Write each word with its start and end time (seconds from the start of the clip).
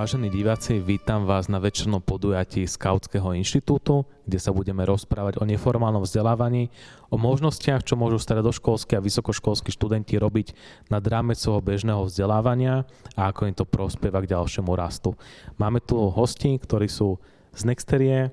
Vážení 0.00 0.32
diváci, 0.32 0.80
vítam 0.80 1.28
vás 1.28 1.52
na 1.52 1.60
večernom 1.60 2.00
podujatí 2.00 2.64
Skautského 2.64 3.36
inštitútu, 3.36 4.08
kde 4.24 4.40
sa 4.40 4.48
budeme 4.48 4.80
rozprávať 4.88 5.36
o 5.36 5.44
neformálnom 5.44 6.08
vzdelávaní, 6.08 6.72
o 7.12 7.20
možnostiach, 7.20 7.84
čo 7.84 8.00
môžu 8.00 8.16
stredoškolskí 8.16 8.96
a 8.96 9.04
vysokoškolskí 9.04 9.68
študenti 9.68 10.16
robiť 10.16 10.56
na 10.88 11.04
rámec 11.04 11.36
svojho 11.36 11.60
bežného 11.60 12.08
vzdelávania 12.08 12.88
a 13.12 13.28
ako 13.28 13.52
im 13.52 13.52
to 13.52 13.68
prospieva 13.68 14.24
k 14.24 14.32
ďalšiemu 14.32 14.72
rastu. 14.72 15.20
Máme 15.60 15.84
tu 15.84 16.00
hosti, 16.00 16.56
ktorí 16.56 16.88
sú 16.88 17.20
z 17.52 17.68
Nexterie, 17.68 18.32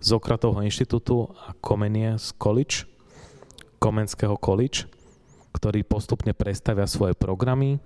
z 0.00 0.08
Okratovho 0.08 0.64
inštitútu 0.64 1.28
a 1.36 1.52
Komenie 1.60 2.16
z 2.16 2.32
College, 2.40 2.88
Komenského 3.76 4.40
college, 4.40 4.88
ktorí 5.52 5.84
postupne 5.84 6.32
predstavia 6.32 6.88
svoje 6.88 7.12
programy 7.12 7.76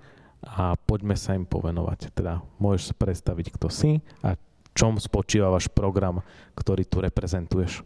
a 0.43 0.75
poďme 0.75 1.15
sa 1.19 1.35
im 1.35 1.43
povenovať. 1.43 2.15
Teda 2.15 2.43
môžeš 2.57 2.95
predstaviť, 2.95 3.55
kto 3.55 3.67
si 3.67 3.99
a 4.23 4.39
čom 4.77 4.95
spočíva 4.95 5.51
váš 5.51 5.67
program, 5.67 6.23
ktorý 6.55 6.87
tu 6.87 7.03
reprezentuješ. 7.03 7.83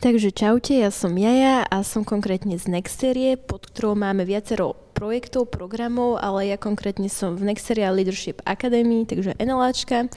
Takže 0.00 0.32
čaute, 0.32 0.80
ja 0.80 0.88
som 0.88 1.12
Jaja 1.12 1.60
a 1.68 1.84
som 1.84 2.08
konkrétne 2.08 2.56
z 2.56 2.72
Nexterie, 2.72 3.36
pod 3.36 3.68
ktorou 3.68 3.92
máme 3.92 4.24
viacero 4.24 4.72
projektov, 4.96 5.52
programov, 5.52 6.16
ale 6.16 6.48
ja 6.48 6.56
konkrétne 6.56 7.12
som 7.12 7.36
v 7.36 7.52
Nexteria 7.52 7.92
Leadership 7.92 8.40
Academy, 8.48 9.04
takže 9.04 9.36
NLAčka. 9.36 10.08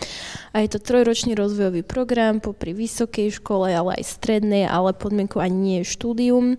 A 0.55 0.63
je 0.63 0.71
to 0.71 0.79
trojročný 0.79 1.35
rozvojový 1.35 1.83
program 1.83 2.39
popri 2.39 2.71
vysokej 2.71 3.43
škole, 3.43 3.75
ale 3.75 3.99
aj 3.99 4.07
strednej, 4.07 4.63
ale 4.71 4.95
podmienkou 4.95 5.43
ani 5.43 5.55
nie 5.59 5.77
je 5.83 5.91
štúdium 5.91 6.55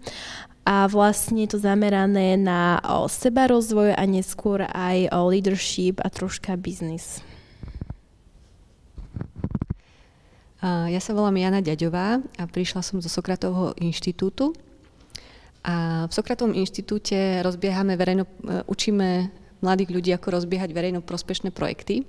a 0.64 0.88
vlastne 0.88 1.44
je 1.44 1.54
to 1.54 1.58
zamerané 1.60 2.40
na 2.40 2.80
o, 2.80 3.04
seba 3.08 3.44
rozvoj 3.44 3.92
a 3.92 4.02
neskôr 4.08 4.64
aj 4.64 5.12
o 5.12 5.28
leadership 5.28 6.00
a 6.00 6.08
troška 6.08 6.56
biznis. 6.56 7.20
Ja 10.64 10.96
sa 10.96 11.12
volám 11.12 11.36
Jana 11.36 11.60
Ďaďová 11.60 12.24
a 12.40 12.42
prišla 12.48 12.80
som 12.80 12.96
zo 12.96 13.12
Sokratovho 13.12 13.76
inštitútu. 13.76 14.56
A 15.60 16.08
v 16.08 16.12
Sokratovom 16.12 16.56
inštitúte 16.56 17.44
rozbiehame 17.44 18.00
verejno, 18.00 18.24
e, 18.24 18.64
učíme 18.64 19.28
mladých 19.60 19.92
ľudí, 19.92 20.10
ako 20.16 20.40
rozbiehať 20.40 20.72
verejno 20.72 21.00
prospešné 21.04 21.52
projekty. 21.52 22.04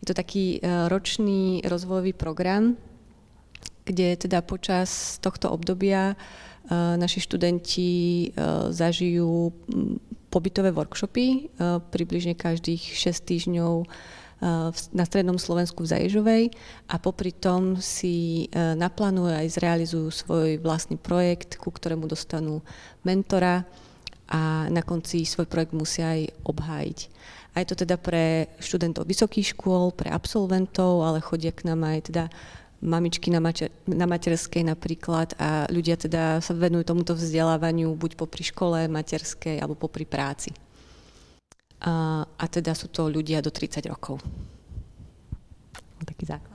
Je 0.00 0.06
to 0.08 0.16
taký 0.16 0.60
e, 0.60 0.88
ročný 0.88 1.60
rozvojový 1.64 2.16
program, 2.16 2.76
kde 3.84 4.16
teda 4.16 4.40
počas 4.40 5.20
tohto 5.20 5.52
obdobia 5.52 6.16
Eh, 6.64 6.96
naši 6.96 7.20
študenti 7.20 7.90
eh, 8.24 8.32
zažijú 8.72 9.52
pobytové 10.32 10.72
workshopy 10.72 11.26
eh, 11.28 11.76
približne 11.92 12.32
každých 12.32 12.80
6 12.80 13.28
týždňov 13.28 13.74
na 14.92 15.08
strednom 15.08 15.40
Slovensku 15.40 15.86
v 15.86 15.92
Zaježovej 15.94 16.44
a 16.92 17.00
popri 17.00 17.32
tom 17.32 17.80
si 17.80 18.44
naplánujú 18.52 19.32
aj 19.32 19.56
zrealizujú 19.56 20.08
svoj 20.12 20.60
vlastný 20.60 21.00
projekt, 21.00 21.56
ku 21.56 21.72
ktorému 21.72 22.04
dostanú 22.04 22.60
mentora 23.08 23.64
a 24.28 24.68
na 24.68 24.84
konci 24.84 25.24
svoj 25.24 25.48
projekt 25.48 25.72
musia 25.72 26.12
aj 26.18 26.28
obhájiť. 26.44 26.98
A 27.56 27.64
je 27.64 27.66
to 27.72 27.88
teda 27.88 27.96
pre 27.96 28.52
študentov 28.60 29.08
vysokých 29.08 29.56
škôl, 29.56 29.96
pre 29.96 30.12
absolventov, 30.12 31.00
ale 31.00 31.24
chodia 31.24 31.54
k 31.54 31.64
nám 31.64 31.80
aj 31.88 32.12
teda 32.12 32.24
mamičky 32.84 33.32
na, 33.32 33.40
mater- 33.40 33.72
na 33.88 34.04
materskej 34.04 34.62
napríklad 34.68 35.32
a 35.40 35.64
ľudia 35.72 35.96
teda 35.96 36.44
sa 36.44 36.52
venujú 36.52 36.84
tomuto 36.84 37.16
vzdelávaniu 37.16 37.90
buď 37.96 38.20
popri 38.20 38.44
škole, 38.44 38.86
materskej 38.86 39.58
alebo 39.58 39.74
popri 39.74 40.04
práci. 40.04 40.52
A, 41.80 42.24
a 42.24 42.44
teda 42.48 42.76
sú 42.76 42.92
to 42.92 43.08
ľudia 43.08 43.40
do 43.40 43.48
30 43.48 43.88
rokov. 43.88 44.20
Taký 46.04 46.24
základ. 46.28 46.54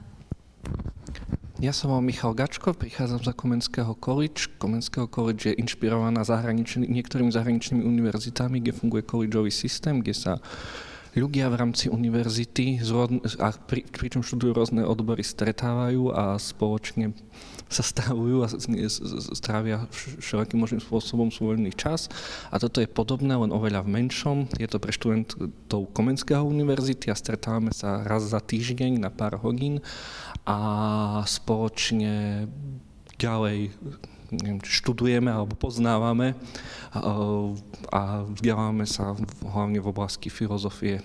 Ja 1.60 1.76
som 1.76 1.92
volám 1.92 2.08
Michal 2.08 2.32
Gačko, 2.32 2.72
prichádzam 2.72 3.20
za 3.20 3.36
Komenského 3.36 3.92
college. 4.00 4.48
Komenského 4.64 5.12
college 5.12 5.52
je 5.52 5.60
inšpirovaná 5.60 6.24
zahraničný, 6.24 6.88
niektorými 6.88 7.36
zahraničnými 7.36 7.84
univerzitami, 7.84 8.64
kde 8.64 8.72
funguje 8.72 9.04
collegeový 9.04 9.52
systém, 9.52 10.00
kde 10.00 10.16
sa 10.16 10.40
ľudia 11.14 11.50
v 11.50 11.60
rámci 11.60 11.86
univerzity, 11.90 12.82
a 13.42 13.48
pri, 13.54 13.86
pričom 13.90 14.26
študujú 14.26 14.52
rôzne 14.54 14.82
odbory, 14.86 15.22
stretávajú 15.26 16.14
a 16.14 16.38
spoločne 16.38 17.14
sa 17.70 17.86
stavujú 17.86 18.42
a 18.42 18.50
strávia 19.38 19.86
všelakým 19.94 20.58
možným 20.58 20.82
spôsobom 20.82 21.30
svoj 21.30 21.54
voľný 21.54 21.70
čas. 21.78 22.10
A 22.50 22.58
toto 22.58 22.82
je 22.82 22.90
podobné, 22.90 23.38
len 23.38 23.54
oveľa 23.54 23.86
v 23.86 23.94
menšom. 23.94 24.38
Je 24.58 24.66
to 24.66 24.82
pre 24.82 24.90
študentov 24.90 25.94
Komenského 25.94 26.42
univerzity 26.42 27.14
a 27.14 27.16
stretávame 27.18 27.70
sa 27.70 28.02
raz 28.02 28.26
za 28.26 28.42
týždeň 28.42 28.98
na 28.98 29.14
pár 29.14 29.38
hodín 29.46 29.86
a 30.50 31.22
spoločne 31.30 32.50
ďalej 33.22 33.70
neviem, 34.32 34.62
študujeme 34.62 35.30
alebo 35.30 35.58
poznávame 35.58 36.38
a 37.90 38.26
vzdelávame 38.30 38.86
sa 38.86 39.18
hlavne 39.44 39.82
v 39.82 39.90
oblasti 39.90 40.30
filozofie. 40.30 41.02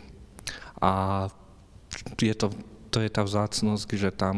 A 0.81 1.27
je 2.21 2.35
to, 2.35 2.53
to 2.93 2.99
je 3.01 3.11
tá 3.11 3.23
vzácnosť, 3.25 3.89
že, 3.97 4.11
tam, 4.12 4.37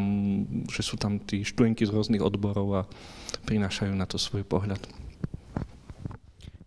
že 0.70 0.82
sú 0.84 0.96
tam 0.96 1.18
tí 1.18 1.42
študenti 1.42 1.84
z 1.84 1.92
rôznych 1.92 2.22
odborov 2.22 2.68
a 2.72 2.82
prinášajú 3.48 3.92
na 3.94 4.06
to 4.06 4.16
svoj 4.16 4.44
pohľad. 4.46 4.80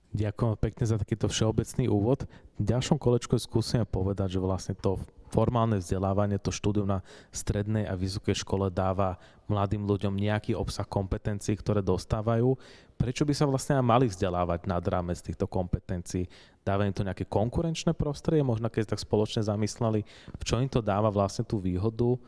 Ďakujem 0.09 0.55
pekne 0.59 0.83
za 0.83 0.97
takýto 0.99 1.31
všeobecný 1.31 1.85
úvod. 1.87 2.27
V 2.59 2.63
ďalšom 2.65 2.99
kolečku 2.99 3.39
skúsime 3.39 3.87
povedať, 3.87 4.35
že 4.35 4.43
vlastne 4.43 4.75
to 4.75 4.99
formálne 5.29 5.77
vzdelávanie, 5.77 6.41
to 6.41 6.49
štúdium 6.49 6.89
na 6.89 6.99
strednej 7.29 7.85
a 7.85 7.93
vysokej 7.93 8.41
škole 8.41 8.73
dáva 8.73 9.21
mladým 9.45 9.85
ľuďom 9.85 10.17
nejaký 10.17 10.57
obsah 10.57 10.85
kompetencií, 10.85 11.57
ktoré 11.57 11.81
dostávajú. 11.85 12.53
Prečo 12.99 13.23
by 13.23 13.33
sa 13.33 13.47
vlastne 13.47 13.79
aj 13.79 13.85
mali 13.85 14.05
vzdelávať 14.11 14.67
nad 14.67 14.83
rámec 14.83 15.21
týchto 15.23 15.47
kompetencií? 15.47 16.27
Dáva 16.65 16.83
im 16.83 16.93
to 16.93 17.07
nejaké 17.07 17.25
konkurenčné 17.29 17.95
prostredie? 17.95 18.43
Možno 18.43 18.67
keď 18.67 18.93
tak 18.93 19.01
spoločne 19.01 19.45
zamysleli, 19.45 20.03
v 20.35 20.43
čo 20.43 20.59
im 20.59 20.67
to 20.67 20.83
dáva 20.83 21.07
vlastne 21.07 21.47
tú 21.47 21.63
výhodu? 21.63 22.19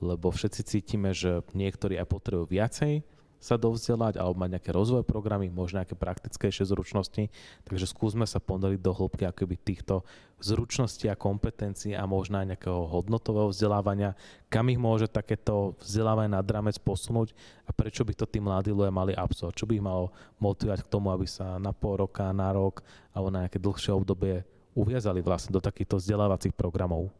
Lebo 0.00 0.32
všetci 0.32 0.60
cítime, 0.64 1.12
že 1.12 1.44
niektorí 1.52 2.00
aj 2.00 2.08
potrebujú 2.08 2.48
viacej 2.50 3.19
sa 3.40 3.56
dovzdelať 3.56 4.20
alebo 4.20 4.36
mať 4.44 4.60
nejaké 4.60 4.70
rozvoj 4.70 5.02
programy, 5.02 5.48
možno 5.48 5.80
nejaké 5.80 5.96
praktickejšie 5.96 6.68
zručnosti. 6.68 7.32
Takže 7.64 7.86
skúsme 7.88 8.28
sa 8.28 8.38
podeliť 8.38 8.80
do 8.84 8.92
hĺbky 8.92 9.24
akoby 9.24 9.56
týchto 9.56 10.04
zručností 10.44 11.08
a 11.08 11.16
kompetencií 11.16 11.96
a 11.96 12.04
možno 12.04 12.40
aj 12.40 12.52
nejakého 12.54 12.84
hodnotového 12.88 13.48
vzdelávania, 13.48 14.12
kam 14.52 14.68
ich 14.68 14.80
môže 14.80 15.08
takéto 15.08 15.76
vzdelávanie 15.80 16.36
nad 16.36 16.44
rámec 16.44 16.76
posunúť 16.80 17.32
a 17.64 17.72
prečo 17.72 18.04
by 18.04 18.12
to 18.12 18.28
tí 18.28 18.40
mladí 18.40 18.72
ľudia 18.72 18.92
mali 18.92 19.12
absolvovať, 19.16 19.56
čo 19.56 19.68
by 19.68 19.72
ich 19.76 19.84
malo 19.84 20.12
motivovať 20.40 20.80
k 20.84 20.92
tomu, 20.92 21.12
aby 21.12 21.24
sa 21.24 21.56
na 21.56 21.72
pol 21.72 22.00
roka, 22.00 22.28
na 22.32 22.52
rok 22.52 22.84
alebo 23.12 23.28
na 23.32 23.48
nejaké 23.48 23.60
dlhšie 23.60 23.92
obdobie 23.92 24.44
uviazali 24.76 25.20
vlastne 25.20 25.52
do 25.52 25.60
takýchto 25.60 26.00
vzdelávacích 26.00 26.56
programov 26.56 27.12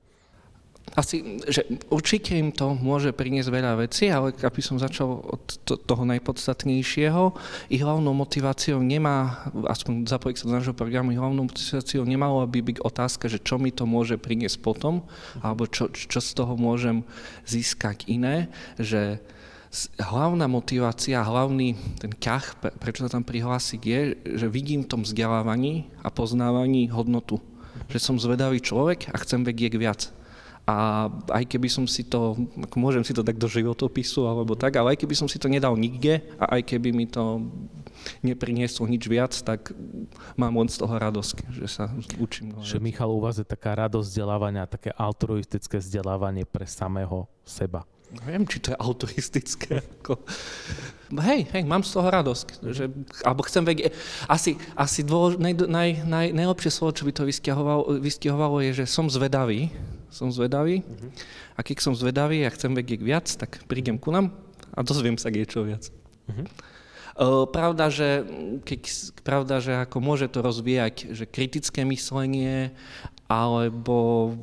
asi, 0.98 1.38
že 1.46 1.62
určite 1.86 2.34
im 2.34 2.50
to 2.50 2.74
môže 2.74 3.14
priniesť 3.14 3.50
veľa 3.50 3.72
vecí, 3.78 4.10
ale 4.10 4.34
aby 4.34 4.60
som 4.60 4.74
začal 4.74 5.22
od 5.22 5.42
to, 5.62 5.78
toho 5.78 6.02
najpodstatnejšieho, 6.02 7.30
ich 7.70 7.82
hlavnou 7.82 8.10
motiváciou 8.10 8.82
nemá, 8.82 9.46
aspoň 9.70 10.10
zapojiť 10.10 10.36
sa 10.36 10.44
do 10.50 10.56
nášho 10.58 10.74
programu, 10.74 11.14
ich 11.14 11.22
hlavnou 11.22 11.46
motiváciou 11.46 12.02
nemalo 12.02 12.42
by 12.42 12.60
byť 12.74 12.76
otázka, 12.82 13.30
že 13.30 13.38
čo 13.38 13.62
mi 13.62 13.70
to 13.70 13.86
môže 13.86 14.18
priniesť 14.18 14.58
potom, 14.58 15.06
alebo 15.38 15.70
čo, 15.70 15.94
čo 15.94 16.18
z 16.18 16.30
toho 16.34 16.58
môžem 16.58 17.06
získať 17.46 18.10
iné, 18.10 18.50
že 18.74 19.22
hlavná 20.02 20.50
motivácia, 20.50 21.22
hlavný 21.22 21.78
ten 22.02 22.10
ťah, 22.10 22.58
prečo 22.82 23.06
sa 23.06 23.14
tam 23.14 23.22
prihlásiť 23.22 23.82
je, 23.86 24.00
že 24.42 24.46
vidím 24.50 24.82
v 24.82 24.90
tom 24.90 25.00
vzdelávaní 25.06 25.86
a 26.02 26.10
poznávaní 26.10 26.90
hodnotu. 26.90 27.38
Že 27.86 27.98
som 28.02 28.16
zvedavý 28.18 28.58
človek 28.58 29.14
a 29.14 29.16
chcem 29.22 29.46
vedieť 29.46 29.78
viac 29.78 30.10
a 30.70 31.10
aj 31.34 31.44
keby 31.50 31.66
som 31.66 31.84
si 31.90 32.06
to, 32.06 32.38
ako 32.62 32.76
môžem 32.78 33.02
si 33.02 33.10
to 33.10 33.26
dať 33.26 33.34
do 33.34 33.50
životopisu 33.50 34.22
alebo 34.30 34.54
tak, 34.54 34.78
ale 34.78 34.94
aj 34.94 35.02
keby 35.02 35.18
som 35.18 35.26
si 35.26 35.42
to 35.42 35.50
nedal 35.50 35.74
nikde 35.74 36.22
a 36.38 36.54
aj 36.54 36.62
keby 36.62 36.94
mi 36.94 37.10
to 37.10 37.42
neprinieslo 38.22 38.86
nič 38.86 39.10
viac, 39.10 39.34
tak 39.34 39.74
mám 40.38 40.54
len 40.54 40.70
z 40.70 40.78
toho 40.78 40.94
radosť, 40.94 41.36
že 41.58 41.66
sa 41.66 41.90
učím. 42.22 42.54
Že 42.62 42.78
Michal, 42.78 43.10
u 43.10 43.18
vás 43.18 43.42
je 43.42 43.44
taká 43.44 43.74
radosť 43.74 44.06
vzdelávania, 44.14 44.70
také 44.70 44.94
altruistické 44.94 45.82
vzdelávanie 45.82 46.46
pre 46.46 46.70
samého 46.70 47.26
seba. 47.42 47.82
Neviem, 48.10 48.46
či 48.46 48.58
to 48.62 48.74
je 48.74 48.78
altruistické. 48.78 49.82
Ako... 50.02 50.22
Hej, 51.18 51.50
hej, 51.50 51.62
mám 51.66 51.82
z 51.82 51.98
toho 51.98 52.06
radosť. 52.10 52.46
Že, 52.62 52.84
alebo 53.26 53.42
chcem 53.46 53.62
vedieť. 53.66 53.90
Asi, 54.30 54.54
asi 54.78 55.02
dôlež, 55.02 55.38
naj, 55.38 55.66
naj, 55.66 55.90
naj, 56.06 56.26
najlepšie 56.30 56.70
slovo, 56.70 56.94
čo 56.94 57.06
by 57.06 57.12
to 57.14 57.26
vystiahovalo, 57.26 57.82
vystiahovalo, 57.98 58.62
je, 58.66 58.82
že 58.82 58.86
som 58.86 59.10
zvedavý 59.10 59.70
som 60.10 60.28
zvedavý. 60.34 60.82
Uh-huh. 60.82 61.10
A 61.56 61.64
keď 61.64 61.76
som 61.80 61.94
zvedavý 61.94 62.42
a 62.44 62.54
chcem 62.54 62.74
vedieť 62.74 63.00
viac, 63.00 63.26
tak 63.30 63.62
prídem 63.70 63.96
ku 63.96 64.10
nám 64.10 64.34
a 64.74 64.82
dozviem 64.84 65.16
sa 65.16 65.30
niečo 65.30 65.62
viac. 65.64 65.88
Uh-huh. 66.28 66.46
Pravda, 67.50 67.92
že, 67.92 68.24
keď, 68.64 68.80
pravda, 69.26 69.60
že 69.60 69.72
ako 69.76 69.98
môže 70.00 70.30
to 70.32 70.40
rozvíjať, 70.40 71.12
že 71.12 71.28
kritické 71.28 71.84
myslenie 71.84 72.72
alebo 73.30 74.34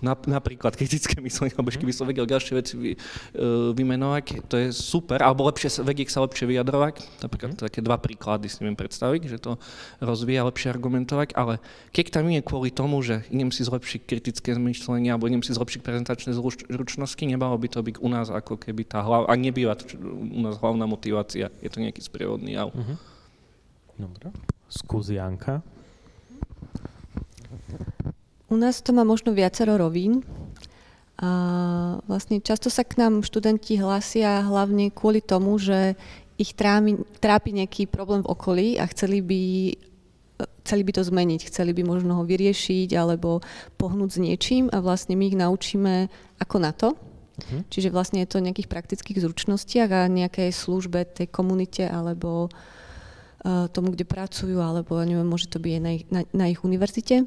napríklad 0.00 0.72
kritické 0.72 1.20
myslenie, 1.20 1.52
alebo 1.52 1.68
ešte 1.68 1.84
by 1.84 1.92
som 1.92 2.08
vedel 2.08 2.24
ďalšie 2.24 2.52
veci 2.56 2.74
vy, 2.80 2.90
uh, 2.96 3.76
vymenovať, 3.76 4.48
to 4.48 4.56
je 4.56 4.68
super, 4.72 5.20
alebo 5.20 5.44
lepšie, 5.44 5.84
vedieť 5.84 6.08
sa 6.08 6.24
lepšie 6.24 6.48
vyjadrovať, 6.48 7.20
napríklad 7.20 7.58
mm. 7.58 7.60
také 7.60 7.84
dva 7.84 8.00
príklady 8.00 8.48
si 8.48 8.64
viem 8.64 8.72
predstaviť, 8.72 9.22
že 9.28 9.36
to 9.36 9.60
rozvíja 10.00 10.48
lepšie 10.48 10.72
argumentovať, 10.72 11.36
ale 11.36 11.60
keď 11.92 12.06
tam 12.08 12.30
je 12.32 12.40
kvôli 12.40 12.72
tomu, 12.72 13.04
že 13.04 13.26
idem 13.28 13.52
si 13.52 13.68
zlepšiť 13.68 14.00
kritické 14.08 14.56
zmyšlenie, 14.56 15.12
alebo 15.12 15.28
idem 15.28 15.44
si 15.44 15.52
zlepšiť 15.52 15.84
prezentačné 15.84 16.32
zručnosti, 16.72 17.20
nemalo 17.20 17.60
by 17.60 17.68
to 17.68 17.84
byť 17.84 17.96
u 18.00 18.08
nás 18.08 18.32
ako 18.32 18.56
keby 18.56 18.88
tá 18.88 19.04
hlava, 19.04 19.28
a 19.28 19.36
nebýva 19.36 19.76
to 19.76 19.92
u 20.08 20.40
nás 20.40 20.56
hlavná 20.56 20.88
motivácia, 20.88 21.52
je 21.60 21.68
to 21.68 21.84
nejaký 21.84 22.00
sprievodný 22.00 22.56
jav. 22.56 22.72
Mm-hmm. 22.72 22.96
Dobre. 24.00 24.32
Skús 24.72 25.12
Janka. 25.12 25.60
U 28.52 28.56
nás 28.60 28.84
to 28.84 28.92
má 28.92 29.00
možno 29.00 29.32
viacero 29.32 29.80
rovín. 29.80 30.20
A 31.22 31.30
vlastne 32.04 32.42
často 32.42 32.68
sa 32.68 32.82
k 32.82 32.98
nám 32.98 33.22
študenti 33.22 33.78
hlasia 33.78 34.42
hlavne 34.42 34.90
kvôli 34.90 35.22
tomu, 35.22 35.56
že 35.56 35.94
ich 36.36 36.52
trápi, 36.52 36.98
trápi 37.22 37.54
nejaký 37.54 37.86
problém 37.86 38.26
v 38.26 38.30
okolí 38.32 38.68
a 38.76 38.84
chceli 38.90 39.22
by, 39.22 39.42
chceli 40.66 40.82
by 40.82 40.92
to 40.98 41.02
zmeniť, 41.06 41.40
chceli 41.46 41.70
by 41.72 41.86
možno 41.86 42.18
ho 42.18 42.24
vyriešiť 42.26 42.90
alebo 42.98 43.38
pohnúť 43.78 44.10
s 44.10 44.18
niečím 44.18 44.66
a 44.74 44.82
vlastne 44.82 45.14
my 45.14 45.24
ich 45.30 45.38
naučíme 45.38 46.10
ako 46.42 46.56
na 46.58 46.72
to. 46.74 46.98
Uh-huh. 46.98 47.62
Čiže 47.70 47.94
vlastne 47.94 48.20
je 48.26 48.28
to 48.28 48.42
o 48.42 48.44
nejakých 48.44 48.68
praktických 48.68 49.22
zručnostiach 49.22 49.90
a 49.94 50.10
nejakej 50.10 50.50
službe 50.50 51.06
tej 51.06 51.30
komunite 51.30 51.86
alebo 51.86 52.50
uh, 52.50 52.81
tomu, 53.74 53.90
kde 53.90 54.06
pracujú, 54.06 54.62
alebo 54.62 55.02
neviem, 55.02 55.26
môže 55.26 55.50
to 55.50 55.58
byť 55.58 55.72
aj 55.74 55.82
na 55.82 55.90
ich, 55.90 56.04
na, 56.08 56.20
na 56.30 56.44
ich 56.46 56.62
univerzite. 56.62 57.26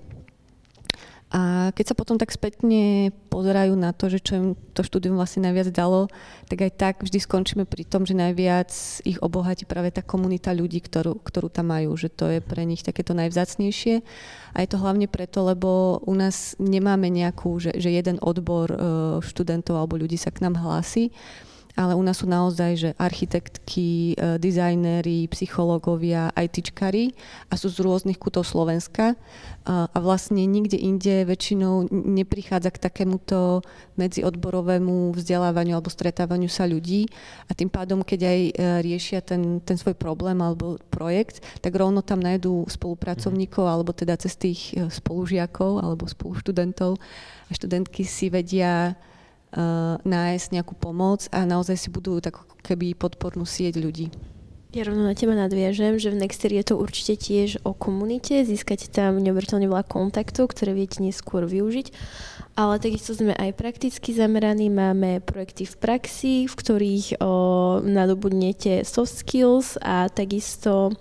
A 1.36 1.74
keď 1.76 1.92
sa 1.92 2.00
potom 2.00 2.16
tak 2.16 2.32
spätne 2.32 3.12
pozerajú 3.34 3.76
na 3.76 3.92
to, 3.92 4.08
že 4.08 4.24
čo 4.24 4.34
im 4.40 4.48
to 4.72 4.88
štúdium 4.88 5.20
vlastne 5.20 5.44
najviac 5.44 5.74
dalo, 5.74 6.08
tak 6.48 6.64
aj 6.64 6.72
tak 6.78 6.96
vždy 7.04 7.18
skončíme 7.18 7.68
pri 7.68 7.84
tom, 7.84 8.08
že 8.08 8.16
najviac 8.16 8.72
ich 9.04 9.20
obohatí 9.20 9.68
práve 9.68 9.92
tá 9.92 10.00
komunita 10.00 10.56
ľudí, 10.56 10.80
ktorú, 10.80 11.20
ktorú 11.20 11.52
tam 11.52 11.76
majú, 11.76 11.98
že 11.98 12.08
to 12.08 12.30
je 12.30 12.40
pre 12.40 12.64
nich 12.64 12.86
takéto 12.86 13.12
najvzácnejšie. 13.18 14.06
A 14.54 14.58
je 14.64 14.70
to 14.70 14.80
hlavne 14.80 15.10
preto, 15.10 15.44
lebo 15.44 16.00
u 16.08 16.14
nás 16.16 16.56
nemáme 16.56 17.12
nejakú, 17.12 17.58
že, 17.60 17.76
že 17.76 17.92
jeden 17.92 18.16
odbor 18.22 18.72
e, 18.72 18.78
študentov 19.26 19.76
alebo 19.76 20.00
ľudí 20.00 20.16
sa 20.16 20.32
k 20.32 20.40
nám 20.46 20.62
hlási, 20.62 21.12
ale 21.76 21.92
u 21.92 22.04
nás 22.04 22.24
sú 22.24 22.28
naozaj, 22.28 22.72
že 22.80 22.90
architektky, 22.96 24.16
e, 24.16 24.40
dizajnéri, 24.40 25.28
psychológovia, 25.28 26.32
ITčkari 26.32 27.12
a 27.52 27.60
sú 27.60 27.68
z 27.68 27.84
rôznych 27.84 28.16
kútov 28.16 28.48
Slovenska. 28.48 29.20
A 29.66 29.98
vlastne 29.98 30.46
nikde 30.46 30.78
inde 30.78 31.26
väčšinou 31.26 31.90
neprichádza 31.90 32.70
k 32.70 32.86
takémuto 32.86 33.66
medziodborovému 33.98 35.10
vzdelávaniu 35.18 35.74
alebo 35.74 35.90
stretávaniu 35.90 36.54
sa 36.54 36.70
ľudí. 36.70 37.10
A 37.50 37.58
tým 37.58 37.74
pádom, 37.74 38.06
keď 38.06 38.30
aj 38.30 38.40
e, 38.46 38.52
riešia 38.86 39.26
ten, 39.26 39.58
ten 39.66 39.74
svoj 39.74 39.98
problém 39.98 40.38
alebo 40.38 40.78
projekt, 40.94 41.42
tak 41.66 41.74
rovno 41.74 42.06
tam 42.06 42.22
nájdú 42.22 42.70
spolupracovníkov 42.70 43.66
alebo 43.66 43.90
teda 43.90 44.14
cez 44.22 44.38
tých 44.38 44.78
e, 44.78 44.86
spolužiakov 44.86 45.82
alebo 45.82 46.06
spoluštudentov. 46.06 47.02
A 47.50 47.52
študentky 47.52 48.06
si 48.06 48.30
vedia 48.30 48.94
nájsť 50.04 50.48
nejakú 50.52 50.76
pomoc 50.76 51.32
a 51.32 51.48
naozaj 51.48 51.80
si 51.80 51.90
budú 51.90 52.20
tak 52.20 52.44
keby 52.62 52.94
podpornú 52.94 53.48
sieť 53.48 53.80
ľudí. 53.80 54.12
Ja 54.76 54.84
rovno 54.84 55.08
na 55.08 55.16
teba 55.16 55.32
nadviažem, 55.40 55.96
že 55.96 56.12
v 56.12 56.20
Nexter 56.20 56.52
je 56.52 56.60
to 56.68 56.76
určite 56.76 57.16
tiež 57.24 57.64
o 57.64 57.72
komunite, 57.72 58.44
získate 58.44 58.92
tam 58.92 59.24
neuveriteľne 59.24 59.72
veľa 59.72 59.88
kontaktov, 59.88 60.52
ktoré 60.52 60.76
viete 60.76 61.00
neskôr 61.00 61.48
využiť, 61.48 61.96
ale 62.60 62.84
takisto 62.84 63.16
sme 63.16 63.32
aj 63.32 63.56
prakticky 63.56 64.12
zameraní, 64.12 64.68
máme 64.68 65.24
projekty 65.24 65.64
v 65.64 65.76
praxi, 65.80 66.34
v 66.52 66.54
ktorých 66.60 67.24
o, 67.24 67.32
nadobudnete 67.88 68.84
soft 68.84 69.16
skills 69.16 69.80
a 69.80 70.12
takisto 70.12 70.92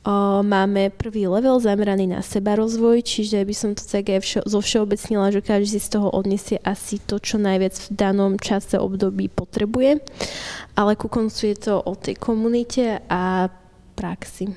O, 0.00 0.40
máme 0.40 0.88
prvý 0.88 1.28
level 1.28 1.60
zameraný 1.60 2.08
na 2.08 2.24
seba 2.24 2.56
rozvoj, 2.56 3.04
čiže 3.04 3.44
by 3.44 3.52
som 3.52 3.70
to 3.76 3.84
tak 3.84 4.08
aj 4.08 4.20
vše, 4.24 4.40
zo 4.48 4.60
všeobecnila, 4.64 5.28
že 5.28 5.44
každý 5.44 5.76
z 5.76 6.00
toho 6.00 6.08
odniesie 6.08 6.56
asi 6.64 6.96
to, 6.96 7.20
čo 7.20 7.36
najviac 7.36 7.76
v 7.76 7.88
danom 7.92 8.40
čase 8.40 8.80
období 8.80 9.28
potrebuje, 9.28 10.00
ale 10.72 10.96
ku 10.96 11.12
koncu 11.12 11.52
je 11.52 11.56
to 11.68 11.76
o 11.84 11.92
tej 11.92 12.16
komunite 12.16 13.04
a 13.12 13.52
praxi. 13.92 14.48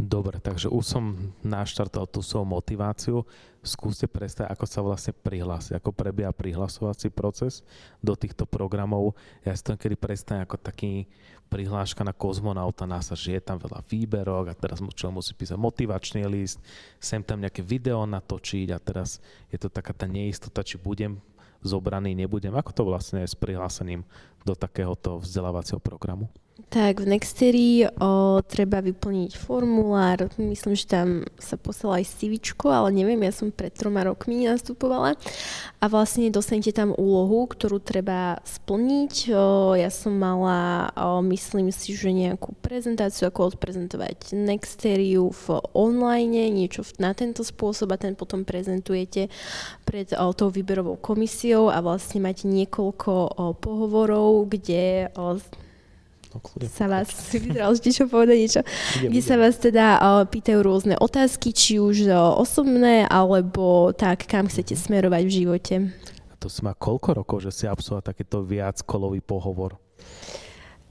Dobre, 0.00 0.40
takže 0.40 0.72
už 0.72 0.84
som 0.84 1.32
naštartoval 1.44 2.08
tú 2.08 2.20
svoju 2.24 2.48
motiváciu. 2.48 3.16
Skúste 3.60 4.08
predstaviť, 4.08 4.48
ako 4.48 4.64
sa 4.64 4.80
vlastne 4.80 5.12
prihlásiť, 5.12 5.76
ako 5.76 5.92
prebieha 5.92 6.32
prihlasovací 6.32 7.12
proces 7.12 7.60
do 8.00 8.16
týchto 8.16 8.48
programov. 8.48 9.12
Ja 9.44 9.52
si 9.52 9.60
to 9.60 9.76
kedy 9.76 10.00
predstavím 10.00 10.48
ako 10.48 10.56
taký 10.56 11.04
prihláška 11.50 12.06
na 12.06 12.14
kozmonauta 12.14 12.86
NASA, 12.86 13.18
že 13.18 13.34
je 13.36 13.42
tam 13.42 13.58
veľa 13.58 13.82
výberok 13.90 14.54
a 14.54 14.54
teraz 14.54 14.78
človek 14.78 15.18
musí 15.18 15.34
písať 15.34 15.58
motivačný 15.58 16.22
list, 16.30 16.62
sem 17.02 17.20
tam 17.20 17.42
nejaké 17.42 17.60
video 17.66 18.06
natočiť 18.06 18.70
a 18.70 18.78
teraz 18.78 19.18
je 19.50 19.58
to 19.58 19.66
taká 19.66 19.90
tá 19.90 20.06
neistota, 20.06 20.62
či 20.62 20.78
budem 20.78 21.18
zobraný, 21.60 22.14
nebudem. 22.14 22.54
Ako 22.54 22.70
to 22.72 22.82
vlastne 22.86 23.26
je 23.26 23.28
s 23.28 23.36
prihlásením 23.36 24.06
do 24.46 24.54
takéhoto 24.54 25.18
vzdelávacieho 25.20 25.82
programu? 25.82 26.30
Tak 26.68 27.00
v 27.00 27.16
Nexteri 27.16 27.88
o, 27.88 28.42
treba 28.44 28.84
vyplniť 28.84 29.40
formulár, 29.40 30.28
myslím, 30.36 30.76
že 30.76 30.84
tam 30.84 31.24
sa 31.40 31.56
posiela 31.56 32.02
aj 32.02 32.10
CV, 32.20 32.36
ale 32.68 32.92
neviem, 32.92 33.22
ja 33.24 33.32
som 33.32 33.48
pred 33.48 33.72
troma 33.72 34.04
rokmi 34.04 34.44
nastupovala 34.44 35.16
a 35.80 35.84
vlastne 35.88 36.28
dostanete 36.28 36.76
tam 36.76 36.92
úlohu, 36.92 37.48
ktorú 37.48 37.80
treba 37.80 38.42
splniť. 38.44 39.14
O, 39.32 39.72
ja 39.78 39.88
som 39.88 40.12
mala, 40.18 40.90
o, 40.92 41.24
myslím 41.32 41.72
si, 41.72 41.96
že 41.96 42.12
nejakú 42.12 42.52
prezentáciu, 42.60 43.32
ako 43.32 43.56
odprezentovať 43.56 44.36
Nexteriu 44.36 45.32
v 45.32 45.64
online, 45.72 46.52
niečo 46.52 46.84
na 47.00 47.16
tento 47.16 47.40
spôsob 47.40 47.94
a 47.94 48.00
ten 48.02 48.12
potom 48.12 48.44
prezentujete 48.44 49.32
pred 49.88 50.12
o, 50.18 50.34
tou 50.36 50.50
výberovou 50.50 50.98
komisiou 50.98 51.70
a 51.70 51.78
vlastne 51.78 52.20
máte 52.20 52.50
niekoľko 52.50 53.12
o, 53.14 53.28
pohovorov, 53.54 54.50
kde 54.50 55.08
o, 55.14 55.38
No, 56.30 56.38
sa 56.70 56.86
vás, 56.86 57.10
si 57.10 57.42
vyzeral 57.42 57.74
vždy 57.74 57.90
čo 57.90 58.04
povedať 58.06 58.36
niečo, 58.38 58.62
kde 59.02 59.18
idem. 59.18 59.26
sa 59.26 59.34
vás 59.34 59.58
teda 59.58 59.98
pýtajú 60.30 60.62
rôzne 60.62 60.94
otázky, 60.94 61.50
či 61.50 61.82
už 61.82 62.06
osobné, 62.38 63.02
alebo 63.10 63.90
tak, 63.90 64.30
kam 64.30 64.46
chcete 64.46 64.78
smerovať 64.78 65.22
v 65.26 65.32
živote. 65.34 65.74
A 66.30 66.34
to 66.38 66.46
si 66.46 66.62
má 66.62 66.70
koľko 66.78 67.18
rokov, 67.18 67.42
že 67.42 67.50
si 67.50 67.64
absolvoval 67.66 68.14
takéto 68.14 68.46
viac 68.46 68.78
kolový 68.86 69.18
pohovor? 69.18 69.74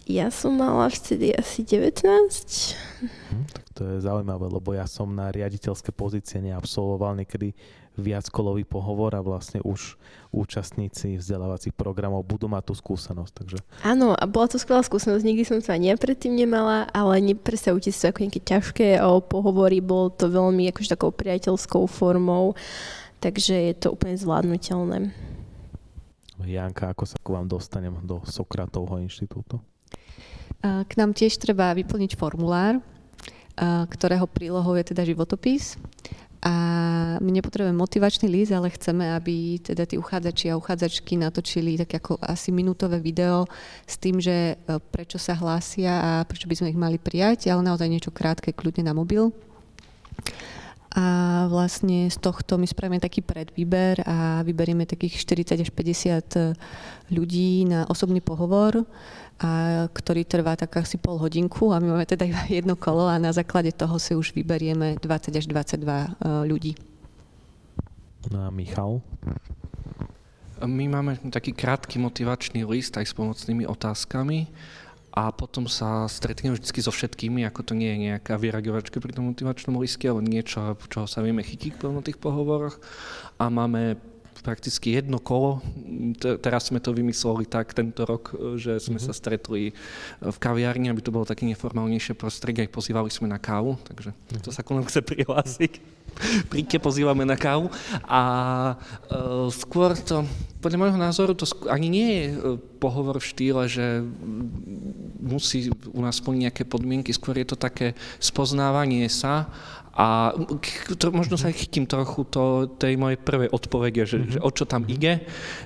Ja 0.10 0.34
som 0.34 0.58
mala 0.58 0.90
vtedy 0.90 1.32
asi 1.38 1.62
19. 1.62 2.02
Hm, 2.02 3.46
tak 3.54 3.66
to 3.78 3.82
je 3.86 4.04
zaujímavé, 4.04 4.50
lebo 4.50 4.74
ja 4.74 4.90
som 4.90 5.06
na 5.06 5.30
riaditeľské 5.30 5.94
pozície 5.94 6.42
neabsolvoval 6.42 7.14
niekedy 7.22 7.54
viackolový 8.00 8.64
pohovor 8.66 9.14
a 9.14 9.22
vlastne 9.22 9.60
už 9.62 10.00
účastníci 10.32 11.20
vzdelávacích 11.20 11.76
programov 11.76 12.24
budú 12.24 12.48
mať 12.48 12.72
tú 12.72 12.74
skúsenosť. 12.78 13.34
Takže... 13.34 13.58
Áno, 13.84 14.16
a 14.16 14.24
bola 14.30 14.48
to 14.48 14.58
skvelá 14.58 14.82
skúsenosť, 14.82 15.26
nikdy 15.26 15.44
som 15.44 15.60
to 15.60 15.76
ani 15.76 15.92
predtým 16.00 16.34
nemala, 16.34 16.88
ale 16.96 17.20
nepredstavujte 17.20 17.92
si 17.92 18.00
to 18.00 18.10
ako 18.10 18.24
nejaké 18.24 18.42
ťažké 18.42 18.88
pohovory, 19.28 19.84
bolo 19.84 20.10
to 20.14 20.32
veľmi 20.32 20.72
akože 20.72 20.96
takou 20.96 21.12
priateľskou 21.12 21.86
formou, 21.90 22.56
takže 23.20 23.54
je 23.72 23.74
to 23.76 23.94
úplne 23.94 24.16
zvládnutelné. 24.16 25.12
Janka, 26.40 26.96
ako 26.96 27.04
sa 27.04 27.20
k 27.20 27.36
vám 27.36 27.52
dostanem 27.52 28.00
do 28.08 28.24
Sokratovho 28.24 29.04
inštitútu? 29.04 29.60
K 30.64 30.92
nám 30.96 31.12
tiež 31.12 31.36
treba 31.36 31.76
vyplniť 31.76 32.16
formulár, 32.16 32.80
ktorého 33.60 34.24
prílohou 34.24 34.72
je 34.80 34.96
teda 34.96 35.04
životopis 35.04 35.76
a 36.40 36.54
my 37.20 37.32
nepotrebujeme 37.36 37.76
motivačný 37.76 38.32
list, 38.32 38.56
ale 38.56 38.72
chceme, 38.72 39.12
aby 39.12 39.60
teda 39.60 39.84
tí 39.84 40.00
uchádzači 40.00 40.56
a 40.56 40.60
uchádzačky 40.60 41.20
natočili 41.20 41.76
tak 41.76 42.00
ako 42.00 42.16
asi 42.24 42.56
minútové 42.56 43.04
video 43.04 43.44
s 43.84 44.00
tým, 44.00 44.24
že 44.24 44.56
e, 44.56 44.80
prečo 44.80 45.20
sa 45.20 45.36
hlásia 45.36 45.92
a 46.00 46.12
prečo 46.24 46.48
by 46.48 46.56
sme 46.56 46.72
ich 46.72 46.80
mali 46.80 46.96
prijať, 46.96 47.52
ale 47.52 47.60
naozaj 47.68 47.92
niečo 47.92 48.16
krátke, 48.16 48.56
kľudne 48.56 48.88
na 48.88 48.96
mobil. 48.96 49.36
A 50.96 51.46
vlastne 51.52 52.08
z 52.08 52.18
tohto 52.18 52.56
my 52.56 52.66
spravíme 52.66 53.04
taký 53.04 53.20
predvýber 53.20 54.02
a 54.08 54.42
vyberieme 54.42 54.88
takých 54.88 55.22
40 55.22 55.62
až 55.62 55.70
50 55.76 57.14
ľudí 57.14 57.68
na 57.68 57.84
osobný 57.86 58.24
pohovor 58.24 58.88
a 59.40 59.88
ktorý 59.88 60.28
trvá 60.28 60.60
tak 60.60 60.84
asi 60.84 61.00
pol 61.00 61.16
hodinku 61.16 61.72
a 61.72 61.80
my 61.80 61.96
máme 61.96 62.06
teda 62.06 62.28
iba 62.28 62.44
jedno 62.52 62.76
kolo 62.76 63.08
a 63.08 63.16
na 63.16 63.32
základe 63.32 63.72
toho 63.72 63.96
si 63.96 64.12
už 64.12 64.36
vyberieme 64.36 65.00
20 65.00 65.40
až 65.40 65.46
22 65.48 65.80
e, 65.80 66.08
ľudí. 66.44 66.76
No 68.28 68.44
a 68.44 68.52
Michal? 68.52 69.00
My 70.60 70.92
máme 70.92 71.16
taký 71.32 71.56
krátky 71.56 72.04
motivačný 72.04 72.68
list 72.68 73.00
aj 73.00 73.08
s 73.08 73.16
pomocnými 73.16 73.64
otázkami 73.64 74.52
a 75.16 75.32
potom 75.32 75.72
sa 75.72 76.04
stretneme 76.12 76.60
vždy 76.60 76.80
so 76.84 76.92
všetkými, 76.92 77.48
ako 77.48 77.72
to 77.72 77.74
nie 77.80 77.96
je 77.96 78.12
nejaká 78.12 78.36
vyraďovačka 78.36 79.00
pri 79.00 79.16
tom 79.16 79.32
motivačnom 79.32 79.80
liste, 79.80 80.04
ale 80.04 80.20
niečo, 80.20 80.76
čoho 80.92 81.08
sa 81.08 81.24
vieme 81.24 81.48
chytiť 81.48 81.80
v 81.80 82.04
tých 82.04 82.20
pohovoroch 82.20 82.76
a 83.40 83.48
máme 83.48 83.96
prakticky 84.44 84.96
jedno 84.96 85.20
kolo. 85.20 85.60
Teraz 86.18 86.70
sme 86.70 86.80
to 86.82 86.96
vymysleli 86.96 87.46
tak 87.46 87.76
tento 87.76 88.06
rok, 88.06 88.34
že 88.58 88.80
sme 88.80 88.98
mm-hmm. 88.98 89.08
sa 89.10 89.14
stretli 89.14 89.76
v 90.22 90.38
kaviárni, 90.38 90.90
aby 90.90 91.02
to 91.04 91.14
bolo 91.14 91.28
také 91.28 91.46
neformálnejšie 91.50 92.18
prostredie, 92.18 92.66
aj 92.66 92.74
pozývali 92.74 93.10
sme 93.12 93.30
na 93.30 93.42
kávu, 93.42 93.78
takže 93.86 94.16
mm-hmm. 94.16 94.44
to 94.46 94.50
sa 94.50 94.62
ku 94.66 94.74
nám 94.74 94.88
chce 94.88 95.02
prihlásiť. 95.04 96.00
Príďte, 96.52 96.78
pozývame 96.84 97.24
na 97.24 97.40
kávu. 97.40 97.72
A 98.06 98.22
uh, 99.10 99.48
skôr 99.54 99.96
to, 99.96 100.26
podľa 100.60 100.78
môjho 100.80 101.00
názoru, 101.00 101.32
to 101.36 101.48
skôr, 101.48 101.72
ani 101.72 101.88
nie 101.88 102.10
je 102.12 102.26
e, 102.28 102.36
pohovor 102.84 103.24
v 103.24 103.30
štýle, 103.32 103.64
že 103.72 104.04
musí 105.20 105.70
u 105.92 106.02
nás 106.02 106.18
splniť 106.18 106.42
nejaké 106.50 106.64
podmienky, 106.66 107.12
skôr 107.14 107.36
je 107.38 107.48
to 107.48 107.58
také 107.60 107.94
spoznávanie 108.20 109.06
sa 109.12 109.52
a 110.00 110.32
to, 110.96 111.12
možno 111.12 111.36
sa 111.36 111.52
chytím 111.52 111.84
trochu 111.84 112.24
to, 112.24 112.72
tej 112.80 112.96
mojej 112.96 113.20
prvej 113.20 113.52
odpovede, 113.52 114.08
že, 114.08 114.18
mm-hmm. 114.24 114.32
že 114.32 114.40
o 114.40 114.50
čo 114.56 114.64
tam 114.64 114.88
mhm. 114.88 114.92
ide, 114.96 115.14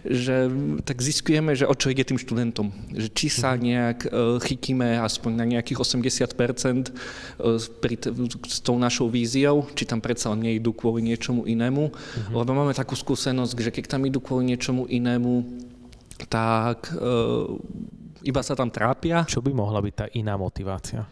že 0.02 0.50
tak 0.82 1.06
zistujeme, 1.06 1.54
že 1.54 1.70
o 1.70 1.76
čo 1.78 1.94
ide 1.94 2.02
tým 2.02 2.18
študentom. 2.18 2.74
Že 2.98 3.08
či 3.14 3.28
sa 3.30 3.54
mhm. 3.54 3.62
nejak 3.62 4.00
uh, 4.10 4.42
chytíme 4.42 4.98
aspoň 5.06 5.32
na 5.38 5.46
nejakých 5.46 5.86
80% 5.86 6.34
uh, 6.34 7.62
pri 7.78 7.96
t- 8.02 8.10
s 8.50 8.58
tou 8.66 8.82
našou 8.82 9.06
víziou, 9.06 9.70
či 9.78 9.86
tam 9.86 10.02
predsa 10.02 10.34
len 10.34 10.50
nejdú 10.50 10.74
kvôli 10.74 11.06
niečomu 11.06 11.46
inému. 11.46 11.94
Mm-hmm. 11.94 12.34
Lebo 12.34 12.52
máme 12.58 12.74
takú 12.74 12.98
skúsenosť, 12.98 13.54
že 13.54 13.70
keď 13.70 13.86
tam 13.86 14.02
idú 14.10 14.18
kvôli 14.18 14.50
niečomu 14.50 14.90
inému, 14.90 15.46
tak 16.26 16.90
uh, 16.98 17.54
iba 18.24 18.42
sa 18.42 18.56
tam 18.56 18.72
trápia. 18.72 19.28
Čo 19.28 19.44
by 19.44 19.52
mohla 19.52 19.84
byť 19.84 19.94
tá 19.94 20.06
iná 20.16 20.40
motivácia? 20.40 21.06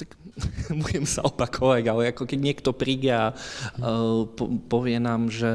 tak 0.00 0.16
budem 0.84 1.04
sa 1.04 1.20
opakovať, 1.28 1.84
ale 1.92 2.08
ako 2.08 2.24
keď 2.24 2.38
niekto 2.40 2.70
príde 2.72 3.12
a 3.12 3.36
uh, 3.36 4.24
po, 4.24 4.48
povie 4.72 4.96
nám, 4.96 5.28
že 5.28 5.50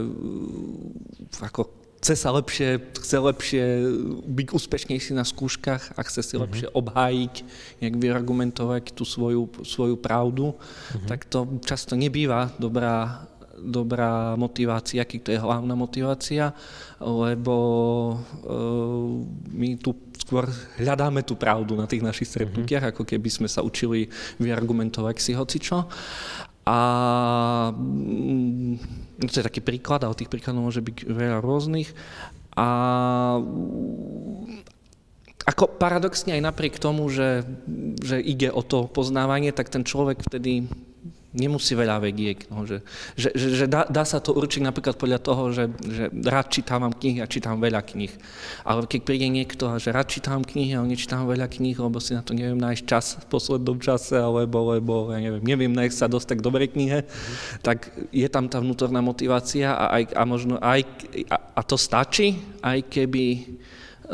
uh, 0.00 1.44
ako 1.44 1.68
chce 2.00 2.16
sa 2.16 2.32
lepšie, 2.32 2.80
chce 2.96 3.16
lepšie 3.20 3.64
byť 4.24 4.46
úspešnejší 4.56 5.12
na 5.12 5.24
skúškach 5.28 5.92
a 5.92 6.00
chce 6.00 6.24
si 6.24 6.32
mm-hmm. 6.32 6.44
lepšie 6.48 6.68
obhájiť, 6.72 7.34
nejak 7.84 7.96
vyargumentovať 8.00 8.96
tú 8.96 9.04
svoju, 9.04 9.52
svoju 9.68 10.00
pravdu, 10.00 10.56
mm-hmm. 10.56 11.04
tak 11.04 11.28
to 11.28 11.60
často 11.60 12.00
nebýva 12.00 12.56
dobrá, 12.56 13.28
dobrá 13.60 14.34
motivácia, 14.34 15.04
aký 15.04 15.20
to 15.20 15.30
je 15.30 15.40
hlavná 15.40 15.76
motivácia, 15.76 16.56
lebo 17.00 17.56
uh, 18.44 19.24
my 19.52 19.76
tu 19.76 19.96
skôr 20.20 20.48
hľadáme 20.76 21.24
tú 21.24 21.36
pravdu 21.36 21.76
na 21.76 21.88
tých 21.88 22.04
našich 22.04 22.28
stretnutiach, 22.28 22.84
mm-hmm. 22.88 22.96
ako 22.96 23.02
keby 23.08 23.28
sme 23.32 23.48
sa 23.48 23.64
učili 23.64 24.08
vyargumentovať 24.40 25.16
si 25.20 25.32
hocičo. 25.32 25.88
A 26.68 26.78
mm, 27.72 28.72
to 29.26 29.36
je 29.40 29.48
taký 29.48 29.64
príklad, 29.64 30.04
ale 30.04 30.14
tých 30.14 30.30
príkladov 30.30 30.70
môže 30.70 30.84
byť 30.84 31.08
veľa 31.08 31.38
rôznych. 31.40 31.90
A 32.54 32.68
ako 35.48 35.64
paradoxne 35.80 36.36
aj 36.36 36.42
napriek 36.46 36.76
tomu, 36.76 37.08
že, 37.08 37.42
že 38.04 38.20
ide 38.20 38.52
o 38.52 38.60
to 38.60 38.86
poznávanie, 38.86 39.50
tak 39.50 39.72
ten 39.72 39.82
človek 39.82 40.20
vtedy 40.20 40.68
nemusí 41.30 41.78
veľa 41.78 42.02
vedieť. 42.02 42.50
No, 42.50 42.66
že 42.66 42.82
že, 43.14 43.30
že, 43.34 43.48
že 43.54 43.66
dá, 43.70 43.86
dá 43.86 44.02
sa 44.02 44.18
to 44.18 44.34
určiť 44.34 44.66
napríklad 44.66 44.98
podľa 44.98 45.20
toho, 45.22 45.42
že, 45.54 45.70
že 45.86 46.10
rád 46.26 46.50
čítam 46.50 46.90
knihy 46.90 47.22
a 47.22 47.30
čítam 47.30 47.62
veľa 47.62 47.82
kníh. 47.86 48.10
Ale 48.66 48.86
keď 48.86 49.00
príde 49.06 49.28
niekto 49.30 49.70
a 49.70 49.78
že 49.78 49.94
rád 49.94 50.10
čítam 50.10 50.42
knihy, 50.42 50.74
ale 50.74 50.90
nečítam 50.90 51.28
veľa 51.28 51.46
kníh, 51.46 51.76
lebo 51.78 52.02
si 52.02 52.18
na 52.18 52.22
to 52.24 52.34
neviem 52.34 52.58
nájsť 52.58 52.82
čas 52.86 53.06
v 53.22 53.26
poslednom 53.30 53.78
čase, 53.78 54.18
alebo 54.18 54.74
lebo 54.74 55.14
ja 55.14 55.22
neviem, 55.22 55.42
neviem 55.42 55.72
nájsť 55.72 55.96
sa 55.96 56.06
dostať 56.10 56.34
k 56.40 56.46
dobrej 56.46 56.68
knihe, 56.74 56.98
mm-hmm. 57.04 57.62
tak 57.62 57.94
je 58.10 58.28
tam 58.30 58.50
tá 58.50 58.58
vnútorná 58.58 58.98
motivácia 58.98 59.74
a, 59.74 60.00
aj, 60.00 60.04
a 60.14 60.22
možno 60.26 60.54
aj, 60.58 60.82
a, 61.30 61.36
a 61.58 61.60
to 61.62 61.78
stačí, 61.78 62.42
aj 62.62 62.90
keby 62.90 63.58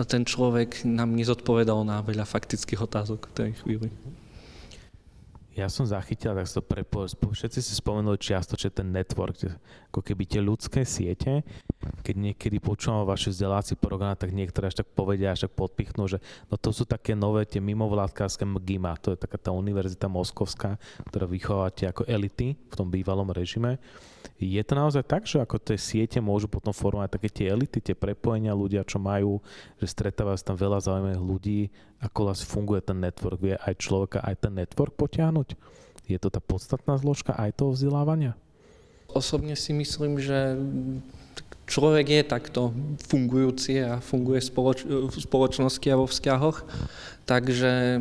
ten 0.04 0.28
človek 0.28 0.85
nám 0.85 1.16
nezodpovedal 1.16 1.80
na 1.88 2.04
veľa 2.04 2.28
faktických 2.28 2.85
otázok 2.85 3.32
v 3.32 3.32
tej 3.32 3.50
chvíli. 3.64 3.88
Ja 5.56 5.72
som 5.72 5.88
zachytil, 5.88 6.36
tak 6.36 6.44
to 6.52 6.60
prepojil. 6.60 7.16
Všetci 7.16 7.64
si 7.64 7.72
spomenuli 7.72 8.20
čiastočne 8.20 8.76
ten 8.76 8.92
network, 8.92 9.40
ako 9.97 10.05
keby 10.05 10.29
tie 10.29 10.45
ľudské 10.45 10.85
siete, 10.85 11.41
keď 12.05 12.15
niekedy 12.21 12.61
počúvam 12.61 13.09
vaše 13.09 13.33
vzdelávací 13.33 13.81
program, 13.81 14.12
tak 14.12 14.37
niektoré 14.37 14.69
až 14.69 14.85
tak 14.85 14.93
povedia, 14.93 15.33
až 15.33 15.49
tak 15.49 15.57
podpichnú, 15.57 16.05
že 16.05 16.21
no 16.53 16.61
to 16.61 16.69
sú 16.69 16.85
také 16.85 17.17
nové 17.17 17.49
tie 17.49 17.65
mimovládkárske 17.65 18.45
MGIMA, 18.45 19.00
to 19.00 19.17
je 19.17 19.25
taká 19.25 19.41
tá 19.41 19.57
univerzita 19.57 20.05
moskovská, 20.12 20.76
ktorá 21.09 21.25
vychovávate 21.25 21.88
ako 21.88 22.05
elity 22.05 22.61
v 22.61 22.75
tom 22.76 22.93
bývalom 22.93 23.33
režime. 23.33 23.81
Je 24.37 24.61
to 24.61 24.76
naozaj 24.76 25.00
tak, 25.00 25.25
že 25.25 25.41
ako 25.41 25.57
tie 25.57 25.81
siete 25.81 26.21
môžu 26.21 26.45
potom 26.45 26.76
formovať 26.76 27.17
také 27.17 27.29
tie 27.33 27.47
elity, 27.49 27.81
tie 27.81 27.97
prepojenia 27.97 28.53
ľudia, 28.53 28.85
čo 28.85 29.00
majú, 29.00 29.41
že 29.81 29.88
stretávajú 29.88 30.45
tam 30.45 30.61
veľa 30.61 30.85
zaujímavých 30.85 31.25
ľudí, 31.25 31.61
ako 32.05 32.29
vlastne 32.29 32.53
funguje 32.53 32.85
ten 32.85 33.00
network, 33.00 33.41
vie 33.41 33.57
aj 33.57 33.81
človeka, 33.81 34.21
aj 34.21 34.45
ten 34.45 34.53
network 34.53 34.93
potiahnuť? 34.93 35.57
Je 36.05 36.21
to 36.21 36.29
tá 36.29 36.45
podstatná 36.45 37.00
zložka 37.00 37.33
aj 37.33 37.57
toho 37.57 37.73
vzdelávania? 37.73 38.37
Osobne 39.16 39.56
si 39.56 39.73
myslím, 39.73 40.20
že 40.20 40.56
človek 41.66 42.06
je 42.08 42.23
takto 42.23 42.61
fungujúci 43.11 43.82
a 43.82 43.99
funguje 43.99 44.38
spoloč- 44.38 44.87
v 44.87 45.11
spoločnosti 45.12 45.87
a 45.90 46.00
vo 46.00 46.06
vzťahoch. 46.06 46.62
Takže 47.26 47.99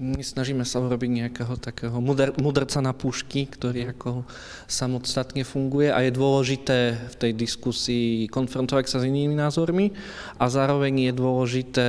my 0.00 0.24
snažíme 0.24 0.64
sa 0.64 0.80
urobiť 0.80 1.10
nejakého 1.12 1.60
takého 1.60 2.00
mudr- 2.00 2.32
mudrca 2.40 2.80
na 2.80 2.96
pušky, 2.96 3.44
ktorý 3.44 3.92
ako 3.92 4.24
samostatne 4.64 5.44
funguje 5.44 5.92
a 5.92 6.00
je 6.00 6.08
dôležité 6.08 6.96
v 6.96 7.14
tej 7.20 7.32
diskusii 7.36 8.24
konfrontovať 8.32 8.88
sa 8.88 9.04
s 9.04 9.04
inými 9.04 9.36
názormi 9.36 9.92
a 10.40 10.48
zároveň 10.48 10.96
je 10.96 11.12
dôležité 11.12 11.88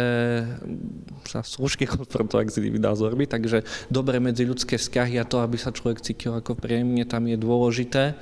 sa 1.24 1.48
slušne 1.48 1.88
konfrontovať 1.96 2.52
s 2.52 2.60
inými 2.60 2.84
názormi, 2.84 3.24
takže 3.24 3.64
dobre 3.88 4.20
medzi 4.20 4.44
ľudské 4.44 4.76
vzťahy 4.76 5.16
a 5.16 5.24
to, 5.24 5.40
aby 5.40 5.56
sa 5.56 5.72
človek 5.72 6.04
cítil 6.04 6.36
ako 6.36 6.60
príjemne, 6.60 7.08
tam 7.08 7.24
je 7.32 7.40
dôležité. 7.40 8.20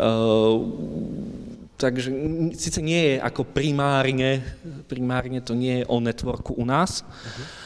Uh, 0.00 0.72
takže 1.76 2.08
síce 2.54 2.80
nie 2.82 3.14
je 3.14 3.14
ako 3.18 3.42
primárne, 3.44 4.42
primárne 4.86 5.42
to 5.42 5.58
nie 5.58 5.82
je 5.82 5.84
o 5.90 5.98
networku 5.98 6.54
u 6.54 6.64
nás, 6.64 7.02
uh-huh 7.02 7.64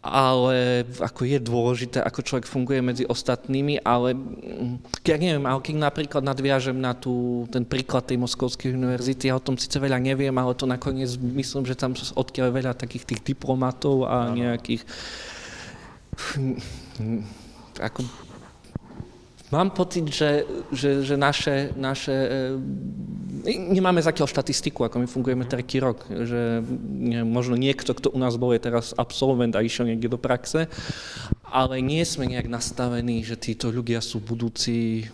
ale 0.00 0.88
ako 0.96 1.28
je 1.28 1.36
dôležité, 1.36 2.00
ako 2.00 2.24
človek 2.24 2.48
funguje 2.48 2.80
medzi 2.80 3.04
ostatnými, 3.04 3.84
ale 3.84 4.16
mm, 4.16 5.04
ja 5.04 5.20
neviem, 5.20 5.44
ale 5.44 5.60
keď 5.60 5.76
napríklad 5.76 6.22
nadviažem 6.24 6.80
na 6.80 6.96
tú, 6.96 7.44
ten 7.52 7.68
príklad 7.68 8.08
tej 8.08 8.16
Moskovskej 8.16 8.72
univerzity, 8.72 9.28
ja 9.28 9.36
o 9.36 9.44
tom 9.44 9.60
síce 9.60 9.76
veľa 9.76 10.00
neviem, 10.00 10.32
ale 10.32 10.56
to 10.56 10.64
nakoniec 10.64 11.12
myslím, 11.20 11.68
že 11.68 11.76
tam 11.76 11.92
odkiaľ 11.92 12.48
veľa 12.48 12.72
takých 12.80 13.12
tých 13.12 13.20
diplomatov 13.36 14.08
a 14.08 14.32
nejakých 14.32 14.88
hm, 16.16 16.56
ako 17.76 18.00
Mám 19.50 19.74
pocit, 19.74 20.06
že, 20.06 20.46
že, 20.70 21.02
že 21.02 21.14
naše, 21.18 21.74
naše... 21.74 22.14
E, 22.14 23.50
nemáme 23.50 23.98
zatiaľ 23.98 24.30
štatistiku, 24.30 24.86
ako 24.86 25.02
my 25.02 25.06
fungujeme 25.10 25.42
tretí 25.42 25.82
rok, 25.82 26.06
že 26.06 26.62
neviem, 26.86 27.26
možno 27.26 27.58
niekto, 27.58 27.90
kto 27.90 28.14
u 28.14 28.18
nás 28.20 28.38
bol, 28.38 28.54
je 28.54 28.62
teraz 28.62 28.94
absolvent 28.94 29.58
a 29.58 29.64
išiel 29.64 29.90
niekde 29.90 30.12
do 30.12 30.22
praxe, 30.22 30.70
ale 31.50 31.82
nie 31.82 32.06
sme 32.06 32.30
nejak 32.30 32.46
nastavení, 32.46 33.26
že 33.26 33.34
títo 33.34 33.74
ľudia 33.74 33.98
sú 33.98 34.22
budúci 34.22 35.10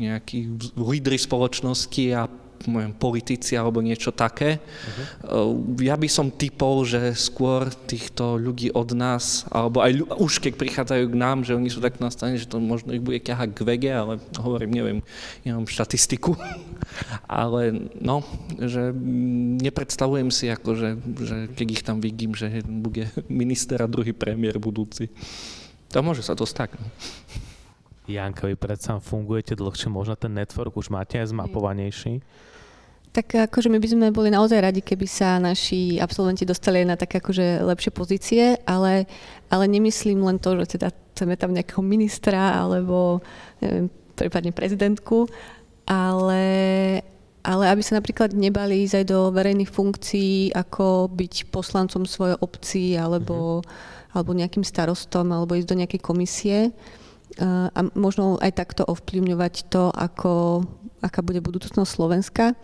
nejakí 0.00 0.56
lídry 0.78 1.20
spoločnosti 1.20 2.04
a 2.16 2.30
poviem, 2.56 2.96
politici 2.96 3.54
alebo 3.54 3.84
niečo 3.84 4.10
také. 4.10 4.58
Uh-huh. 4.58 5.76
Ja 5.80 5.94
by 5.94 6.08
som 6.08 6.32
typol, 6.32 6.88
že 6.88 7.12
skôr 7.12 7.68
týchto 7.86 8.40
ľudí 8.40 8.72
od 8.72 8.96
nás, 8.96 9.44
alebo 9.52 9.84
aj 9.84 9.92
ľu- 9.92 10.10
už 10.16 10.40
keď 10.40 10.52
prichádzajú 10.56 11.04
k 11.12 11.16
nám, 11.16 11.44
že 11.44 11.54
oni 11.54 11.68
sú 11.68 11.84
tak 11.84 12.00
nastavení, 12.00 12.40
že 12.40 12.48
to 12.48 12.58
možno 12.58 12.96
ich 12.96 13.04
bude 13.04 13.20
ťahať 13.20 13.52
k 13.52 13.60
vege, 13.66 13.92
ale 13.92 14.18
hovorím, 14.40 14.72
neviem, 14.72 14.98
nemám 15.44 15.68
štatistiku. 15.68 16.34
ale 17.28 17.90
no, 17.98 18.24
že 18.56 18.94
nepredstavujem 19.60 20.30
si, 20.32 20.48
ako, 20.48 20.70
že, 20.74 20.88
že 21.22 21.36
keď 21.52 21.66
ich 21.70 21.82
tam 21.84 22.00
vidím, 22.00 22.32
že 22.32 22.64
bude 22.64 23.10
minister 23.28 23.82
a 23.82 23.90
druhý 23.90 24.16
premiér 24.16 24.56
budúci. 24.56 25.12
To 25.94 26.02
môže 26.02 26.26
sa 26.26 26.34
to 26.34 26.44
stať. 26.44 26.74
No. 26.76 26.86
Janka, 28.06 28.46
vy 28.46 28.54
predsa 28.54 29.02
fungujete 29.02 29.58
dlhšie, 29.58 29.90
možno 29.90 30.14
ten 30.14 30.30
network 30.30 30.78
už 30.78 30.94
máte 30.94 31.18
aj 31.18 31.34
zmapovanejší. 31.34 32.22
Tak 33.10 33.48
akože 33.50 33.72
my 33.72 33.80
by 33.80 33.88
sme 33.88 34.06
boli 34.12 34.28
naozaj 34.28 34.60
radi, 34.60 34.84
keby 34.84 35.08
sa 35.08 35.40
naši 35.40 35.96
absolventi 35.96 36.44
dostali 36.44 36.84
na 36.84 37.00
také 37.00 37.18
akože 37.18 37.64
lepšie 37.64 37.90
pozície, 37.90 38.60
ale, 38.68 39.08
ale 39.48 39.64
nemyslím 39.66 40.20
len 40.20 40.36
to, 40.36 40.52
že 40.60 40.76
teda 40.76 40.92
chceme 41.16 41.34
tam 41.40 41.56
nejakého 41.56 41.80
ministra 41.80 42.60
alebo 42.60 43.24
neviem, 43.64 43.88
prípadne 44.12 44.52
prezidentku, 44.52 45.32
ale, 45.88 46.44
ale 47.40 47.64
aby 47.72 47.80
sa 47.80 47.96
napríklad 47.96 48.36
nebali 48.36 48.84
ísť 48.84 49.00
aj 49.00 49.06
do 49.08 49.32
verejných 49.32 49.72
funkcií, 49.72 50.52
ako 50.52 51.08
byť 51.08 51.48
poslancom 51.48 52.04
svojej 52.04 52.36
obci 52.36 53.00
alebo, 53.00 53.64
mm-hmm. 53.64 54.12
alebo 54.12 54.30
nejakým 54.36 54.60
starostom 54.62 55.32
alebo 55.32 55.56
ísť 55.56 55.68
do 55.72 55.78
nejakej 55.80 56.00
komisie 56.04 56.58
a 57.36 57.80
možno 57.92 58.40
aj 58.40 58.56
takto 58.56 58.82
ovplyvňovať 58.88 59.68
to, 59.68 59.92
ako, 59.92 60.64
aká 61.04 61.20
bude 61.20 61.44
budúcnosť 61.44 61.90
Slovenska. 61.90 62.56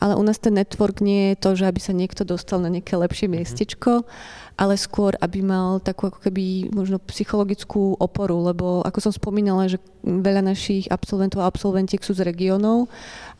Ale 0.00 0.16
u 0.16 0.22
nás 0.24 0.40
ten 0.40 0.56
network 0.56 1.04
nie 1.04 1.34
je 1.34 1.44
to, 1.44 1.50
že 1.58 1.68
aby 1.68 1.80
sa 1.82 1.92
niekto 1.92 2.24
dostal 2.24 2.62
na 2.62 2.72
nejaké 2.72 2.96
lepšie 2.96 3.28
mhm. 3.28 3.32
miestečko, 3.36 4.08
ale 4.54 4.78
skôr, 4.78 5.18
aby 5.18 5.42
mal 5.42 5.82
takú 5.82 6.08
ako 6.08 6.24
keby 6.24 6.70
možno 6.72 7.02
psychologickú 7.10 7.98
oporu, 7.98 8.48
lebo 8.48 8.86
ako 8.86 9.10
som 9.10 9.12
spomínala, 9.12 9.68
že 9.68 9.82
veľa 10.06 10.46
našich 10.46 10.88
absolventov 10.88 11.42
a 11.42 11.50
absolventiek 11.50 12.00
sú 12.00 12.14
z 12.14 12.24
regiónov 12.24 12.86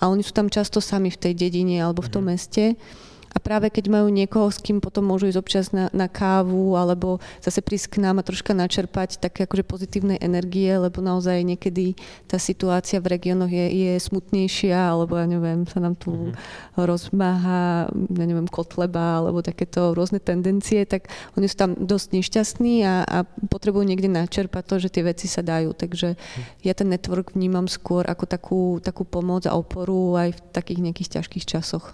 a 0.02 0.11
oni 0.11 0.26
sú 0.26 0.35
tam 0.35 0.50
často 0.50 0.83
sami 0.83 1.09
v 1.09 1.21
tej 1.23 1.33
dedine 1.38 1.81
alebo 1.81 2.02
v 2.02 2.12
tom 2.12 2.26
mhm. 2.26 2.31
meste 2.35 2.64
a 3.35 3.38
práve 3.43 3.67
keď 3.67 3.91
majú 3.91 4.09
niekoho, 4.14 4.47
s 4.47 4.62
kým 4.62 4.79
potom 4.79 5.11
môžu 5.11 5.26
ísť 5.26 5.41
občas 5.43 5.67
na, 5.75 5.91
na 5.91 6.07
kávu 6.07 6.79
alebo 6.79 7.19
zase 7.43 7.59
prísť 7.59 7.99
k 7.99 8.07
nám 8.07 8.23
a 8.23 8.26
troška 8.26 8.55
načerpať 8.55 9.19
také 9.19 9.50
akože 9.50 9.67
pozitívnej 9.67 10.23
energie, 10.23 10.71
lebo 10.71 11.03
naozaj 11.03 11.43
niekedy 11.43 11.99
tá 12.31 12.38
situácia 12.38 13.03
v 13.03 13.19
regiónoch 13.19 13.50
je, 13.50 13.67
je 13.67 13.93
smutnejšia, 13.99 14.95
alebo 14.95 15.19
ja 15.19 15.26
neviem, 15.26 15.67
sa 15.67 15.83
nám 15.83 15.99
tu 15.99 16.14
mm-hmm. 16.14 16.79
rozmáha, 16.79 17.91
ja 17.91 18.25
neviem, 18.25 18.47
kotleba 18.47 19.19
alebo 19.19 19.43
takéto 19.43 19.99
rôzne 19.99 20.23
tendencie, 20.23 20.87
tak 20.87 21.11
oni 21.35 21.50
sú 21.50 21.59
tam 21.59 21.75
dosť 21.75 22.14
nešťastní 22.14 22.87
a, 22.87 23.03
a 23.03 23.19
potrebujú 23.26 23.83
niekde 23.83 24.07
načerpať 24.14 24.62
to, 24.62 24.75
že 24.79 24.93
tie 24.95 25.03
veci 25.03 25.26
sa 25.26 25.43
dajú. 25.43 25.75
Takže 25.75 26.14
ja 26.62 26.73
ten 26.73 26.87
network 26.87 27.35
vnímam 27.35 27.67
skôr 27.67 28.07
ako 28.07 28.25
takú, 28.31 28.62
takú 28.79 29.03
pomoc 29.03 29.43
a 29.50 29.59
oporu 29.59 30.14
aj 30.14 30.38
v 30.38 30.41
takých 30.55 30.81
nejakých 30.87 31.12
ťažkých 31.19 31.45
časoch. 31.50 31.91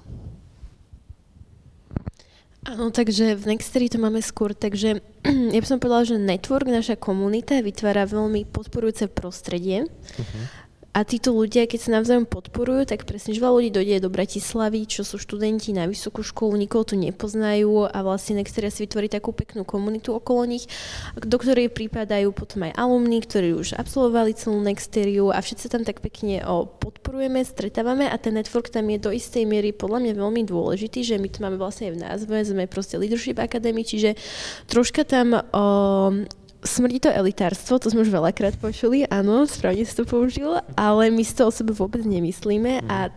Áno, 2.68 2.92
takže 2.92 3.40
v 3.40 3.56
Nextery 3.56 3.88
to 3.88 3.96
máme 3.96 4.20
skôr, 4.20 4.52
takže 4.52 5.00
ja 5.54 5.58
by 5.58 5.66
som 5.66 5.80
povedala, 5.80 6.04
že 6.04 6.20
network, 6.20 6.68
naša 6.68 7.00
komunita 7.00 7.56
vytvára 7.64 8.04
veľmi 8.04 8.44
podporujúce 8.52 9.08
prostredie. 9.08 9.88
Uh-huh 9.88 10.69
a 10.90 11.06
títo 11.06 11.30
ľudia, 11.30 11.70
keď 11.70 11.78
sa 11.86 11.90
navzájom 12.02 12.26
podporujú, 12.26 12.82
tak 12.82 13.06
presne, 13.06 13.30
že 13.30 13.38
veľa 13.38 13.62
ľudí 13.62 13.70
dojde 13.70 14.02
do 14.02 14.10
Bratislavy, 14.10 14.90
čo 14.90 15.06
sú 15.06 15.22
študenti 15.22 15.70
na 15.70 15.86
vysokú 15.86 16.26
školu, 16.26 16.58
nikoho 16.58 16.82
tu 16.82 16.98
nepoznajú 16.98 17.86
a 17.86 17.98
vlastne 18.02 18.42
Nexteria 18.42 18.74
si 18.74 18.90
vytvorí 18.90 19.06
takú 19.06 19.30
peknú 19.30 19.62
komunitu 19.62 20.10
okolo 20.10 20.50
nich, 20.50 20.66
do 21.14 21.38
ktorej 21.38 21.70
pripadajú 21.70 22.34
potom 22.34 22.66
aj 22.66 22.74
alumní, 22.74 23.22
ktorí 23.22 23.54
už 23.54 23.78
absolvovali 23.78 24.34
celú 24.34 24.58
Nexteriu 24.58 25.30
a 25.30 25.38
všetci 25.38 25.70
tam 25.70 25.86
tak 25.86 26.02
pekne 26.02 26.42
o, 26.42 26.66
podporujeme, 26.66 27.38
stretávame 27.46 28.10
a 28.10 28.18
ten 28.18 28.34
network 28.34 28.74
tam 28.74 28.90
je 28.90 28.98
do 28.98 29.14
istej 29.14 29.46
miery 29.46 29.70
podľa 29.70 30.10
mňa 30.10 30.12
veľmi 30.18 30.42
dôležitý, 30.42 31.06
že 31.06 31.22
my 31.22 31.30
to 31.30 31.38
máme 31.38 31.54
vlastne 31.54 31.86
aj 31.86 31.94
v 31.94 32.02
názve, 32.02 32.34
sme 32.42 32.66
proste 32.66 32.98
Leadership 32.98 33.38
Academy, 33.38 33.86
čiže 33.86 34.18
troška 34.66 35.06
tam 35.06 35.38
o, 35.38 35.64
Smrdí 36.60 37.00
to 37.00 37.08
elitárstvo, 37.08 37.80
to 37.80 37.88
sme 37.88 38.04
už 38.04 38.12
veľakrát 38.12 38.60
počuli, 38.60 39.08
áno, 39.08 39.48
správne 39.48 39.80
si 39.80 39.96
to 39.96 40.04
použil, 40.04 40.60
ale 40.76 41.08
my 41.08 41.24
si 41.24 41.32
to 41.32 41.48
o 41.48 41.52
sebe 41.52 41.72
vôbec 41.72 42.04
nemyslíme 42.04 42.84
a 42.84 43.08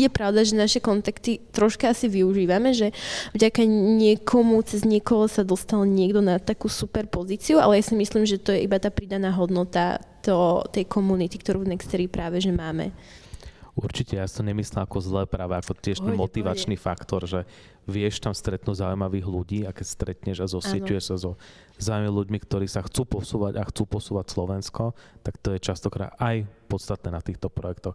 je 0.00 0.08
pravda, 0.08 0.40
že 0.48 0.56
naše 0.56 0.80
kontakty 0.80 1.44
troška 1.52 1.92
asi 1.92 2.08
využívame, 2.08 2.72
že 2.72 2.96
vďaka 3.36 3.68
niekomu, 3.68 4.64
cez 4.64 4.88
niekoho 4.88 5.28
sa 5.28 5.44
dostal 5.44 5.84
niekto 5.84 6.24
na 6.24 6.40
takú 6.40 6.72
super 6.72 7.04
pozíciu, 7.04 7.60
ale 7.60 7.78
ja 7.80 7.84
si 7.84 7.92
myslím, 7.92 8.24
že 8.24 8.40
to 8.40 8.56
je 8.56 8.64
iba 8.64 8.80
tá 8.80 8.88
pridaná 8.88 9.28
hodnota 9.36 10.00
to, 10.24 10.64
tej 10.72 10.88
komunity, 10.88 11.36
ktorú 11.36 11.64
v 11.64 11.76
Nextery 11.76 12.08
práve 12.08 12.40
že 12.40 12.52
máme. 12.52 12.96
Určite, 13.78 14.18
ja 14.18 14.26
to 14.26 14.42
nemyslím 14.42 14.82
ako 14.82 14.98
zlé 14.98 15.22
práve, 15.30 15.54
ako 15.54 15.78
tiež 15.78 16.02
ten 16.02 16.14
motivačný 16.18 16.74
pojde. 16.74 16.84
faktor, 16.84 17.22
že 17.24 17.40
vieš 17.86 18.18
tam 18.18 18.34
stretnúť 18.34 18.82
zaujímavých 18.82 19.26
ľudí 19.26 19.60
a 19.66 19.70
keď 19.70 19.86
stretneš 19.86 20.38
a 20.42 20.50
zosieťuješ 20.50 21.04
sa 21.06 21.16
so 21.16 21.30
zaujímavými 21.78 22.18
ľuďmi, 22.18 22.38
ktorí 22.42 22.66
sa 22.66 22.82
chcú 22.82 23.06
posúvať 23.06 23.58
a 23.58 23.64
chcú 23.66 23.86
posúvať 23.86 24.26
Slovensko, 24.30 24.92
tak 25.22 25.38
to 25.38 25.54
je 25.54 25.62
častokrát 25.62 26.14
aj 26.18 26.44
podstatné 26.66 27.08
na 27.14 27.22
týchto 27.22 27.46
projektoch. 27.46 27.94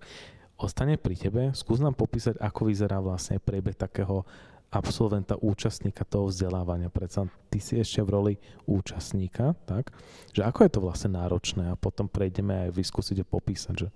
Ostane 0.55 0.95
pri 0.95 1.19
tebe, 1.19 1.51
skús 1.51 1.83
nám 1.83 1.99
popísať, 1.99 2.39
ako 2.39 2.71
vyzerá 2.71 3.03
vlastne 3.03 3.43
priebeh 3.43 3.75
takého 3.75 4.23
absolventa, 4.71 5.35
účastníka 5.39 6.07
toho 6.07 6.31
vzdelávania. 6.31 6.91
Predsa 6.91 7.27
ty 7.51 7.59
si 7.59 7.79
ešte 7.79 8.03
v 8.03 8.09
roli 8.11 8.33
účastníka, 8.67 9.55
tak? 9.67 9.91
Že 10.31 10.41
ako 10.47 10.59
je 10.63 10.71
to 10.71 10.79
vlastne 10.83 11.11
náročné 11.15 11.71
a 11.71 11.79
potom 11.79 12.07
prejdeme 12.07 12.67
aj 12.67 12.75
vyskúsiť 12.75 13.23
a 13.23 13.25
popísať, 13.27 13.75
že 13.75 13.87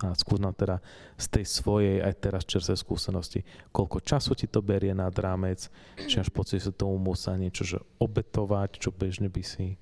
a 0.00 0.16
skús 0.16 0.40
nám 0.40 0.56
teda 0.56 0.80
z 1.20 1.26
tej 1.28 1.44
svojej 1.44 2.00
aj 2.00 2.14
teraz 2.24 2.42
čerstvej 2.48 2.78
skúsenosti, 2.80 3.40
koľko 3.70 4.00
času 4.00 4.32
ti 4.32 4.48
to 4.48 4.64
berie 4.64 4.96
nad 4.96 5.12
rámec, 5.12 5.68
či 6.08 6.16
až 6.18 6.32
pocit, 6.32 6.64
že 6.64 6.72
tomu 6.72 6.96
musia 6.96 7.36
niečo 7.36 7.62
že 7.62 7.78
obetovať, 8.00 8.80
čo 8.80 8.90
bežne 8.90 9.28
by 9.28 9.42
si 9.44 9.76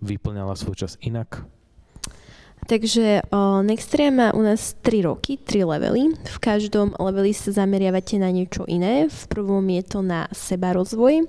vyplňala 0.00 0.56
svoj 0.56 0.88
čas 0.88 0.96
inak? 1.04 1.44
Takže 2.64 3.28
o, 3.28 3.60
Nextria 3.60 4.08
má 4.08 4.32
u 4.32 4.40
nás 4.40 4.72
3 4.80 5.04
roky, 5.04 5.36
3 5.36 5.68
levely. 5.68 6.16
V 6.24 6.38
každom 6.40 6.96
leveli 6.96 7.36
sa 7.36 7.52
zameriavate 7.52 8.16
na 8.16 8.32
niečo 8.32 8.64
iné. 8.64 9.04
V 9.04 9.22
prvom 9.28 9.60
je 9.68 9.82
to 9.84 10.00
na 10.00 10.24
seba 10.32 10.72
rozvoj, 10.72 11.28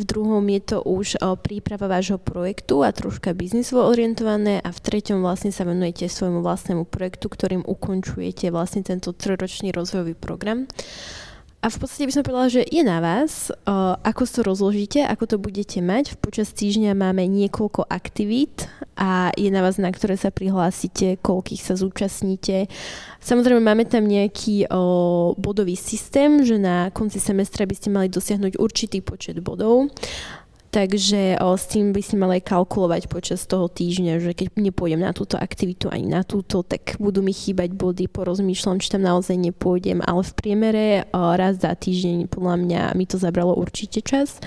v 0.00 0.02
druhom 0.02 0.40
je 0.48 0.60
to 0.64 0.78
už 0.80 1.20
o, 1.20 1.36
príprava 1.36 1.92
vášho 1.92 2.16
projektu 2.16 2.80
a 2.80 2.88
troška 2.88 3.36
biznisovo 3.36 3.84
orientované 3.84 4.64
a 4.64 4.72
v 4.72 4.80
treťom 4.80 5.20
vlastne 5.20 5.52
sa 5.52 5.68
venujete 5.68 6.08
svojmu 6.08 6.40
vlastnému 6.40 6.88
projektu, 6.88 7.28
ktorým 7.28 7.68
ukončujete 7.68 8.48
vlastne 8.48 8.80
tento 8.80 9.12
trojročný 9.12 9.76
rozvojový 9.76 10.16
program. 10.16 10.64
A 11.62 11.70
v 11.70 11.78
podstate 11.78 12.10
by 12.10 12.14
som 12.18 12.26
povedala, 12.26 12.50
že 12.50 12.66
je 12.66 12.82
na 12.82 12.98
vás, 12.98 13.54
ako 14.02 14.26
to 14.26 14.42
rozložíte, 14.42 15.06
ako 15.06 15.24
to 15.30 15.36
budete 15.38 15.78
mať. 15.78 16.18
V 16.18 16.18
počas 16.18 16.50
týždňa 16.50 16.90
máme 16.98 17.22
niekoľko 17.30 17.86
aktivít 17.86 18.66
a 18.98 19.30
je 19.38 19.46
na 19.46 19.62
vás, 19.62 19.78
na 19.78 19.94
ktoré 19.94 20.18
sa 20.18 20.34
prihlásite, 20.34 21.22
koľkých 21.22 21.62
sa 21.62 21.78
zúčastníte. 21.78 22.66
Samozrejme, 23.22 23.62
máme 23.62 23.86
tam 23.86 24.10
nejaký 24.10 24.66
bodový 25.38 25.78
systém, 25.78 26.42
že 26.42 26.58
na 26.58 26.90
konci 26.90 27.22
semestra 27.22 27.62
by 27.62 27.74
ste 27.78 27.94
mali 27.94 28.10
dosiahnuť 28.10 28.58
určitý 28.58 28.98
počet 28.98 29.38
bodov. 29.38 29.86
Takže 30.72 31.36
o, 31.36 31.52
s 31.52 31.68
tým 31.68 31.92
by 31.92 32.00
si 32.00 32.16
mali 32.16 32.40
kalkulovať 32.40 33.12
počas 33.12 33.44
toho 33.44 33.68
týždňa, 33.68 34.24
že 34.24 34.32
keď 34.32 34.56
nepôjdem 34.56 35.04
na 35.04 35.12
túto 35.12 35.36
aktivitu 35.36 35.92
ani 35.92 36.08
na 36.08 36.24
túto, 36.24 36.64
tak 36.64 36.96
budú 36.96 37.20
mi 37.20 37.36
chýbať 37.36 37.76
body, 37.76 38.08
porozmýšľam, 38.08 38.80
či 38.80 38.88
tam 38.88 39.04
naozaj 39.04 39.36
nepôjdem, 39.36 40.00
ale 40.00 40.24
v 40.24 40.32
priemere 40.32 40.84
o, 41.12 41.36
raz 41.36 41.60
za 41.60 41.76
týždeň 41.76 42.24
podľa 42.32 42.56
mňa 42.56 42.80
mi 42.96 43.04
to 43.04 43.20
zabralo 43.20 43.52
určite 43.52 44.00
čas, 44.00 44.40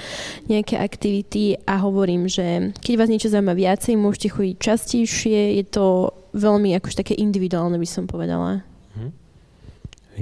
nejaké 0.50 0.82
aktivity 0.82 1.62
a 1.62 1.78
hovorím, 1.86 2.26
že 2.26 2.74
keď 2.82 2.94
vás 2.98 3.10
niečo 3.14 3.30
zaujíma 3.30 3.54
viacej, 3.54 3.94
môžete 3.94 4.34
chodiť 4.34 4.56
častejšie, 4.58 5.62
je 5.62 5.66
to 5.70 6.10
veľmi 6.34 6.74
akož 6.74 7.06
také 7.06 7.14
individuálne 7.14 7.78
by 7.78 7.86
som 7.86 8.10
povedala. 8.10 8.66
Hm. 8.98 9.14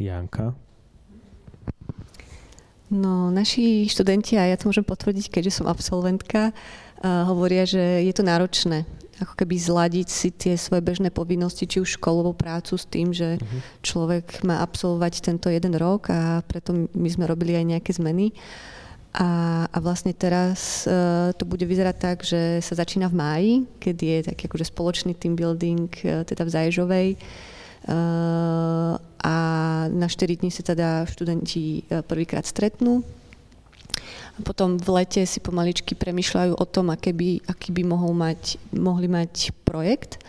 Janka? 0.04 0.52
No, 2.94 3.34
naši 3.34 3.90
študenti, 3.90 4.38
a 4.38 4.54
ja 4.54 4.56
to 4.56 4.70
môžem 4.70 4.86
potvrdiť, 4.86 5.34
keďže 5.34 5.60
som 5.62 5.66
absolventka, 5.66 6.54
uh, 6.54 7.26
hovoria, 7.26 7.66
že 7.66 8.06
je 8.06 8.14
to 8.14 8.22
náročné 8.22 8.86
ako 9.22 9.38
keby 9.38 9.56
zladiť 9.56 10.08
si 10.10 10.30
tie 10.34 10.58
svoje 10.58 10.82
bežné 10.82 11.14
povinnosti, 11.14 11.70
či 11.70 11.80
už 11.80 12.02
školovú 12.02 12.34
prácu 12.34 12.76
s 12.76 12.86
tým, 12.90 13.14
že 13.14 13.38
uh-huh. 13.38 13.60
človek 13.86 14.42
má 14.44 14.66
absolvovať 14.66 15.22
tento 15.22 15.48
jeden 15.54 15.78
rok 15.78 16.10
a 16.10 16.42
preto 16.44 16.90
my 16.92 17.10
sme 17.10 17.30
robili 17.30 17.54
aj 17.54 17.66
nejaké 17.78 17.92
zmeny. 17.94 18.34
A, 19.14 19.64
a 19.70 19.78
vlastne 19.78 20.10
teraz 20.10 20.90
uh, 20.90 21.30
to 21.38 21.46
bude 21.46 21.62
vyzerať 21.62 21.96
tak, 22.02 22.18
že 22.26 22.66
sa 22.66 22.74
začína 22.74 23.14
v 23.14 23.16
máji, 23.22 23.52
keď 23.78 23.96
je 24.02 24.18
taký 24.34 24.50
akože 24.50 24.74
spoločný 24.74 25.14
team 25.14 25.38
building 25.38 25.86
uh, 26.02 26.26
teda 26.26 26.42
v 26.42 26.50
Zaježovej. 26.50 27.10
Uh, 27.86 28.98
a 29.24 29.36
na 29.88 30.12
4 30.12 30.44
dní 30.44 30.52
sa 30.52 30.68
teda 30.68 31.08
študenti 31.08 31.88
e, 31.88 32.04
prvýkrát 32.04 32.44
stretnú. 32.44 33.02
A 34.36 34.40
potom 34.44 34.76
v 34.76 34.90
lete 35.00 35.24
si 35.24 35.40
pomaličky 35.40 35.96
premyšľajú 35.96 36.60
o 36.60 36.66
tom, 36.68 36.92
aké 36.92 37.16
by, 37.16 37.40
aký 37.48 37.72
by 37.72 37.84
mohol 37.88 38.12
mať, 38.12 38.60
mohli 38.76 39.08
mať 39.08 39.56
projekt. 39.64 40.20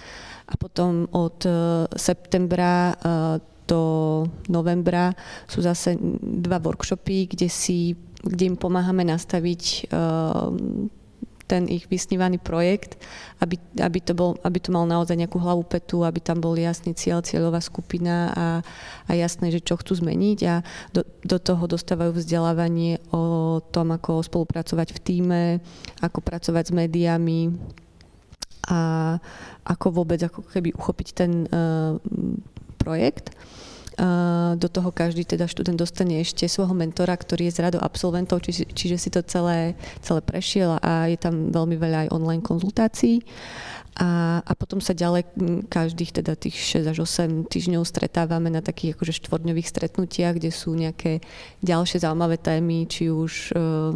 A 0.46 0.54
potom 0.54 1.11
od 1.11 1.42
e, 1.42 1.50
septembra 1.98 2.94
e, 2.94 2.94
do 3.66 3.83
novembra 4.46 5.16
sú 5.48 5.64
zase 5.64 5.96
dva 6.20 6.61
workshopy, 6.61 7.33
kde, 7.35 7.48
si, 7.48 7.96
kde 8.20 8.52
im 8.52 8.57
pomáhame 8.61 9.09
nastaviť 9.09 9.88
ten 11.44 11.68
ich 11.68 11.85
vysnívaný 11.92 12.40
projekt, 12.40 12.96
aby, 13.40 13.61
aby, 13.76 13.98
to 14.00 14.16
bol, 14.16 14.40
aby 14.40 14.59
to 14.61 14.72
mal 14.72 14.88
naozaj 14.88 15.16
nejakú 15.16 15.37
hlavu 15.37 15.64
petu, 15.68 16.00
aby 16.02 16.20
tam 16.20 16.40
bol 16.40 16.57
jasný 16.57 16.96
cieľ, 16.96 17.20
cieľová 17.20 17.61
skupina 17.61 18.33
a, 18.33 18.46
a 19.09 19.12
jasné, 19.12 19.52
že 19.52 19.61
čo 19.61 19.76
chcú 19.76 20.00
zmeniť 20.00 20.38
a 20.48 20.54
do, 20.96 21.04
do 21.22 21.37
toho 21.37 21.64
dostávajú 21.68 22.16
vzdelávanie 22.16 23.00
o 23.12 23.61
tom, 23.61 23.92
ako 23.92 24.24
spolupracovať 24.24 24.96
v 24.96 25.02
týme, 25.04 25.42
ako 26.00 26.24
pracovať 26.24 26.64
s 26.68 26.72
médiami 26.72 27.40
a 28.64 28.80
ako 29.68 30.02
vôbec 30.02 30.20
ako 30.24 30.40
keby 30.48 30.72
uchopiť 30.72 31.09
ten 31.12 31.44
uh, 31.52 32.00
projekt. 32.80 33.37
Do 34.59 34.68
toho 34.68 34.90
každý 34.90 35.22
teda 35.22 35.46
študent 35.46 35.78
dostane 35.78 36.18
ešte 36.18 36.50
svojho 36.50 36.74
mentora, 36.74 37.14
ktorý 37.14 37.46
je 37.46 37.54
z 37.54 37.62
rado 37.62 37.78
absolventov, 37.78 38.42
či, 38.42 38.66
čiže 38.66 38.96
si 38.98 39.09
to 39.11 39.22
celé, 39.22 39.78
celé 40.02 40.20
prešiel 40.22 40.83
a 40.83 41.07
je 41.07 41.18
tam 41.18 41.54
veľmi 41.54 41.78
veľa 41.78 41.98
aj 42.07 42.12
online 42.14 42.42
konzultácií. 42.42 43.22
A, 43.94 44.42
a 44.42 44.52
potom 44.59 44.83
sa 44.83 44.90
ďalej 44.90 45.22
každých 45.70 46.18
teda 46.18 46.35
tých 46.35 46.59
6 46.83 46.90
až 46.90 47.07
8 47.07 47.46
týždňov 47.46 47.87
stretávame 47.87 48.50
na 48.50 48.59
takých 48.59 48.98
akože 48.98 49.22
štvordňových 49.22 49.70
stretnutiach, 49.70 50.35
kde 50.35 50.50
sú 50.50 50.74
nejaké 50.74 51.22
ďalšie 51.62 52.02
zaujímavé 52.02 52.42
témy, 52.42 52.90
či 52.90 53.07
už 53.14 53.54
uh, 53.54 53.94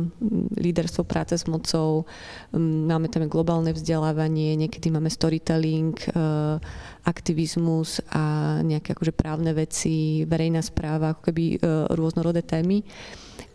líderstvo 0.55 1.03
práce 1.03 1.35
s 1.35 1.51
mocou, 1.51 2.07
máme 2.55 3.11
tam 3.11 3.27
globálne 3.27 3.75
vzdelávanie, 3.75 4.55
niekedy 4.55 4.87
máme 4.87 5.11
storytelling, 5.11 5.99
uh, 6.15 6.63
aktivizmus 7.03 7.99
a 8.15 8.59
nejaké 8.63 8.95
akože 8.95 9.11
právne 9.11 9.51
veci, 9.51 10.23
verejná 10.31 10.63
správa, 10.63 11.19
ako 11.19 11.27
keby 11.27 11.45
uh, 11.59 11.91
rôznorodé 11.91 12.47
témy. 12.47 12.87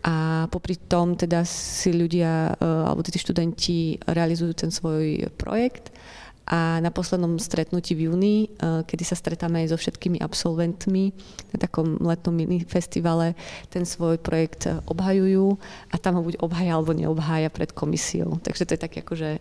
A 0.03 0.47
popri 0.51 0.75
tom 0.75 1.15
teda 1.15 1.47
si 1.47 1.95
ľudia, 1.95 2.51
uh, 2.51 2.91
alebo 2.91 2.99
tí 2.99 3.15
študenti 3.15 3.95
realizujú 4.11 4.51
ten 4.51 4.71
svoj 4.75 5.31
projekt 5.39 5.95
a 6.43 6.83
na 6.83 6.91
poslednom 6.91 7.39
stretnutí 7.39 7.95
v 7.95 8.11
júni, 8.11 8.35
eh, 8.51 8.83
kedy 8.83 9.03
sa 9.07 9.15
stretáme 9.15 9.63
aj 9.63 9.71
so 9.71 9.77
všetkými 9.79 10.19
absolventmi 10.19 11.15
na 11.55 11.57
takom 11.57 11.95
letnom 12.03 12.35
mini 12.35 12.67
festivale, 12.67 13.35
ten 13.71 13.87
svoj 13.87 14.19
projekt 14.19 14.67
eh, 14.67 14.79
obhajujú 14.83 15.55
a 15.91 15.95
tam 15.95 16.19
ho 16.19 16.23
buď 16.23 16.43
obhaja 16.43 16.75
alebo 16.75 16.91
neobhája 16.91 17.47
pred 17.47 17.71
komisiou. 17.71 18.43
Takže 18.43 18.67
to 18.67 18.71
je 18.75 18.81
taký 18.83 18.97
akože 19.01 19.39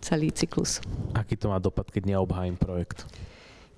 celý 0.00 0.32
cyklus. 0.32 0.80
Aký 1.12 1.36
to 1.36 1.52
má 1.52 1.60
dopad, 1.60 1.90
keď 1.90 2.16
neobhájim 2.16 2.56
projekt? 2.56 3.04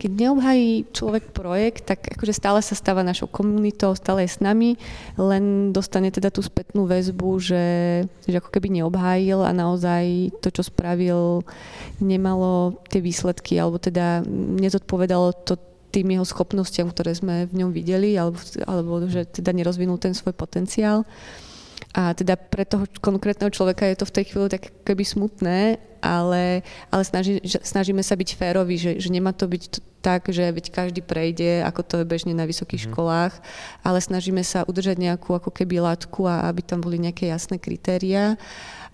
Keď 0.00 0.10
neobhají 0.16 0.88
človek 0.96 1.36
projekt, 1.36 1.84
tak 1.84 2.08
akože 2.16 2.32
stále 2.32 2.64
sa 2.64 2.72
stáva 2.72 3.04
našou 3.04 3.28
komunitou, 3.28 3.92
stále 3.92 4.24
je 4.24 4.32
s 4.32 4.40
nami, 4.40 4.80
len 5.20 5.76
dostane 5.76 6.08
teda 6.08 6.32
tú 6.32 6.40
spätnú 6.40 6.88
väzbu, 6.88 7.28
že, 7.36 7.66
že 8.24 8.36
ako 8.40 8.48
keby 8.48 8.80
neobhájil 8.80 9.44
a 9.44 9.52
naozaj 9.52 10.32
to, 10.40 10.48
čo 10.48 10.64
spravil, 10.64 11.44
nemalo 12.00 12.80
tie 12.88 13.04
výsledky, 13.04 13.60
alebo 13.60 13.76
teda 13.76 14.24
nezodpovedalo 14.56 15.36
to 15.44 15.60
tým 15.92 16.16
jeho 16.16 16.24
schopnostiam, 16.24 16.88
ktoré 16.88 17.12
sme 17.12 17.50
v 17.50 17.60
ňom 17.60 17.70
videli, 17.74 18.16
alebo, 18.16 18.40
alebo 18.64 19.04
že 19.04 19.28
teda 19.28 19.52
nerozvinul 19.52 20.00
ten 20.00 20.16
svoj 20.16 20.32
potenciál. 20.32 21.04
A 21.90 22.14
teda 22.14 22.38
pre 22.38 22.62
toho 22.62 22.86
konkrétneho 23.02 23.50
človeka 23.50 23.82
je 23.82 23.98
to 23.98 24.06
v 24.06 24.14
tej 24.14 24.24
chvíli 24.30 24.46
tak 24.46 24.70
keby 24.86 25.02
smutné, 25.02 25.82
ale, 25.98 26.62
ale 26.86 27.02
snaží, 27.02 27.42
snažíme 27.42 28.00
sa 28.06 28.14
byť 28.14 28.28
férovi, 28.38 28.78
že, 28.78 29.02
že 29.02 29.10
nemá 29.10 29.34
to 29.34 29.50
byť 29.50 29.62
t- 29.66 29.82
tak, 30.00 30.32
že 30.32 30.48
veď 30.48 30.72
každý 30.72 31.04
prejde, 31.04 31.60
ako 31.60 31.80
to 31.84 31.94
je 32.00 32.08
bežne 32.08 32.32
na 32.32 32.48
vysokých 32.48 32.86
mm. 32.86 32.86
školách, 32.88 33.34
ale 33.84 33.98
snažíme 34.00 34.40
sa 34.40 34.64
udržať 34.64 34.96
nejakú 34.96 35.36
ako 35.36 35.52
keby 35.52 35.82
látku 35.84 36.24
a 36.24 36.48
aby 36.48 36.64
tam 36.64 36.80
boli 36.80 36.96
nejaké 36.96 37.28
jasné 37.28 37.60
kritéria. 37.60 38.40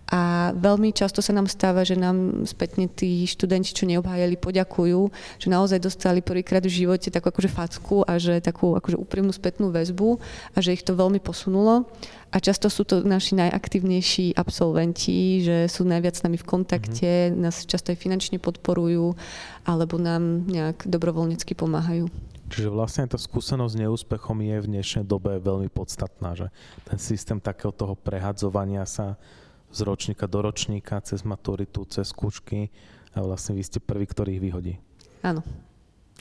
A 0.06 0.54
veľmi 0.54 0.94
často 0.94 1.18
sa 1.18 1.34
nám 1.34 1.50
stáva, 1.50 1.82
že 1.82 1.98
nám 1.98 2.46
spätne 2.46 2.86
tí 2.86 3.26
študenti, 3.26 3.74
čo 3.74 3.90
neobhájali, 3.90 4.38
poďakujú, 4.38 5.10
že 5.42 5.50
naozaj 5.50 5.82
dostali 5.82 6.22
prvýkrát 6.22 6.62
v 6.62 6.86
živote 6.86 7.10
takú 7.10 7.34
akože 7.34 7.50
facku 7.50 8.06
a 8.06 8.14
že 8.14 8.38
takú 8.38 8.78
akože 8.78 8.94
úprimnú 8.94 9.34
spätnú 9.34 9.74
väzbu 9.74 10.22
a 10.54 10.58
že 10.62 10.78
ich 10.78 10.86
to 10.86 10.94
veľmi 10.94 11.18
posunulo. 11.18 11.90
A 12.36 12.44
často 12.44 12.68
sú 12.68 12.84
to 12.84 13.00
naši 13.00 13.32
najaktívnejší 13.32 14.36
absolventi, 14.36 15.40
že 15.40 15.72
sú 15.72 15.88
najviac 15.88 16.20
s 16.20 16.24
nami 16.28 16.36
v 16.36 16.44
kontakte, 16.44 17.32
mm-hmm. 17.32 17.40
nás 17.40 17.64
často 17.64 17.96
aj 17.96 17.96
finančne 17.96 18.36
podporujú 18.36 19.16
alebo 19.64 19.96
nám 19.96 20.44
nejak 20.44 20.84
dobrovoľnecky 20.84 21.56
pomáhajú. 21.56 22.12
Čiže 22.52 22.68
vlastne 22.68 23.08
tá 23.08 23.16
skúsenosť 23.16 23.72
s 23.72 23.80
neúspechom 23.80 24.36
je 24.44 24.56
v 24.60 24.68
dnešnej 24.68 25.08
dobe 25.08 25.40
veľmi 25.40 25.72
podstatná, 25.72 26.36
že 26.36 26.52
ten 26.84 27.00
systém 27.00 27.40
takého 27.40 27.72
toho 27.72 27.96
prehadzovania 27.96 28.84
sa 28.84 29.16
z 29.72 29.88
ročníka 29.88 30.28
do 30.28 30.44
ročníka, 30.44 31.00
cez 31.00 31.24
maturitu, 31.24 31.88
cez 31.88 32.12
skúšky 32.12 32.68
a 33.16 33.24
vlastne 33.24 33.56
vy 33.56 33.64
ste 33.64 33.80
prvý, 33.80 34.04
ktorý 34.04 34.36
ich 34.36 34.44
vyhodí. 34.44 34.74
Áno. 35.24 35.40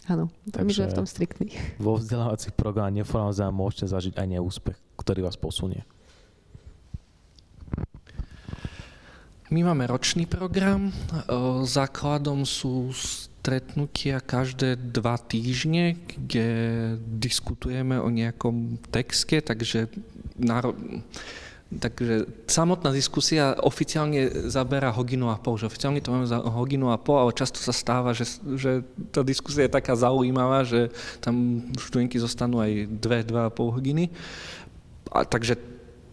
Áno, 0.05 0.29
my 0.53 0.69
sme 0.69 0.85
v 0.85 0.97
tom 1.01 1.07
striktní. 1.09 1.49
Vo 1.81 1.97
vzdelávacích 1.97 2.53
programoch 2.53 2.93
neformálne 2.93 3.49
môžete 3.49 3.89
zažiť 3.89 4.13
aj 4.21 4.27
neúspech, 4.37 4.77
ktorý 5.01 5.25
vás 5.25 5.33
posunie. 5.33 5.81
My 9.53 9.61
máme 9.61 9.85
ročný 9.85 10.25
program. 10.25 10.89
Základom 11.69 12.49
sú 12.49 12.89
stretnutia 12.97 14.17
každé 14.17 14.73
dva 14.73 15.21
týždne, 15.21 16.01
kde 16.17 16.47
diskutujeme 16.97 18.01
o 18.01 18.09
nejakom 18.09 18.81
texte, 18.89 19.37
takže 19.45 19.93
náro... 20.41 20.73
Takže 21.65 22.45
samotná 22.45 22.93
diskusia 22.93 23.57
oficiálne 23.57 24.49
zabera 24.49 24.93
hodinu 24.93 25.33
a 25.33 25.37
pol, 25.37 25.57
že 25.57 25.65
oficiálne 25.65 25.97
to 26.01 26.13
máme 26.13 26.29
za 26.29 26.37
hodinu 26.41 26.93
a 26.93 26.97
pol, 27.01 27.17
ale 27.17 27.33
často 27.33 27.57
sa 27.57 27.73
stáva, 27.73 28.13
že, 28.13 28.25
že 28.53 28.85
tá 29.09 29.25
diskusia 29.25 29.65
je 29.65 29.73
taká 29.73 29.97
zaujímavá, 29.97 30.61
že 30.61 30.93
tam 31.21 31.65
študenti 31.73 32.21
zostanú 32.21 32.61
aj 32.61 32.85
dve, 32.85 33.25
dva 33.25 33.49
a 33.49 33.53
pol 33.53 33.73
hodiny. 33.73 34.13
A, 35.09 35.25
takže 35.25 35.57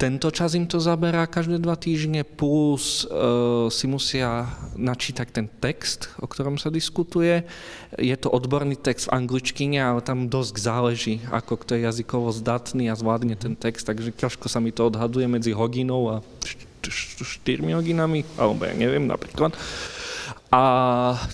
tento 0.03 0.35
čas 0.35 0.59
im 0.59 0.67
to 0.67 0.83
zaberá 0.83 1.31
každé 1.31 1.62
dva 1.62 1.79
týždne, 1.79 2.27
plus 2.27 3.07
uh, 3.07 3.71
si 3.71 3.87
musia 3.87 4.51
načítať 4.75 5.31
ten 5.31 5.47
text, 5.47 6.11
o 6.19 6.27
ktorom 6.27 6.59
sa 6.59 6.75
diskutuje. 6.75 7.47
Je 7.95 8.17
to 8.19 8.27
odborný 8.27 8.75
text 8.75 9.07
v 9.07 9.23
angličtine, 9.23 9.79
ale 9.79 10.03
tam 10.03 10.27
dosť 10.27 10.55
záleží, 10.59 11.15
ako 11.31 11.55
kto 11.62 11.79
je 11.79 11.87
jazykovo 11.87 12.35
zdatný 12.35 12.91
a 12.91 12.99
zvládne 12.99 13.38
ten 13.38 13.55
text, 13.55 13.87
takže 13.87 14.11
ťažko 14.11 14.51
sa 14.51 14.59
mi 14.59 14.75
to 14.75 14.91
odhaduje 14.91 15.31
medzi 15.31 15.55
hodinou 15.55 16.19
a 16.19 16.27
štyrmi 17.23 17.79
hodinami, 17.79 18.27
alebo 18.35 18.67
ja 18.67 18.75
neviem 18.75 19.07
napríklad. 19.07 19.55
A 20.51 20.62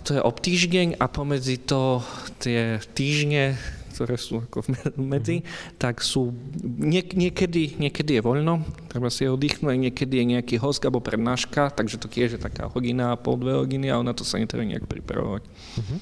to 0.05 0.15
je 0.15 0.21
ob 0.21 0.45
týždeň 0.45 1.01
a 1.01 1.09
pomedzi 1.09 1.57
to 1.57 2.05
tie 2.37 2.85
týždne 2.93 3.57
ktoré 3.99 4.15
sú 4.15 4.47
ako 4.47 4.63
medzi, 4.95 5.43
tak 5.75 5.99
sú 6.07 6.31
niek- 6.63 7.19
niekedy, 7.19 7.75
niekedy 7.83 8.19
je 8.19 8.23
voľno, 8.23 8.63
treba 8.87 9.11
si 9.11 9.27
oddychnúť, 9.27 9.75
niekedy 9.75 10.23
je 10.23 10.25
nejaký 10.39 10.55
host 10.63 10.87
alebo 10.87 11.03
prednáška, 11.03 11.75
takže 11.75 11.99
to 11.99 12.07
tiež 12.07 12.39
je 12.39 12.41
taká 12.41 12.71
hodina 12.71 13.11
a 13.11 13.19
pol, 13.19 13.35
dve 13.43 13.59
hodiny, 13.59 13.91
ale 13.91 14.07
na 14.07 14.15
to 14.15 14.23
sa 14.23 14.39
netreba 14.39 14.63
nejak 14.63 14.87
pripravovať. 14.87 15.43
Mm-hmm. 15.43 15.99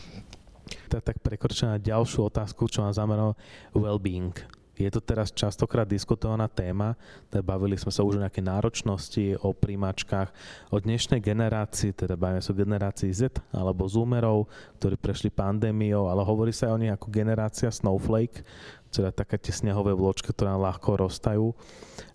Tak, 0.93 1.03
tak 1.03 1.17
prekročím 1.25 1.81
ďalšiu 1.81 2.29
otázku, 2.29 2.69
čo 2.69 2.85
mám 2.85 2.93
zameral 2.93 3.33
well-being. 3.73 4.37
Je 4.77 4.93
to 4.93 5.01
teraz 5.01 5.33
častokrát 5.33 5.89
diskutovaná 5.89 6.53
téma, 6.53 7.01
teda 7.33 7.41
bavili 7.41 7.81
sme 7.81 7.89
sa 7.89 8.05
už 8.05 8.21
o 8.21 8.23
nejaké 8.23 8.45
náročnosti, 8.45 9.41
o 9.41 9.57
príjmačkách, 9.57 10.29
o 10.69 10.77
dnešnej 10.77 11.25
generácii, 11.25 11.97
teda 11.97 12.13
bavíme 12.13 12.45
sa 12.45 12.53
o 12.53 12.61
generácii 12.61 13.09
Z 13.09 13.41
alebo 13.57 13.89
Zoomerov, 13.89 14.53
ktorí 14.77 15.01
prešli 15.01 15.33
pandémiou, 15.33 16.13
ale 16.13 16.21
hovorí 16.21 16.53
sa 16.53 16.69
aj 16.69 16.73
o 16.77 16.81
nich 16.85 16.93
ako 16.93 17.09
generácia 17.09 17.73
Snowflake, 17.73 18.45
teda 18.93 19.13
také 19.13 19.37
tie 19.37 19.53
snehové 19.53 19.93
vločky, 19.93 20.33
ktoré 20.33 20.53
ľahko 20.57 21.09
roztajú. 21.09 21.53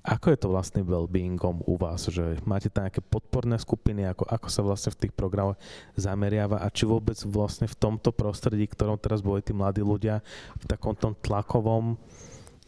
Ako 0.01 0.33
je 0.33 0.37
to 0.37 0.47
vlastne 0.49 0.81
well-beingom 0.81 1.61
u 1.69 1.77
vás? 1.77 2.09
Že 2.09 2.41
máte 2.45 2.73
tam 2.73 2.89
nejaké 2.89 3.05
podporné 3.05 3.61
skupiny? 3.61 4.05
Ako, 4.09 4.25
ako 4.25 4.47
sa 4.49 4.61
vlastne 4.65 4.89
v 4.93 5.05
tých 5.05 5.13
programoch 5.13 5.61
zameriava? 5.93 6.57
A 6.61 6.73
či 6.73 6.89
vôbec 6.89 7.17
vlastne 7.29 7.69
v 7.69 7.77
tomto 7.77 8.09
prostredí, 8.09 8.65
ktorom 8.65 8.97
teraz 8.97 9.21
boli 9.21 9.45
tí 9.45 9.53
mladí 9.53 9.85
ľudia, 9.85 10.25
v 10.57 10.65
takom 10.65 10.97
tom 10.97 11.13
tlakovom, 11.13 12.01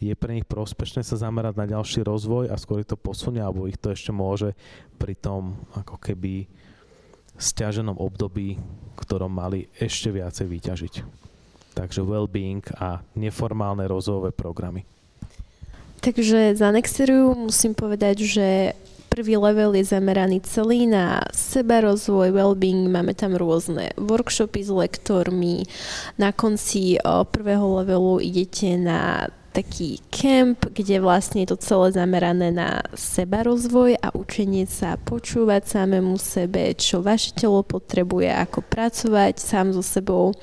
je 0.02 0.14
pre 0.18 0.34
nich 0.34 0.46
prospešné 0.46 1.06
sa 1.06 1.16
zamerať 1.16 1.54
na 1.54 1.66
ďalší 1.70 2.02
rozvoj 2.02 2.50
a 2.50 2.58
skôr 2.58 2.82
ich 2.82 2.90
to 2.90 2.98
posunie, 2.98 3.40
alebo 3.40 3.70
ich 3.70 3.78
to 3.78 3.94
ešte 3.94 4.10
môže 4.10 4.52
pri 4.98 5.14
tom 5.14 5.54
ako 5.78 5.96
keby 6.02 6.50
stiaženom 7.38 7.98
období, 7.98 8.58
ktorom 8.94 9.30
mali 9.30 9.66
ešte 9.78 10.10
viacej 10.10 10.46
vyťažiť. 10.46 10.94
Takže 11.74 12.06
well-being 12.06 12.62
a 12.78 13.02
neformálne 13.18 13.82
rozvojové 13.90 14.30
programy. 14.30 14.86
Takže 15.98 16.54
za 16.54 16.70
Nexteriu 16.70 17.34
musím 17.34 17.74
povedať, 17.74 18.22
že 18.22 18.46
prvý 19.10 19.34
level 19.38 19.74
je 19.78 19.88
zameraný 19.88 20.42
celý 20.46 20.86
na 20.86 21.22
seba 21.34 21.82
rozvoj, 21.82 22.30
well-being, 22.34 22.90
máme 22.90 23.14
tam 23.14 23.34
rôzne 23.34 23.90
workshopy 23.98 24.62
s 24.62 24.70
lektormi. 24.70 25.66
Na 26.18 26.30
konci 26.30 26.98
prvého 27.02 27.82
levelu 27.82 28.22
idete 28.22 28.78
na 28.78 29.30
taký 29.54 30.02
kemp, 30.10 30.66
kde 30.74 30.98
vlastne 30.98 31.46
je 31.46 31.54
to 31.54 31.62
celé 31.62 31.94
zamerané 31.94 32.50
na 32.50 32.82
seba 32.98 33.46
rozvoj 33.46 33.94
a 34.02 34.10
učenie 34.10 34.66
sa 34.66 34.98
počúvať 34.98 35.78
samému 35.78 36.18
sebe, 36.18 36.74
čo 36.74 36.98
vaše 36.98 37.30
telo 37.38 37.62
potrebuje, 37.62 38.34
ako 38.34 38.66
pracovať 38.66 39.38
sám 39.38 39.70
so 39.70 39.86
sebou. 39.86 40.34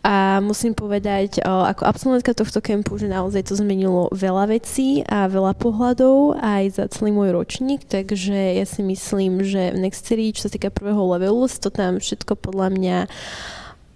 A 0.00 0.40
musím 0.40 0.72
povedať, 0.72 1.44
ako 1.44 1.84
absolventka 1.84 2.32
tohto 2.32 2.64
kempu, 2.64 2.96
že 2.96 3.06
naozaj 3.06 3.52
to 3.52 3.54
zmenilo 3.54 4.08
veľa 4.10 4.48
vecí 4.48 5.04
a 5.04 5.28
veľa 5.28 5.52
pohľadov 5.60 6.40
aj 6.40 6.80
za 6.80 6.84
celý 6.88 7.12
môj 7.12 7.36
ročník, 7.36 7.84
takže 7.84 8.56
ja 8.56 8.64
si 8.64 8.80
myslím, 8.80 9.44
že 9.44 9.76
v 9.76 9.84
Nextery, 9.84 10.32
čo 10.32 10.48
sa 10.48 10.50
týka 10.50 10.72
prvého 10.72 11.04
levelu, 11.14 11.46
to 11.52 11.68
tam 11.68 12.00
všetko 12.00 12.32
podľa 12.34 12.68
mňa 12.72 12.98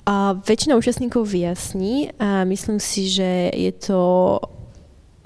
A 0.04 0.36
väčšina 0.36 0.76
účastníkov 0.76 1.24
vyjasní 1.24 2.12
a 2.20 2.44
myslím 2.44 2.76
si, 2.76 3.08
že 3.08 3.48
je 3.56 3.72
to 3.72 4.00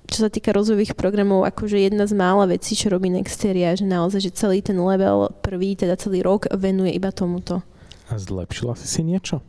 čo 0.08 0.24
sa 0.24 0.32
týka 0.32 0.56
rozvojových 0.56 0.96
programov, 0.96 1.44
akože 1.44 1.84
jedna 1.84 2.08
z 2.08 2.16
mála 2.16 2.48
vecí, 2.48 2.72
čo 2.72 2.88
robí 2.88 3.12
Nexteria, 3.12 3.76
že 3.76 3.84
naozaj, 3.84 4.24
že 4.24 4.32
celý 4.32 4.64
ten 4.64 4.80
level 4.80 5.28
prvý, 5.44 5.76
teda 5.76 6.00
celý 6.00 6.24
rok 6.24 6.48
venuje 6.56 6.96
iba 6.96 7.12
tomuto. 7.12 7.60
A 8.08 8.16
zlepšila 8.16 8.72
si 8.72 8.88
si 8.88 9.04
niečo 9.04 9.44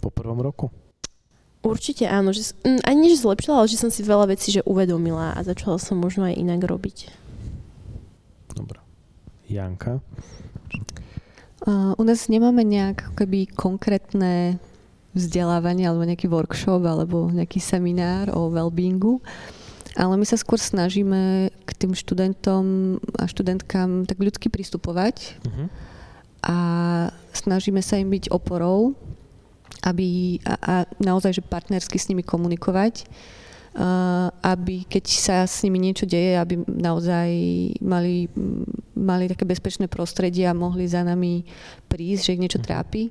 po 0.00 0.08
prvom 0.08 0.40
roku? 0.40 0.72
Určite 1.60 2.08
áno, 2.08 2.32
že, 2.32 2.56
ani 2.64 2.98
nie, 3.04 3.12
že 3.12 3.26
zlepšila, 3.26 3.60
ale 3.60 3.68
že 3.68 3.76
som 3.76 3.92
si 3.92 4.00
veľa 4.00 4.32
vecí 4.32 4.48
že 4.48 4.64
uvedomila 4.64 5.36
a 5.36 5.44
začala 5.44 5.76
som 5.76 6.00
možno 6.00 6.24
aj 6.24 6.40
inak 6.40 6.64
robiť. 6.64 7.12
Dobre. 8.56 8.80
Janka? 9.52 10.00
Uh, 11.66 11.98
u 11.98 12.06
nás 12.06 12.30
nemáme 12.30 12.62
nejak 12.62 13.18
keby 13.18 13.50
konkrétne 13.50 14.62
vzdelávanie 15.18 15.90
alebo 15.90 16.06
nejaký 16.06 16.30
workshop 16.30 16.86
alebo 16.86 17.26
nejaký 17.26 17.58
seminár 17.58 18.30
o 18.30 18.46
wellbeingu. 18.54 19.18
Ale 19.98 20.14
my 20.14 20.22
sa 20.28 20.38
skôr 20.38 20.60
snažíme 20.60 21.50
k 21.50 21.70
tým 21.74 21.96
študentom 21.96 22.96
a 23.18 23.24
študentkám 23.24 24.04
tak 24.04 24.20
ľudsky 24.20 24.52
pristupovať 24.52 25.40
uh-huh. 25.40 25.66
a 26.44 26.56
snažíme 27.32 27.80
sa 27.80 27.96
im 27.96 28.12
byť 28.12 28.28
oporou, 28.28 28.92
aby 29.82 30.36
a, 30.44 30.54
a 30.60 30.74
naozaj, 31.00 31.40
že 31.40 31.48
partnersky 31.48 31.96
s 31.96 32.12
nimi 32.12 32.20
komunikovať, 32.20 33.08
aby 34.40 34.88
keď 34.88 35.04
sa 35.04 35.36
s 35.44 35.60
nimi 35.60 35.76
niečo 35.76 36.08
deje, 36.08 36.40
aby 36.40 36.64
naozaj 36.64 37.28
mali, 37.84 38.24
mali 38.96 39.28
také 39.28 39.44
bezpečné 39.44 39.84
prostredie 39.84 40.48
a 40.48 40.56
mohli 40.56 40.88
za 40.88 41.04
nami 41.04 41.44
prísť, 41.84 42.22
že 42.24 42.32
ich 42.32 42.42
niečo 42.42 42.60
mhm. 42.60 42.66
trápi. 42.66 43.02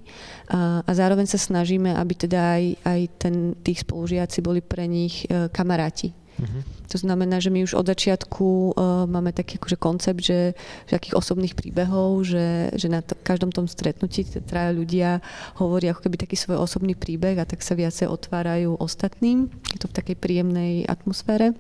Uh, 0.50 0.82
a 0.82 0.92
zároveň 0.94 1.30
sa 1.30 1.38
snažíme, 1.38 1.94
aby 1.94 2.14
teda 2.18 2.58
aj, 2.58 2.66
aj 2.82 3.02
ten, 3.22 3.36
tých 3.62 3.86
spolužiaci 3.86 4.42
boli 4.42 4.66
pre 4.66 4.90
nich 4.90 5.30
uh, 5.30 5.48
kamaráti 5.54 6.25
Uh-huh. 6.36 6.62
To 6.92 6.98
znamená, 7.00 7.40
že 7.40 7.48
my 7.48 7.64
už 7.64 7.80
od 7.80 7.88
začiatku 7.88 8.76
uh, 8.76 9.08
máme 9.08 9.32
taký 9.32 9.56
akože 9.56 9.78
koncept, 9.80 10.20
že, 10.20 10.56
že 10.88 11.00
osobných 11.16 11.56
príbehov, 11.56 12.28
že, 12.28 12.76
že 12.76 12.88
na 12.92 13.00
to, 13.00 13.16
každom 13.24 13.56
tom 13.56 13.66
stretnutí 13.72 14.28
traja 14.44 14.76
ľudia 14.76 15.24
hovoria 15.56 15.96
ako 15.96 16.08
keby 16.08 16.28
taký 16.28 16.36
svoj 16.36 16.60
osobný 16.60 16.94
príbeh 16.94 17.40
a 17.40 17.48
tak 17.48 17.64
sa 17.64 17.74
viacej 17.74 18.12
otvárajú 18.12 18.76
ostatným. 18.78 19.48
Je 19.72 19.80
to 19.80 19.88
v 19.88 19.96
takej 19.96 20.18
príjemnej 20.20 20.84
atmosfére. 20.86 21.56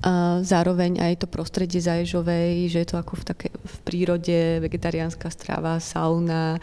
A 0.00 0.40
zároveň 0.40 0.96
aj 0.96 1.24
to 1.24 1.26
prostredie 1.28 1.84
Zaježovej, 1.84 2.72
že 2.72 2.78
je 2.80 2.88
to 2.88 2.96
ako 2.96 3.20
v, 3.20 3.22
také, 3.28 3.48
v 3.52 3.76
prírode, 3.84 4.64
vegetariánska 4.64 5.28
strava, 5.28 5.76
sauna 5.76 6.56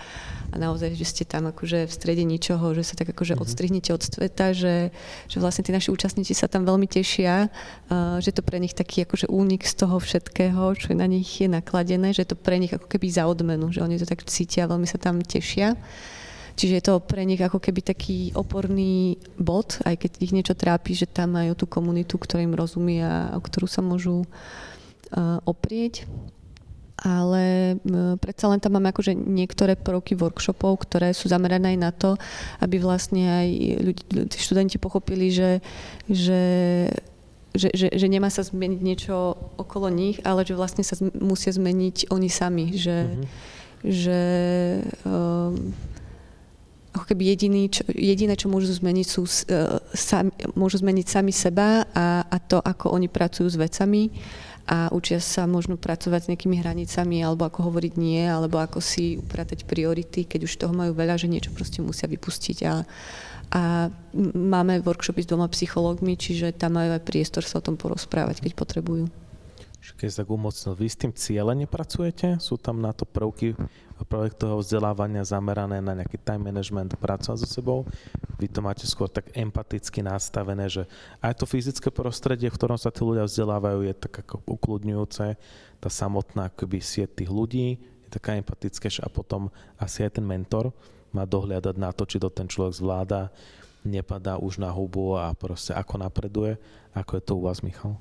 a 0.50 0.56
naozaj, 0.58 0.98
že 0.98 1.06
ste 1.06 1.24
tam 1.28 1.46
akože 1.54 1.86
v 1.86 1.94
strede 1.94 2.26
ničoho, 2.26 2.74
že 2.74 2.82
sa 2.82 2.98
tak 2.98 3.14
akože 3.14 3.38
mm-hmm. 3.38 3.46
odstrihnete 3.46 3.94
od 3.94 4.02
sveta, 4.02 4.58
že, 4.58 4.90
že 5.30 5.38
vlastne 5.38 5.62
tí 5.62 5.70
naši 5.70 5.94
účastníci 5.94 6.34
sa 6.34 6.50
tam 6.50 6.66
veľmi 6.66 6.90
tešia, 6.90 7.54
uh, 7.94 8.18
že 8.18 8.34
to 8.34 8.42
pre 8.42 8.58
nich 8.58 8.74
taký 8.74 9.06
akože 9.06 9.30
únik 9.30 9.70
z 9.70 9.86
toho 9.86 10.02
všetkého, 10.02 10.74
čo 10.74 10.98
na 10.98 11.06
nich 11.06 11.30
je 11.38 11.46
nakladené, 11.46 12.18
že 12.18 12.26
to 12.26 12.34
pre 12.34 12.58
nich 12.58 12.74
ako 12.74 12.90
keby 12.90 13.06
za 13.06 13.30
odmenu, 13.30 13.70
že 13.70 13.86
oni 13.86 14.02
to 14.02 14.10
tak 14.10 14.26
cítia, 14.26 14.66
veľmi 14.66 14.90
sa 14.90 14.98
tam 14.98 15.22
tešia. 15.22 15.78
Čiže 16.58 16.74
je 16.74 16.84
to 16.90 16.98
pre 17.06 17.22
nich 17.22 17.38
ako 17.38 17.62
keby 17.62 17.86
taký 17.86 18.34
oporný 18.34 19.22
bod, 19.38 19.78
aj 19.86 19.94
keď 20.02 20.12
ich 20.26 20.34
niečo 20.34 20.58
trápi, 20.58 20.98
že 20.98 21.06
tam 21.06 21.38
majú 21.38 21.54
tú 21.54 21.70
komunitu, 21.70 22.18
ktorá 22.18 22.42
im 22.42 22.58
rozumie 22.58 23.06
a 23.06 23.38
o 23.38 23.42
ktorú 23.46 23.70
sa 23.70 23.86
môžu 23.86 24.26
uh, 24.26 25.38
oprieť. 25.46 26.10
Ale 26.98 27.78
uh, 27.78 28.18
predsa 28.18 28.50
len 28.50 28.58
tam 28.58 28.74
máme 28.74 28.90
akože 28.90 29.14
niektoré 29.14 29.78
prvky 29.78 30.18
workshopov, 30.18 30.82
ktoré 30.82 31.14
sú 31.14 31.30
zamerané 31.30 31.78
aj 31.78 31.80
na 31.80 31.92
to, 31.94 32.18
aby 32.58 32.82
vlastne 32.82 33.22
aj 33.30 33.48
ľudí, 33.78 34.04
študenti 34.34 34.82
pochopili, 34.82 35.30
že, 35.30 35.62
že 36.10 36.42
že, 37.58 37.74
že, 37.74 37.88
že 37.90 38.06
nemá 38.06 38.30
sa 38.30 38.46
zmeniť 38.46 38.82
niečo 38.86 39.34
okolo 39.58 39.90
nich, 39.90 40.22
ale 40.22 40.46
že 40.46 40.54
vlastne 40.54 40.86
sa 40.86 40.94
musia 41.18 41.50
zmeniť 41.50 42.14
oni 42.14 42.30
sami, 42.30 42.78
že, 42.78 43.10
mm-hmm. 43.10 43.26
že 43.82 44.22
um, 45.02 45.74
ako 46.98 47.14
keby 47.14 47.38
jediný, 47.38 47.70
čo, 47.70 47.86
jediné, 47.94 48.34
čo 48.34 48.50
môžu 48.50 48.74
zmeniť, 48.74 49.08
sú, 49.08 49.24
uh, 49.24 49.78
sami, 49.94 50.34
môžu 50.58 50.82
zmeniť 50.82 51.06
sami 51.06 51.30
seba 51.30 51.86
a, 51.94 52.26
a 52.26 52.38
to, 52.42 52.58
ako 52.58 52.92
oni 52.98 53.06
pracujú 53.08 53.46
s 53.46 53.56
vecami 53.56 54.10
a 54.68 54.92
učia 54.92 55.24
sa 55.24 55.48
možno 55.48 55.80
pracovať 55.80 56.28
s 56.28 56.30
nejakými 56.34 56.60
hranicami 56.60 57.24
alebo 57.24 57.48
ako 57.48 57.72
hovoriť 57.72 57.94
nie, 57.96 58.28
alebo 58.28 58.60
ako 58.60 58.84
si 58.84 59.16
upratať 59.16 59.64
priority, 59.64 60.28
keď 60.28 60.44
už 60.44 60.60
toho 60.60 60.76
majú 60.76 60.92
veľa, 60.92 61.16
že 61.16 61.32
niečo 61.32 61.56
proste 61.56 61.80
musia 61.80 62.12
vypustiť 62.12 62.58
a, 62.68 62.84
a 63.56 63.62
máme 64.36 64.84
workshopy 64.84 65.24
s 65.24 65.30
dvoma 65.32 65.48
psychológmi, 65.48 66.20
čiže 66.20 66.52
tam 66.52 66.76
majú 66.76 67.00
aj 67.00 67.08
priestor 67.08 67.48
sa 67.48 67.64
o 67.64 67.66
tom 67.66 67.80
porozprávať, 67.80 68.44
keď 68.44 68.52
potrebujú. 68.60 69.08
Keď 69.88 70.10
sa 70.12 70.28
tak 70.28 70.36
umocnil, 70.36 70.76
vy 70.76 70.88
s 70.92 71.00
tým 71.00 71.16
cieľe 71.16 71.56
nepracujete? 71.64 72.44
Sú 72.44 72.60
tam 72.60 72.84
na 72.84 72.92
to 72.92 73.08
prvky 73.08 73.56
projektového 74.06 74.62
vzdelávania 74.62 75.26
zamerané 75.26 75.82
na 75.82 75.98
nejaký 75.98 76.22
time 76.22 76.54
management, 76.54 76.94
pracovať 77.02 77.42
so 77.42 77.48
sebou. 77.50 77.88
Vy 78.38 78.52
to 78.52 78.62
máte 78.62 78.86
skôr 78.86 79.10
tak 79.10 79.34
empaticky 79.34 80.06
nastavené, 80.06 80.70
že 80.70 80.86
aj 81.24 81.42
to 81.42 81.46
fyzické 81.50 81.90
prostredie, 81.90 82.52
v 82.52 82.58
ktorom 82.58 82.78
sa 82.78 82.94
tí 82.94 83.02
ľudia 83.02 83.26
vzdelávajú, 83.26 83.80
je 83.90 83.94
tak 83.98 84.14
ako 84.22 84.46
ukludňujúce. 84.46 85.26
Tá 85.82 85.90
samotná 85.90 86.54
akoby 86.54 86.78
sieť 86.78 87.24
tých 87.24 87.32
ľudí 87.34 87.82
je 88.06 88.10
taká 88.14 88.38
empatická 88.38 88.88
a 89.02 89.10
potom 89.10 89.50
asi 89.82 90.06
aj 90.06 90.22
ten 90.22 90.26
mentor 90.26 90.70
má 91.10 91.26
dohliadať 91.26 91.76
na 91.76 91.90
to, 91.90 92.06
či 92.06 92.22
to 92.22 92.30
ten 92.30 92.46
človek 92.46 92.78
zvláda, 92.78 93.34
nepadá 93.82 94.38
už 94.38 94.60
na 94.60 94.70
hubu 94.70 95.16
a 95.16 95.32
proste 95.34 95.74
ako 95.74 96.04
napreduje. 96.04 96.60
Ako 96.94 97.18
je 97.18 97.24
to 97.24 97.34
u 97.40 97.42
vás, 97.48 97.64
Michal? 97.64 97.96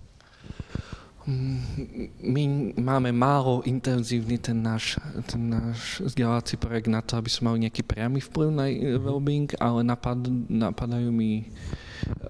My 2.23 2.43
máme 2.79 3.11
málo 3.11 3.67
intenzívny 3.67 4.39
ten 4.39 4.62
náš, 4.62 4.95
ten 5.27 5.51
náš 5.51 5.99
vzdelávací 6.07 6.55
projekt 6.55 6.87
na 6.87 7.03
to, 7.03 7.19
aby 7.19 7.27
sme 7.27 7.51
mali 7.51 7.67
nejaký 7.67 7.83
priamy 7.83 8.23
vplyv 8.23 8.49
na 8.55 8.71
well-being, 9.03 9.51
ale 9.59 9.83
napad, 9.83 10.23
napadajú 10.47 11.11
mi 11.11 11.51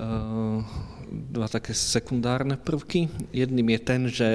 uh, 0.01 0.65
dva 1.13 1.47
také 1.53 1.77
sekundárne 1.77 2.57
prvky. 2.57 3.13
Jedným 3.37 3.69
je 3.77 3.81
ten, 3.85 4.03
že 4.09 4.31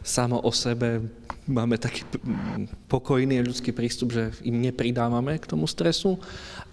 samo 0.00 0.40
o 0.40 0.50
sebe 0.56 1.04
máme 1.44 1.76
taký 1.76 2.08
pokojný 2.88 3.44
ľudský 3.44 3.76
prístup, 3.76 4.16
že 4.16 4.32
im 4.40 4.56
nepridávame 4.56 5.36
k 5.36 5.48
tomu 5.48 5.68
stresu. 5.68 6.16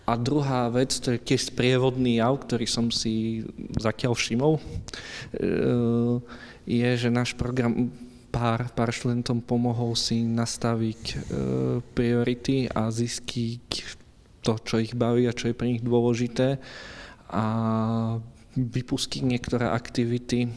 A 0.05 0.15
druhá 0.15 0.69
vec, 0.69 0.93
to 1.01 1.17
je 1.17 1.19
tiež 1.19 1.49
sprievodný 1.49 2.21
jav, 2.21 2.37
ktorý 2.37 2.63
som 2.69 2.87
si 2.93 3.43
zatiaľ 3.75 4.13
všimol. 4.15 4.55
Uh, 5.35 6.21
je, 6.65 6.89
že 6.97 7.09
náš 7.13 7.37
program 7.37 7.93
pár, 8.33 8.67
pár 8.75 8.91
študentom 8.91 9.39
pomohol 9.39 9.95
si 9.95 10.25
nastaviť 10.27 11.01
e, 11.07 11.15
priority 11.95 12.67
a 12.67 12.91
zistiť 12.91 13.67
to, 14.43 14.53
čo 14.61 14.75
ich 14.83 14.93
baví 14.93 15.25
a 15.25 15.33
čo 15.33 15.49
je 15.49 15.57
pre 15.57 15.71
nich 15.71 15.81
dôležité 15.81 16.59
a 17.31 17.45
vypustiť 18.55 19.21
niektoré 19.25 19.71
aktivity 19.71 20.51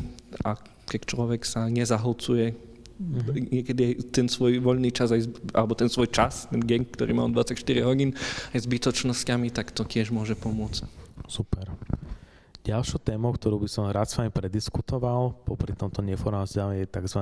a 0.44 0.59
keď 0.88 1.01
človek 1.09 1.42
sa 1.44 1.66
nezahlcuje 1.68 2.53
mm-hmm. 2.53 3.35
niekedy 3.53 3.85
ten 4.11 4.27
svoj 4.27 4.59
voľný 4.61 4.90
čas, 4.90 5.14
aj, 5.14 5.29
alebo 5.55 5.79
ten 5.79 5.88
svoj 5.88 6.11
čas, 6.11 6.51
ten 6.51 6.62
gang, 6.62 6.85
ktorý 6.85 7.14
má 7.14 7.25
24 7.31 7.59
hodín, 7.87 8.14
aj 8.53 8.64
zbytočnosťami, 8.64 9.55
tak 9.55 9.71
to 9.73 9.87
tiež 9.87 10.11
môže 10.11 10.35
pomôcť. 10.38 10.87
Super. 11.29 11.68
Ďalšou 12.69 13.01
témou, 13.01 13.33
ktorú 13.33 13.65
by 13.65 13.69
som 13.73 13.89
rád 13.89 14.13
s 14.13 14.21
vami 14.21 14.29
prediskutoval, 14.29 15.41
popri 15.49 15.73
tomto 15.73 16.05
vzdelávaní 16.05 16.85
je 16.85 16.93
tzv. 16.93 17.21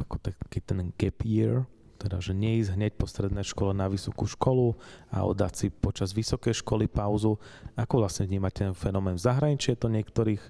Ako 0.00 0.16
taký 0.16 0.64
ten 0.64 0.88
gap 0.96 1.20
year, 1.20 1.68
teda 2.00 2.16
že 2.16 2.32
neísť 2.32 2.72
hneď 2.72 2.92
po 2.96 3.04
strednej 3.04 3.44
škole 3.44 3.76
na 3.76 3.92
vysokú 3.92 4.24
školu 4.24 4.72
a 5.12 5.20
oddať 5.20 5.52
si 5.52 5.66
počas 5.68 6.16
vysokej 6.16 6.64
školy 6.64 6.88
pauzu. 6.88 7.36
Ako 7.76 8.00
vlastne 8.00 8.24
vnímate 8.24 8.64
ten 8.64 8.72
fenomén 8.72 9.20
v 9.20 9.24
zahraničí? 9.28 9.76
Je 9.76 9.84
to 9.84 9.92
niektorých 9.92 10.40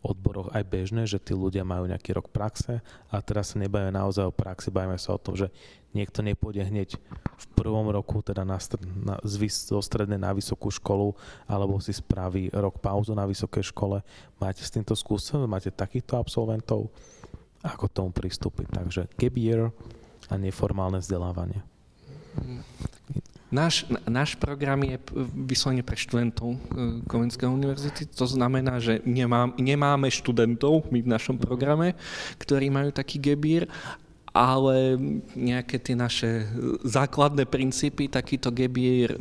odboroch 0.00 0.48
aj 0.56 0.64
bežné, 0.64 1.04
že 1.04 1.20
tí 1.20 1.36
ľudia 1.36 1.60
majú 1.60 1.84
nejaký 1.84 2.16
rok 2.16 2.32
praxe 2.32 2.80
a 3.12 3.20
teraz 3.20 3.52
sa 3.52 3.60
nebavíme 3.60 3.92
naozaj 3.92 4.28
o 4.28 4.34
praxi, 4.34 4.72
bavíme 4.72 4.96
sa 4.96 5.12
o 5.16 5.20
tom, 5.20 5.36
že 5.36 5.52
niekto 5.92 6.24
nepôjde 6.24 6.62
hneď 6.64 6.88
v 7.36 7.46
prvom 7.52 7.84
roku 7.92 8.24
teda 8.24 8.46
na, 8.46 8.56
na, 9.04 9.20
zo 9.20 9.80
strednej 9.82 10.16
na 10.16 10.32
vysokú 10.32 10.72
školu 10.72 11.12
alebo 11.44 11.76
si 11.82 11.92
spraví 11.92 12.48
rok 12.54 12.80
pauzu 12.80 13.12
na 13.12 13.28
vysokej 13.28 13.68
škole. 13.74 14.00
Máte 14.40 14.64
s 14.64 14.72
týmto 14.72 14.96
skúsenosť? 14.96 15.50
Máte 15.50 15.70
takýchto 15.74 16.16
absolventov? 16.16 16.88
Ako 17.60 17.92
tomu 17.92 18.08
pristúpiť? 18.14 18.72
Takže 18.72 19.02
gap 19.20 19.36
year 19.36 19.68
a 20.32 20.34
neformálne 20.40 21.02
vzdelávanie. 21.04 21.60
Náš, 23.50 23.82
náš 24.06 24.38
program 24.38 24.78
je 24.86 24.94
vyslovene 25.34 25.82
pre 25.82 25.98
študentov 25.98 26.54
e, 26.54 26.58
Komenskej 27.10 27.50
univerzity. 27.50 28.06
To 28.14 28.22
znamená, 28.22 28.78
že 28.78 29.02
nemá, 29.02 29.50
nemáme 29.58 30.06
študentov 30.06 30.86
my 30.94 31.02
v 31.02 31.10
našom 31.10 31.34
programe, 31.34 31.98
ktorí 32.38 32.70
majú 32.70 32.94
taký 32.94 33.18
gebír, 33.18 33.66
ale 34.30 34.94
nejaké 35.34 35.82
tie 35.82 35.98
naše 35.98 36.46
základné 36.86 37.50
princípy, 37.50 38.06
takýto 38.06 38.54
gebír 38.54 39.18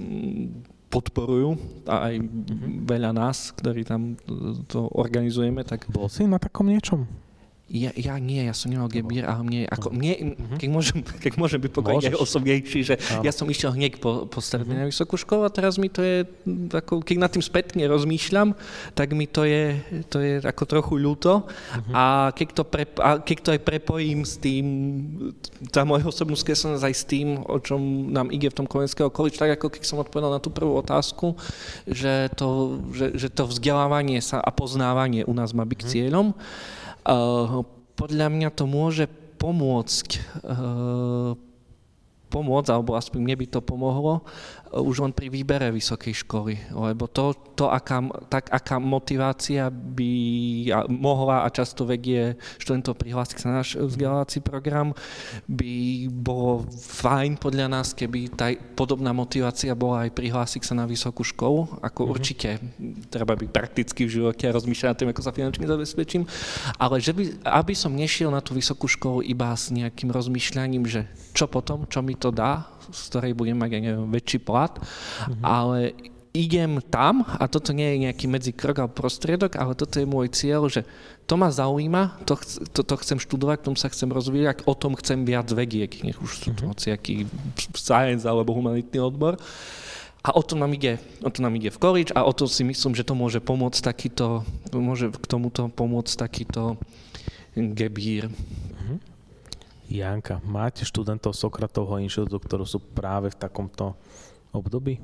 podporujú 0.89 1.57
a 1.89 2.13
aj 2.13 2.15
veľa 2.85 3.11
nás, 3.13 3.53
ktorí 3.57 3.85
tam 3.85 4.13
to 4.69 4.89
organizujeme. 4.93 5.65
Tak... 5.65 5.89
Bol 5.89 6.09
si 6.09 6.29
na 6.29 6.37
takom 6.37 6.69
niečom? 6.69 7.28
Ja, 7.69 7.93
ja 7.93 8.17
nie, 8.17 8.49
ja 8.49 8.53
som 8.57 8.73
nemal 8.73 8.89
gebír, 8.89 9.29
ale 9.29 9.45
mne, 9.45 9.61
ako, 9.69 9.93
mne, 9.93 10.33
keď, 10.57 10.69
môžem, 10.73 11.05
keď 11.05 11.33
môžem 11.37 11.61
byť 11.61 11.69
pokojne 11.69 12.17
osobnejší, 12.17 12.79
že 12.81 12.95
no. 12.97 13.21
ja 13.21 13.29
som 13.29 13.45
išiel 13.45 13.77
hneď 13.77 14.01
po, 14.01 14.25
po 14.25 14.41
strednej 14.41 14.73
na 14.73 14.89
vysokú 14.89 15.21
školu 15.21 15.45
a 15.45 15.53
teraz 15.53 15.77
mi 15.77 15.85
to 15.85 16.01
je, 16.01 16.25
ako, 16.73 17.05
keď 17.05 17.15
nad 17.21 17.29
tým 17.29 17.45
spätne 17.45 17.85
rozmýšľam, 17.85 18.57
tak 18.97 19.13
mi 19.13 19.29
to 19.29 19.45
je, 19.45 19.77
to 20.09 20.17
je 20.17 20.41
ako 20.41 20.63
trochu 20.65 20.97
ľúto. 20.97 21.45
Uh-huh. 21.45 21.93
a, 21.93 22.33
keď 22.33 22.47
to 22.57 22.63
pre, 22.65 22.89
a 23.05 23.21
keď 23.21 23.37
to 23.37 23.49
aj 23.53 23.61
prepojím 23.61 24.25
s 24.25 24.41
tým, 24.41 24.65
tá 25.69 25.85
moja 25.85 26.09
osobnú 26.09 26.33
skreslenosť 26.33 26.83
aj 26.89 26.95
s 26.97 27.03
tým, 27.05 27.37
o 27.45 27.57
čom 27.61 28.09
nám 28.09 28.33
ide 28.33 28.49
v 28.49 28.65
tom 28.65 28.65
Komenského 28.65 29.13
college, 29.13 29.37
tak 29.37 29.61
ako 29.61 29.69
keď 29.69 29.85
som 29.85 30.01
odpovedal 30.01 30.33
na 30.33 30.41
tú 30.41 30.49
prvú 30.49 30.73
otázku, 30.73 31.37
že 31.85 32.33
to, 32.33 32.81
že, 32.97 33.13
že 33.13 33.27
to 33.29 33.45
vzdelávanie 33.45 34.17
sa 34.25 34.41
a 34.41 34.49
poznávanie 34.49 35.21
u 35.21 35.37
nás 35.37 35.53
má 35.53 35.69
byť 35.69 35.85
cieľom, 35.85 36.33
Uh, 36.33 36.79
podľa 37.95 38.27
mňa 38.31 38.49
to 38.55 38.63
môže 38.67 39.05
pomôcť 39.39 40.07
uh, 40.43 41.31
pomôcť, 42.29 42.69
alebo 42.69 42.93
aspoň 42.93 43.19
mne 43.25 43.35
by 43.41 43.47
to 43.49 43.59
pomohlo, 43.59 44.21
už 44.69 45.01
len 45.01 45.13
pri 45.13 45.33
výbere 45.33 45.73
vysokej 45.73 46.25
školy, 46.25 46.53
lebo 46.69 47.09
to, 47.09 47.33
to 47.57 47.65
aká, 47.69 48.05
tak, 48.29 48.53
aká 48.53 48.77
motivácia 48.77 49.73
by 49.73 50.13
mohla 50.89 51.45
a 51.45 51.49
často 51.49 51.89
vedie 51.89 52.37
študentov 52.61 53.01
prihlásiť 53.01 53.37
sa 53.41 53.45
na 53.49 53.65
náš 53.65 53.77
vzdelávací 53.81 54.45
program, 54.45 54.93
by 55.49 56.05
bolo 56.13 56.69
fajn 56.77 57.41
podľa 57.41 57.67
nás, 57.69 57.97
keby 57.97 58.33
tá 58.33 58.53
podobná 58.77 59.09
motivácia 59.09 59.73
bola 59.73 60.05
aj 60.05 60.13
prihlásiť 60.13 60.61
sa 60.61 60.77
na 60.77 60.85
vysokú 60.85 61.25
školu, 61.25 61.81
ako 61.81 61.99
mm-hmm. 62.05 62.13
určite 62.13 62.49
treba 63.09 63.33
byť 63.33 63.49
prakticky 63.49 64.05
v 64.05 64.21
živote 64.21 64.45
a 64.45 64.55
rozmýšľať 64.55 64.89
nad 64.89 64.97
tým, 64.97 65.09
ako 65.09 65.21
sa 65.25 65.33
finančne 65.33 65.65
zabezpečím, 65.65 66.23
ale 66.77 67.01
že 67.01 67.11
by, 67.13 67.41
aby 67.41 67.73
som 67.73 67.97
nešiel 67.97 68.29
na 68.29 68.41
tú 68.41 68.53
vysokú 68.53 68.85
školu 68.85 69.25
iba 69.25 69.49
s 69.49 69.73
nejakým 69.73 70.13
rozmýšľaním, 70.13 70.85
že 70.85 71.09
čo 71.33 71.45
potom, 71.47 71.85
čo 71.89 72.01
mi 72.01 72.17
to 72.17 72.33
dá, 72.33 72.65
z 72.89 72.99
ktorej 73.13 73.33
budem 73.37 73.57
mať, 73.57 73.69
ja 73.77 73.79
neviem, 73.81 74.09
väčší 74.09 74.39
plat, 74.41 74.73
mm-hmm. 74.75 75.43
ale 75.45 75.93
idem 76.33 76.77
tam 76.93 77.25
a 77.25 77.49
toto 77.49 77.73
nie 77.73 77.97
je 77.97 78.03
nejaký 78.05 78.25
medzikrok 78.29 78.85
alebo 78.85 79.01
prostriedok, 79.01 79.57
ale 79.57 79.73
toto 79.73 79.97
je 79.97 80.05
môj 80.05 80.29
cieľ, 80.29 80.69
že 80.69 80.85
to 81.25 81.37
ma 81.37 81.49
zaujíma, 81.49 82.21
to, 82.25 82.37
to, 82.73 82.81
to 82.85 82.95
chcem 83.01 83.17
študovať, 83.21 83.65
tom 83.65 83.77
sa 83.77 83.89
chcem 83.89 84.09
rozvíjať, 84.09 84.65
o 84.65 84.73
tom 84.77 84.93
chcem 84.97 85.25
viac 85.25 85.49
vedieť, 85.49 86.05
nech 86.05 86.17
už 86.21 86.29
sú 86.29 86.49
to 86.53 86.65
mm-hmm. 86.65 86.69
hociaký 86.73 87.15
science 87.73 88.25
alebo 88.25 88.53
humanitný 88.53 89.01
odbor. 89.01 89.37
A 90.19 90.35
o 90.35 90.43
to 90.43 90.59
nám 90.59 90.75
ide, 90.75 90.99
o 91.23 91.31
to 91.31 91.39
nám 91.39 91.55
ide 91.55 91.71
v 91.71 91.79
college 91.79 92.11
a 92.11 92.27
o 92.27 92.35
to 92.35 92.43
si 92.43 92.67
myslím, 92.67 92.91
že 92.91 93.07
to 93.07 93.15
môže 93.15 93.39
pomôcť 93.39 93.79
takýto, 93.79 94.43
môže 94.75 95.15
k 95.15 95.25
tomuto 95.31 95.71
pomôcť 95.71 96.13
takýto 96.19 96.75
gebír. 97.55 98.27
Janka, 99.89 100.37
máte 100.45 100.85
študentov 100.85 101.33
Sokratovho 101.33 101.97
inštitútu, 101.97 102.37
ktorí 102.37 102.63
sú 102.69 102.77
práve 102.77 103.33
v 103.33 103.39
takomto 103.41 103.97
období? 104.53 105.01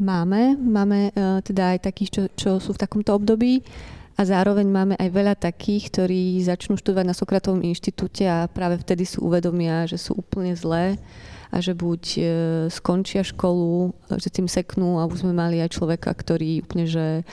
Máme, 0.00 0.56
máme 0.56 1.12
uh, 1.12 1.40
teda 1.44 1.76
aj 1.76 1.88
takých, 1.88 2.10
čo, 2.10 2.22
čo 2.32 2.50
sú 2.56 2.72
v 2.72 2.80
takomto 2.80 3.12
období 3.12 3.60
a 4.16 4.24
zároveň 4.24 4.64
máme 4.64 4.94
aj 4.96 5.08
veľa 5.12 5.34
takých, 5.36 5.92
ktorí 5.92 6.40
začnú 6.40 6.80
študovať 6.80 7.04
na 7.04 7.16
Sokratovom 7.16 7.60
inštitúte 7.60 8.24
a 8.24 8.48
práve 8.48 8.80
vtedy 8.80 9.04
si 9.04 9.20
uvedomia, 9.20 9.84
že 9.84 10.00
sú 10.00 10.16
úplne 10.16 10.56
zlé 10.56 10.96
a 11.52 11.60
že 11.60 11.76
buď 11.76 12.02
uh, 12.16 12.24
skončia 12.72 13.20
školu, 13.24 13.92
že 14.16 14.32
tým 14.32 14.48
seknú 14.48 14.96
a 15.00 15.04
už 15.04 15.20
sme 15.20 15.36
mali 15.36 15.60
aj 15.60 15.76
človeka, 15.76 16.16
ktorý 16.16 16.64
úplne, 16.64 16.88
že 16.88 17.28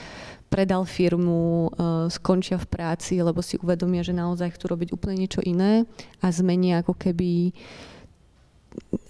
predal 0.54 0.86
firmu, 0.86 1.66
uh, 1.66 2.06
skončia 2.06 2.54
v 2.62 2.70
práci, 2.70 3.18
lebo 3.18 3.42
si 3.42 3.58
uvedomia, 3.58 4.06
že 4.06 4.14
naozaj 4.14 4.54
chcú 4.54 4.70
robiť 4.70 4.94
úplne 4.94 5.26
niečo 5.26 5.42
iné 5.42 5.82
a 6.22 6.30
zmenia 6.30 6.86
ako 6.86 6.94
keby 6.94 7.50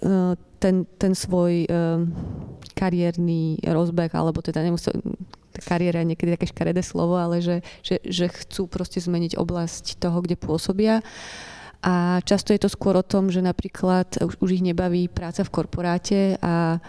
uh, 0.01 0.33
ten, 0.57 0.89
ten 0.97 1.13
svoj 1.13 1.69
uh, 1.69 2.01
kariérny 2.73 3.61
rozbeh, 3.61 4.09
alebo 4.17 4.41
teda 4.41 4.65
nemusí, 4.65 4.89
kariéra 5.61 6.01
je 6.01 6.17
niekedy 6.17 6.33
také 6.33 6.49
škaredé 6.49 6.81
slovo, 6.81 7.13
ale 7.21 7.45
že, 7.45 7.61
že, 7.85 8.01
že 8.01 8.25
chcú 8.25 8.65
proste 8.65 8.97
zmeniť 8.97 9.37
oblasť 9.37 10.01
toho, 10.01 10.25
kde 10.25 10.41
pôsobia. 10.41 11.05
A 11.85 12.17
často 12.25 12.49
je 12.49 12.57
to 12.57 12.73
skôr 12.73 12.97
o 12.97 13.05
tom, 13.05 13.29
že 13.29 13.45
napríklad 13.45 14.17
už, 14.17 14.41
už 14.41 14.49
ich 14.57 14.65
nebaví 14.65 15.05
práca 15.05 15.45
v 15.45 15.53
korporáte 15.53 16.41
a 16.41 16.81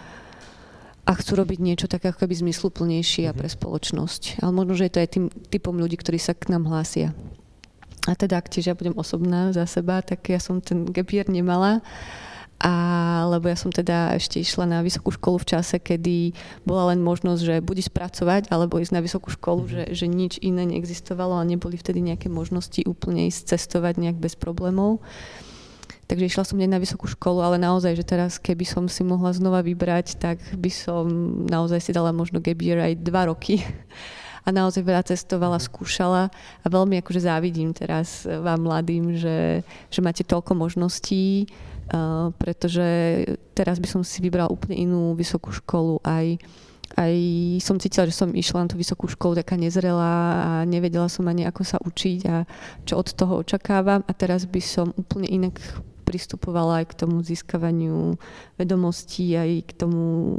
a 1.07 1.13
chcú 1.15 1.39
robiť 1.39 1.59
niečo 1.63 1.87
tak 1.87 2.03
ako 2.03 2.27
keby 2.27 2.35
zmysluplnejšie 2.35 3.31
a 3.31 3.37
pre 3.37 3.47
mhm. 3.47 3.55
spoločnosť. 3.55 4.43
Ale 4.43 4.53
možno, 4.53 4.75
že 4.75 4.91
je 4.91 4.93
to 4.93 5.03
aj 5.03 5.11
tým 5.15 5.27
typom 5.49 5.79
ľudí, 5.79 5.97
ktorí 5.97 6.19
sa 6.19 6.35
k 6.35 6.51
nám 6.51 6.67
hlásia. 6.67 7.15
A 8.07 8.15
teda, 8.15 8.39
ak 8.39 8.51
tiež 8.51 8.71
ja 8.71 8.79
budem 8.79 8.95
osobná 8.95 9.51
za 9.51 9.67
seba, 9.67 9.99
tak 9.99 10.31
ja 10.31 10.39
som 10.39 10.63
ten 10.63 10.87
gap 10.87 11.11
nemala. 11.27 11.83
A, 12.57 12.73
lebo 13.29 13.53
ja 13.53 13.59
som 13.59 13.69
teda 13.69 14.17
ešte 14.17 14.41
išla 14.41 14.65
na 14.65 14.79
vysokú 14.81 15.13
školu 15.13 15.45
v 15.45 15.49
čase, 15.59 15.77
kedy 15.77 16.33
bola 16.65 16.95
len 16.95 17.05
možnosť, 17.05 17.41
že 17.45 17.55
buď 17.61 17.93
spracovať, 17.93 18.43
alebo 18.49 18.81
ísť 18.81 18.97
na 18.97 19.05
vysokú 19.05 19.29
školu, 19.29 19.69
mm. 19.69 19.69
že, 19.69 19.83
že 19.93 20.07
nič 20.09 20.41
iné 20.41 20.65
neexistovalo 20.65 21.37
a 21.37 21.45
neboli 21.45 21.77
vtedy 21.77 22.01
nejaké 22.01 22.33
možnosti 22.33 22.81
úplne 22.89 23.29
ísť 23.29 23.53
cestovať 23.53 24.01
nejak 24.01 24.17
bez 24.17 24.41
problémov. 24.41 25.05
Takže 26.07 26.31
išla 26.31 26.45
som 26.47 26.59
nie 26.59 26.71
na 26.71 26.79
vysokú 26.79 27.11
školu, 27.11 27.43
ale 27.43 27.59
naozaj, 27.59 27.99
že 27.99 28.07
teraz 28.07 28.39
keby 28.39 28.63
som 28.63 28.87
si 28.87 29.03
mohla 29.03 29.35
znova 29.35 29.59
vybrať, 29.67 30.23
tak 30.23 30.39
by 30.55 30.71
som 30.71 31.05
naozaj 31.51 31.83
si 31.83 31.91
dala 31.91 32.15
možno 32.15 32.39
gap 32.39 32.63
aj 32.63 32.95
dva 33.03 33.27
roky. 33.27 33.59
A 34.47 34.55
naozaj 34.55 34.87
veľa 34.87 35.03
cestovala, 35.03 35.59
skúšala 35.59 36.31
a 36.63 36.67
veľmi 36.71 37.03
akože 37.03 37.19
závidím 37.19 37.75
teraz 37.75 38.23
vám 38.23 38.63
mladým, 38.63 39.19
že, 39.19 39.67
že 39.91 39.99
máte 39.99 40.23
toľko 40.23 40.55
možností, 40.55 41.51
uh, 41.91 42.31
pretože 42.39 42.87
teraz 43.59 43.83
by 43.83 43.91
som 43.91 44.07
si 44.07 44.23
vybrala 44.23 44.47
úplne 44.47 44.79
inú 44.79 45.19
vysokú 45.19 45.51
školu 45.51 45.99
aj 46.07 46.39
aj 46.95 47.15
som 47.59 47.83
cítila, 47.83 48.07
že 48.07 48.15
som 48.15 48.31
išla 48.31 48.65
na 48.65 48.71
tú 48.71 48.79
vysokú 48.79 49.11
školu 49.11 49.43
taká 49.43 49.59
nezrelá 49.59 50.17
a 50.47 50.51
nevedela 50.63 51.11
som 51.11 51.27
ani 51.27 51.43
ako 51.43 51.67
sa 51.67 51.83
učiť 51.83 52.21
a 52.31 52.47
čo 52.87 53.03
od 53.03 53.11
toho 53.11 53.43
očakávam 53.43 54.07
a 54.07 54.13
teraz 54.15 54.47
by 54.47 54.63
som 54.63 54.95
úplne 54.95 55.27
inak 55.27 55.59
pristupovala 56.07 56.87
aj 56.87 56.95
k 56.95 56.99
tomu 57.03 57.19
získavaniu 57.27 58.15
vedomostí, 58.55 59.35
aj 59.35 59.67
k 59.67 59.73
tomu, 59.75 60.39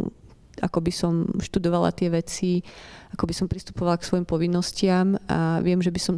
ako 0.64 0.80
by 0.80 0.92
som 0.96 1.14
študovala 1.44 1.92
tie 1.92 2.08
veci, 2.08 2.64
ako 3.12 3.28
by 3.28 3.34
som 3.36 3.52
pristupovala 3.52 4.00
k 4.00 4.08
svojim 4.08 4.24
povinnostiam 4.24 5.20
a 5.28 5.60
viem, 5.60 5.84
že 5.84 5.92
by 5.92 6.00
som 6.00 6.16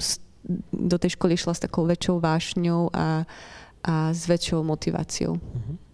do 0.71 0.97
tej 1.01 1.17
školy 1.17 1.33
išla 1.33 1.57
s 1.57 1.63
takou 1.65 1.83
väčšou 1.89 2.21
vášňou 2.21 2.93
a, 2.93 3.25
a 3.83 3.93
s 4.13 4.29
väčšou 4.29 4.61
motiváciou. 4.61 5.35
Mm-hmm. 5.35 5.88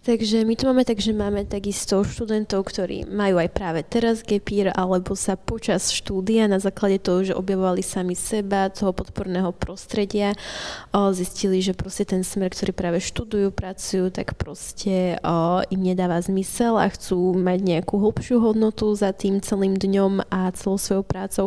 Takže 0.00 0.48
my 0.48 0.56
to 0.56 0.64
máme 0.64 0.80
tak, 0.88 0.96
že 0.96 1.12
máme 1.12 1.44
takisto 1.44 2.00
študentov, 2.00 2.72
ktorí 2.72 3.04
majú 3.04 3.36
aj 3.36 3.52
práve 3.52 3.84
teraz 3.84 4.24
gepír, 4.24 4.72
alebo 4.72 5.12
sa 5.12 5.36
počas 5.36 5.92
štúdia 5.92 6.48
na 6.48 6.56
základe 6.56 7.04
toho, 7.04 7.20
že 7.20 7.36
objavovali 7.36 7.84
sami 7.84 8.16
seba, 8.16 8.72
toho 8.72 8.96
podporného 8.96 9.52
prostredia, 9.52 10.32
zistili, 11.12 11.60
že 11.60 11.76
proste 11.76 12.08
ten 12.08 12.24
smer, 12.24 12.48
ktorý 12.48 12.72
práve 12.72 12.96
študujú, 13.04 13.52
pracujú, 13.52 14.08
tak 14.08 14.40
proste 14.40 15.20
im 15.68 15.80
nedáva 15.84 16.16
zmysel 16.24 16.80
a 16.80 16.88
chcú 16.88 17.36
mať 17.36 17.60
nejakú 17.60 18.00
hlbšiu 18.00 18.40
hodnotu 18.40 18.88
za 18.96 19.12
tým 19.12 19.44
celým 19.44 19.76
dňom 19.76 20.32
a 20.32 20.48
celou 20.56 20.80
svojou 20.80 21.04
prácou. 21.04 21.46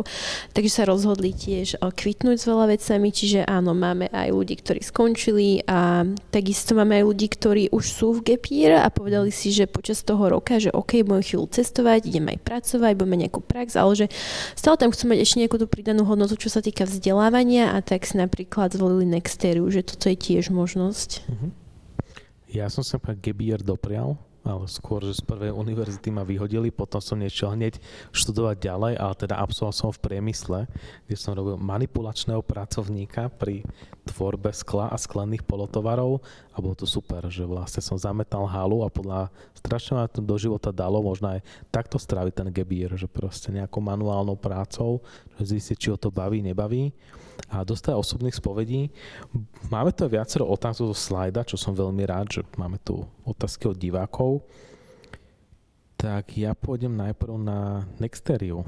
Takže 0.54 0.70
sa 0.70 0.86
rozhodli 0.86 1.34
tiež 1.34 1.82
kvitnúť 1.82 2.38
s 2.38 2.46
veľa 2.46 2.70
vecami, 2.70 3.10
čiže 3.10 3.50
áno, 3.50 3.74
máme 3.74 4.06
aj 4.14 4.30
ľudí, 4.30 4.62
ktorí 4.62 4.78
skončili 4.78 5.66
a 5.66 6.06
takisto 6.30 6.78
máme 6.78 7.02
aj 7.02 7.04
ľudí, 7.10 7.26
ktorí 7.34 7.62
už 7.74 7.84
sú 7.90 8.08
v 8.22 8.30
gepír 8.30 8.42
papír 8.44 8.76
a 8.76 8.92
povedali 8.92 9.32
si, 9.32 9.48
že 9.48 9.64
počas 9.64 10.04
toho 10.04 10.28
roka, 10.28 10.60
že 10.60 10.68
OK, 10.68 11.00
budem 11.00 11.24
chvíľu 11.24 11.48
cestovať, 11.48 12.12
idem 12.12 12.28
aj 12.28 12.44
pracovať, 12.44 12.92
budeme 12.92 13.24
nejakú 13.24 13.40
prax, 13.40 13.72
ale 13.72 13.96
že 13.96 14.06
stále 14.52 14.76
tam 14.76 14.92
chcú 14.92 15.08
mať 15.08 15.18
ešte 15.24 15.40
nejakú 15.40 15.56
tú 15.56 15.64
pridanú 15.64 16.04
hodnotu, 16.04 16.36
čo 16.36 16.52
sa 16.52 16.60
týka 16.60 16.84
vzdelávania 16.84 17.72
a 17.72 17.80
tak 17.80 18.04
si 18.04 18.20
napríklad 18.20 18.76
zvolili 18.76 19.08
Nexteriu, 19.08 19.64
že 19.72 19.80
toto 19.80 20.12
je 20.12 20.16
tiež 20.20 20.52
možnosť. 20.52 21.24
Mhm. 21.24 21.48
Ja 22.52 22.68
som 22.68 22.84
sa 22.84 23.00
pán 23.00 23.16
Gebier 23.18 23.64
doprial, 23.64 24.20
ale 24.44 24.68
skôr, 24.68 25.00
že 25.00 25.18
z 25.18 25.24
prvej 25.24 25.50
univerzity 25.50 26.12
ma 26.12 26.20
vyhodili, 26.20 26.68
potom 26.68 27.00
som 27.00 27.16
niečo 27.16 27.48
hneď 27.48 27.80
študovať 28.12 28.56
ďalej, 28.60 28.94
ale 29.00 29.14
teda 29.16 29.40
absolvoval 29.40 29.74
som 29.74 29.88
v 29.90 30.04
priemysle, 30.04 30.68
kde 31.08 31.16
som 31.16 31.32
robil 31.32 31.56
manipulačného 31.56 32.44
pracovníka 32.44 33.32
pri 33.40 33.64
tvorbe 34.04 34.52
skla 34.52 34.92
a 34.92 34.96
sklených 35.00 35.42
polotovarov 35.48 36.20
a 36.52 36.56
bolo 36.60 36.76
to 36.76 36.84
super, 36.84 37.24
že 37.32 37.48
vlastne 37.48 37.80
som 37.80 37.96
zametal 37.96 38.44
halu 38.44 38.84
a 38.84 38.92
podľa 38.92 39.32
strašne 39.56 39.96
ma 39.96 40.04
to 40.04 40.20
do 40.20 40.36
života 40.36 40.68
dalo 40.68 41.00
možno 41.00 41.32
aj 41.34 41.40
takto 41.72 41.96
stráviť 41.96 42.34
ten 42.44 42.48
gebír, 42.52 42.92
že 42.94 43.08
proste 43.08 43.48
nejakou 43.48 43.80
manuálnou 43.80 44.36
prácou, 44.36 45.00
že 45.40 45.56
zistiť, 45.56 45.76
či 45.80 45.88
ho 45.88 45.96
to 45.96 46.12
baví, 46.12 46.44
nebaví 46.44 46.92
a 47.50 47.64
dostať 47.66 47.96
osobných 47.96 48.36
spovedí. 48.36 48.92
Máme 49.72 49.90
tu 49.90 50.06
viacero 50.06 50.46
otázok 50.46 50.94
zo 50.94 50.96
slajda, 50.96 51.42
čo 51.48 51.58
som 51.58 51.74
veľmi 51.74 52.04
rád, 52.06 52.40
že 52.40 52.40
máme 52.60 52.78
tu 52.78 53.02
otázky 53.26 53.66
od 53.66 53.76
divákov. 53.80 54.44
Tak 55.98 56.36
ja 56.36 56.52
pôjdem 56.52 56.94
najprv 56.94 57.34
na 57.40 57.88
Nexteriu. 57.96 58.62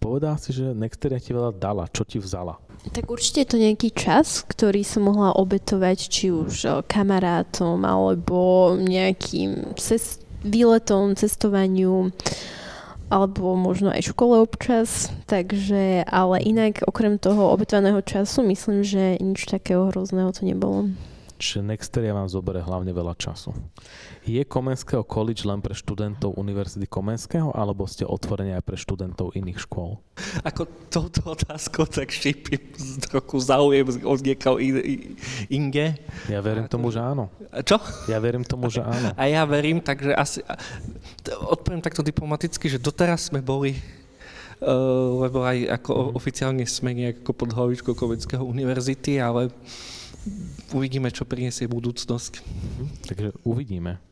Povedal 0.00 0.40
si, 0.40 0.56
že 0.56 0.72
Nexteria 0.72 1.20
ti 1.20 1.36
veľa 1.36 1.52
dala. 1.60 1.84
Čo 1.92 2.08
ti 2.08 2.16
vzala? 2.16 2.56
Tak 2.96 3.12
určite 3.12 3.44
je 3.44 3.50
to 3.52 3.58
nejaký 3.60 3.92
čas, 3.92 4.40
ktorý 4.48 4.80
som 4.80 5.04
mohla 5.04 5.36
obetovať 5.36 5.98
či 6.08 6.32
už 6.32 6.52
o, 6.64 6.74
kamarátom 6.88 7.84
alebo 7.84 8.72
nejakým 8.80 9.76
cest, 9.76 10.24
výletom, 10.40 11.12
cestovaniu 11.12 12.08
alebo 13.10 13.58
možno 13.58 13.90
aj 13.92 14.14
škole 14.14 14.38
občas, 14.38 15.10
takže, 15.26 16.06
ale 16.06 16.40
inak 16.46 16.86
okrem 16.86 17.18
toho 17.18 17.50
obetovaného 17.50 18.00
času 18.00 18.46
myslím, 18.46 18.86
že 18.86 19.18
nič 19.18 19.50
takého 19.50 19.90
hrozného 19.90 20.30
to 20.30 20.46
nebolo. 20.46 20.88
Čiže 21.40 21.64
Nexteria 21.64 22.12
vám 22.12 22.28
zoberie 22.28 22.60
hlavne 22.60 22.92
veľa 22.92 23.16
času. 23.16 23.56
Je 24.28 24.44
Komenského 24.44 25.00
college 25.08 25.48
len 25.48 25.64
pre 25.64 25.72
študentov 25.72 26.36
Univerzity 26.36 26.84
Komenského, 26.84 27.48
alebo 27.56 27.88
ste 27.88 28.04
otvorení 28.04 28.52
aj 28.52 28.60
pre 28.68 28.76
študentov 28.76 29.32
iných 29.32 29.64
škôl? 29.64 29.96
Ako 30.44 30.68
touto 30.92 31.32
otázkou 31.32 31.88
tak 31.88 32.12
šípim 32.12 32.60
trochu 33.08 33.40
záujem 33.40 33.88
od 34.04 34.20
niekoho 34.20 34.60
inge. 35.48 35.96
Ja 36.28 36.44
verím 36.44 36.68
tomu, 36.68 36.92
že 36.92 37.00
áno. 37.00 37.32
Čo? 37.64 37.80
Ja 38.04 38.20
verím 38.20 38.44
tomu, 38.44 38.68
že 38.68 38.84
áno. 38.84 39.16
A 39.16 39.24
ja 39.24 39.48
verím, 39.48 39.80
takže 39.80 40.12
asi... 40.12 40.44
Odpoviem 41.48 41.80
takto 41.80 42.04
diplomaticky, 42.04 42.68
že 42.68 42.76
doteraz 42.76 43.32
sme 43.32 43.40
boli 43.40 43.80
Uh, 44.60 45.24
lebo 45.24 45.40
aj 45.40 45.72
ako 45.80 45.92
mm. 45.96 46.10
oficiálne 46.20 46.64
sme 46.68 46.92
nejak 46.92 47.24
ako 47.24 47.32
pod 47.32 47.56
hlavičkou 47.56 47.96
Komenského 47.96 48.44
univerzity, 48.44 49.16
ale 49.16 49.48
uvidíme, 50.74 51.08
čo 51.10 51.28
priniesie 51.28 51.70
budúcnosť. 51.70 52.32
Mhm. 52.42 52.84
Takže 53.08 53.28
uvidíme. 53.44 54.02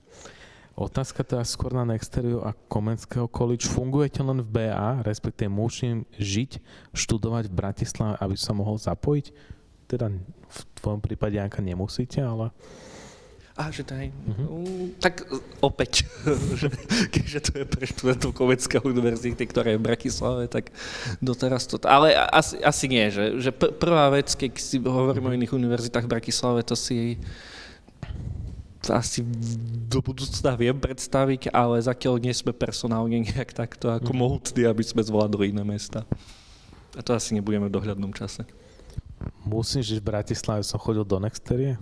Otázka 0.78 1.26
teda 1.26 1.42
skôr 1.42 1.74
na 1.74 1.82
Nexteriu 1.82 2.38
a 2.46 2.54
Komenského 2.70 3.26
college. 3.26 3.66
Fungujete 3.66 4.22
len 4.22 4.38
v 4.38 4.48
BA, 4.62 5.02
respektíve 5.02 5.50
musím 5.50 6.06
žiť, 6.14 6.62
študovať 6.94 7.50
v 7.50 7.56
Bratislave, 7.59 8.14
aby 8.22 8.38
sa 8.38 8.54
mohol 8.54 8.78
zapojiť? 8.78 9.26
Teda 9.90 10.06
v 10.46 10.59
tvojom 10.78 11.02
prípade 11.02 11.34
Janka 11.34 11.59
nemusíte, 11.59 12.22
ale... 12.22 12.54
A, 13.59 13.74
že 13.74 13.82
daj. 13.82 14.14
Uh-huh. 14.14 14.94
Tak 15.02 15.26
opäť, 15.59 16.06
že, 16.62 16.70
keďže 17.11 17.38
to 17.42 17.52
je 17.59 17.64
pre 17.66 17.84
študentov 17.90 18.30
Komenského 18.30 18.86
univerzity, 18.86 19.42
ktorá 19.50 19.74
je 19.74 19.82
v 19.82 19.86
Bratislave, 19.90 20.46
tak 20.46 20.70
doteraz 21.18 21.66
to... 21.66 21.82
Ale 21.82 22.14
asi, 22.14 22.62
asi 22.62 22.86
nie, 22.86 23.11
že, 23.11 23.42
že 23.42 23.50
pr- 23.50 23.74
prvá 23.74 24.14
vec, 24.14 24.30
keď 24.30 24.62
si 24.62 24.78
hovoríme 24.78 25.26
uh-huh. 25.26 25.34
o 25.34 25.38
iných 25.42 25.59
univerzitách 25.59 26.06
v 26.06 26.12
Bratislave, 26.14 26.62
to 26.62 26.78
si 26.78 27.18
asi 28.88 29.20
do 29.90 30.00
budúcna 30.00 30.56
viem 30.56 30.78
predstaviť, 30.78 31.52
ale 31.52 31.82
zatiaľ 31.82 32.22
nie 32.22 32.32
sme 32.32 32.56
personálne 32.56 33.20
nejak 33.20 33.52
takto 33.52 33.92
ako 33.92 34.14
mm. 34.14 34.18
mohutní, 34.18 34.62
aby 34.64 34.80
sme 34.80 35.04
zvládli 35.04 35.52
iné 35.52 35.66
mesta. 35.66 36.09
A 36.96 37.00
to 37.04 37.12
asi 37.12 37.36
nebudeme 37.36 37.68
v 37.68 37.74
dohľadnom 37.74 38.14
čase. 38.16 38.48
Musím 39.44 39.82
žiť 39.82 39.98
v 40.00 40.09
Bratislave, 40.09 40.62
som 40.64 40.80
chodil 40.80 41.02
do 41.04 41.18
Nexterie? 41.18 41.76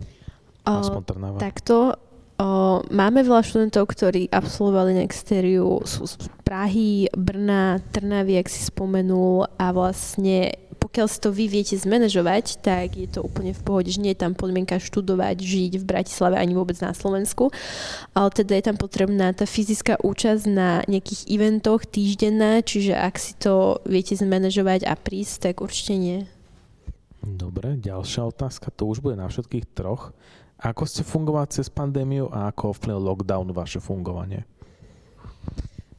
Aspoň 0.67 1.03
Trnava. 1.07 1.39
Takto, 1.39 1.95
o, 2.43 2.83
máme 2.91 3.23
veľa 3.23 3.47
študentov, 3.47 3.87
ktorí 3.87 4.27
absolvovali 4.29 4.99
Nexteriu, 4.99 5.87
sú 5.87 6.11
z 6.11 6.27
Prahy, 6.43 7.07
Brna, 7.15 7.79
Trnavy, 7.95 8.43
ak 8.43 8.51
si 8.51 8.67
spomenul 8.67 9.47
a 9.57 9.71
vlastne 9.71 10.67
pokiaľ 10.77 11.07
si 11.11 11.19
to 11.19 11.35
vy 11.35 11.51
viete 11.51 11.75
zmanéžovať, 11.75 12.63
tak 12.63 12.95
je 12.95 13.09
to 13.11 13.25
úplne 13.25 13.51
v 13.51 13.63
pohode, 13.65 13.91
že 13.91 13.99
nie 13.99 14.15
je 14.15 14.23
tam 14.23 14.39
podmienka 14.39 14.79
študovať, 14.79 15.37
žiť 15.43 15.73
v 15.83 15.85
Bratislave 15.85 16.39
ani 16.39 16.55
vôbec 16.55 16.79
na 16.79 16.95
Slovensku, 16.95 17.51
ale 18.15 18.29
teda 18.31 18.55
je 18.55 18.65
tam 18.71 18.77
potrebná 18.79 19.35
tá 19.35 19.49
fyzická 19.49 19.99
účasť 19.99 20.45
na 20.47 20.81
nejakých 20.87 21.27
eventoch 21.27 21.85
týždenná, 21.91 22.63
čiže 22.63 22.95
ak 22.95 23.19
si 23.19 23.35
to 23.35 23.83
viete 23.83 24.15
zmanéžovať 24.15 24.87
a 24.87 24.95
prísť, 24.95 25.51
tak 25.51 25.55
určite 25.65 25.95
nie. 25.99 26.19
Dobre, 27.27 27.75
ďalšia 27.75 28.23
otázka, 28.31 28.71
to 28.71 28.87
už 28.87 29.03
bude 29.03 29.19
na 29.19 29.27
všetkých 29.27 29.67
troch. 29.75 30.15
Ako 30.57 30.89
ste 30.89 31.05
fungovať 31.05 31.61
cez 31.61 31.67
pandémiu 31.69 32.33
a 32.33 32.49
ako 32.49 32.73
ovplyvnil 32.73 33.01
lockdown 33.05 33.53
vaše 33.53 33.77
fungovanie? 33.77 34.49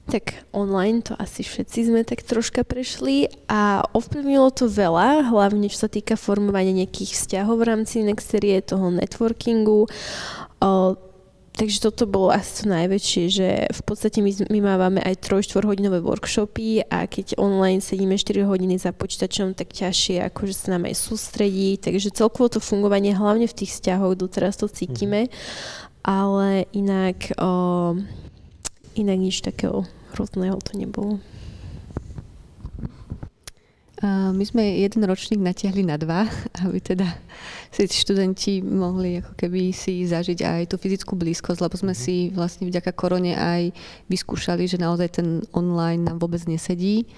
Tak 0.08 0.48
online 0.56 1.04
to 1.04 1.14
asi 1.20 1.44
všetci 1.44 1.92
sme 1.92 2.02
tak 2.08 2.24
troška 2.24 2.64
prešli 2.64 3.28
a 3.52 3.84
ovplyvnilo 3.92 4.56
to 4.56 4.72
veľa, 4.72 5.28
hlavne 5.28 5.68
čo 5.68 5.84
sa 5.84 5.90
týka 5.92 6.16
formovania 6.16 6.72
nejakých 6.72 7.12
vzťahov 7.12 7.60
v 7.60 7.68
rámci 7.68 8.08
Nexterie, 8.08 8.64
toho 8.64 8.88
networkingu. 8.88 9.84
O, 10.64 10.70
takže 11.58 11.82
toto 11.82 12.06
bolo 12.06 12.30
asi 12.30 12.62
to 12.62 12.64
najväčšie, 12.70 13.24
že 13.34 13.48
v 13.74 13.82
podstate 13.82 14.22
my, 14.22 14.32
my 14.54 14.60
mávame 14.62 15.02
aj 15.02 15.26
3-4 15.26 15.66
hodinové 15.66 16.00
workshopy 16.06 16.86
a 16.86 17.10
keď 17.10 17.42
online 17.42 17.82
sedíme 17.82 18.14
4 18.14 18.46
hodiny 18.46 18.78
za 18.78 18.94
počítačom, 18.94 19.58
tak 19.58 19.74
ťažšie 19.74 20.22
akože 20.30 20.54
sa 20.54 20.78
nám 20.78 20.86
aj 20.86 20.96
sústredí, 20.96 21.82
takže 21.82 22.14
celkovo 22.14 22.54
to 22.54 22.62
fungovanie 22.62 23.18
hlavne 23.18 23.50
v 23.50 23.58
tých 23.58 23.74
vzťahoch 23.74 24.14
doteraz 24.14 24.62
to 24.62 24.70
cítime, 24.70 25.26
mm-hmm. 25.26 26.06
ale 26.06 26.70
inak 26.78 27.34
o, 27.42 27.52
inak 28.94 29.18
nič 29.18 29.42
takého 29.42 29.90
hrozného 30.14 30.62
to 30.62 30.78
nebolo. 30.78 31.18
My 34.06 34.46
sme 34.46 34.62
jeden 34.78 35.02
ročník 35.10 35.42
natiahli 35.42 35.82
na 35.82 35.98
dva, 35.98 36.30
aby 36.66 36.78
teda 36.78 37.18
si 37.74 37.90
študenti 37.90 38.62
mohli 38.62 39.26
ako 39.26 39.34
keby 39.34 39.74
si 39.74 40.06
zažiť 40.06 40.40
aj 40.46 40.62
tú 40.70 40.76
fyzickú 40.78 41.18
blízkosť, 41.18 41.60
lebo 41.66 41.76
sme 41.76 41.98
mhm. 41.98 42.00
si 42.00 42.16
vlastne 42.30 42.70
vďaka 42.70 42.94
korone 42.94 43.34
aj 43.34 43.74
vyskúšali, 44.06 44.70
že 44.70 44.78
naozaj 44.78 45.10
ten 45.18 45.42
online 45.50 46.06
nám 46.06 46.22
vôbec 46.22 46.46
nesedí. 46.46 47.10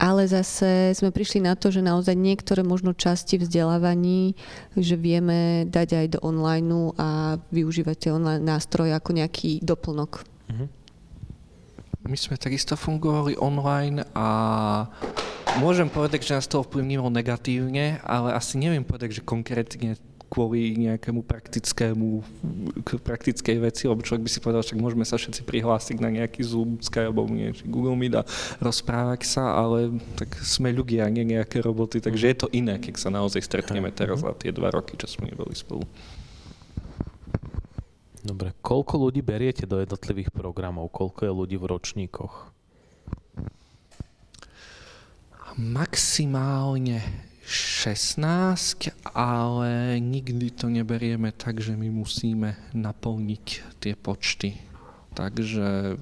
Ale 0.00 0.24
zase 0.24 0.96
sme 0.96 1.12
prišli 1.12 1.44
na 1.44 1.52
to, 1.52 1.68
že 1.68 1.84
naozaj 1.84 2.16
niektoré 2.16 2.64
možno 2.64 2.96
časti 2.96 3.36
vzdelávaní, 3.36 4.32
že 4.72 4.96
vieme 4.96 5.68
dať 5.68 5.88
aj 5.92 6.06
do 6.16 6.18
online 6.24 6.96
a 6.96 7.36
využívať 7.52 8.08
tie 8.08 8.10
online 8.16 8.40
nástroje 8.40 8.96
ako 8.96 9.12
nejaký 9.12 9.60
doplnok. 9.60 10.24
Uh-huh 10.48 10.68
my 12.08 12.16
sme 12.16 12.40
takisto 12.40 12.80
fungovali 12.80 13.36
online 13.36 14.00
a 14.16 14.26
môžem 15.58 15.90
povedať, 15.90 16.30
že 16.30 16.36
nás 16.38 16.46
to 16.46 16.62
ovplyvnilo 16.62 17.10
negatívne, 17.10 17.98
ale 18.06 18.36
asi 18.36 18.60
neviem 18.60 18.86
povedať, 18.86 19.18
že 19.18 19.26
konkrétne 19.26 19.98
kvôli 20.30 20.78
nejakému 20.78 21.26
praktickému, 21.26 22.22
praktickej 23.02 23.56
veci, 23.58 23.90
lebo 23.90 24.06
človek 24.06 24.22
by 24.22 24.30
si 24.30 24.38
povedal, 24.38 24.62
že 24.62 24.78
môžeme 24.78 25.02
sa 25.02 25.18
všetci 25.18 25.42
prihlásiť 25.42 25.98
na 25.98 26.06
nejaký 26.14 26.46
Zoom, 26.46 26.78
Skype 26.78 27.10
alebo 27.10 27.26
niečo, 27.26 27.66
Google 27.66 27.98
Meet 27.98 28.14
a 28.14 28.22
rozprávať 28.62 29.26
sa, 29.26 29.58
ale 29.58 29.98
tak 30.14 30.30
sme 30.38 30.70
ľudia, 30.70 31.10
nie 31.10 31.26
nejaké 31.26 31.58
roboty, 31.58 31.98
takže 31.98 32.30
je 32.30 32.36
to 32.38 32.48
iné, 32.54 32.78
keď 32.78 32.94
sa 33.02 33.10
naozaj 33.10 33.42
stretneme 33.42 33.90
teraz 33.90 34.22
za 34.22 34.30
tie 34.38 34.54
dva 34.54 34.70
roky, 34.70 34.94
čo 34.94 35.10
sme 35.10 35.34
neboli 35.34 35.58
spolu. 35.58 35.82
Dobre, 38.20 38.54
koľko 38.62 39.10
ľudí 39.10 39.24
beriete 39.24 39.64
do 39.66 39.80
jednotlivých 39.82 40.30
programov? 40.30 40.92
Koľko 40.92 41.26
je 41.26 41.32
ľudí 41.32 41.56
v 41.56 41.66
ročníkoch? 41.72 42.52
Maximálne 45.60 47.04
16, 47.44 48.96
ale 49.12 50.00
nikdy 50.00 50.48
to 50.48 50.72
neberieme 50.72 51.36
tak, 51.36 51.60
že 51.60 51.76
my 51.76 51.92
musíme 51.92 52.56
naplniť 52.72 53.46
tie 53.76 53.92
počty. 53.92 54.56
Takže 55.12 56.00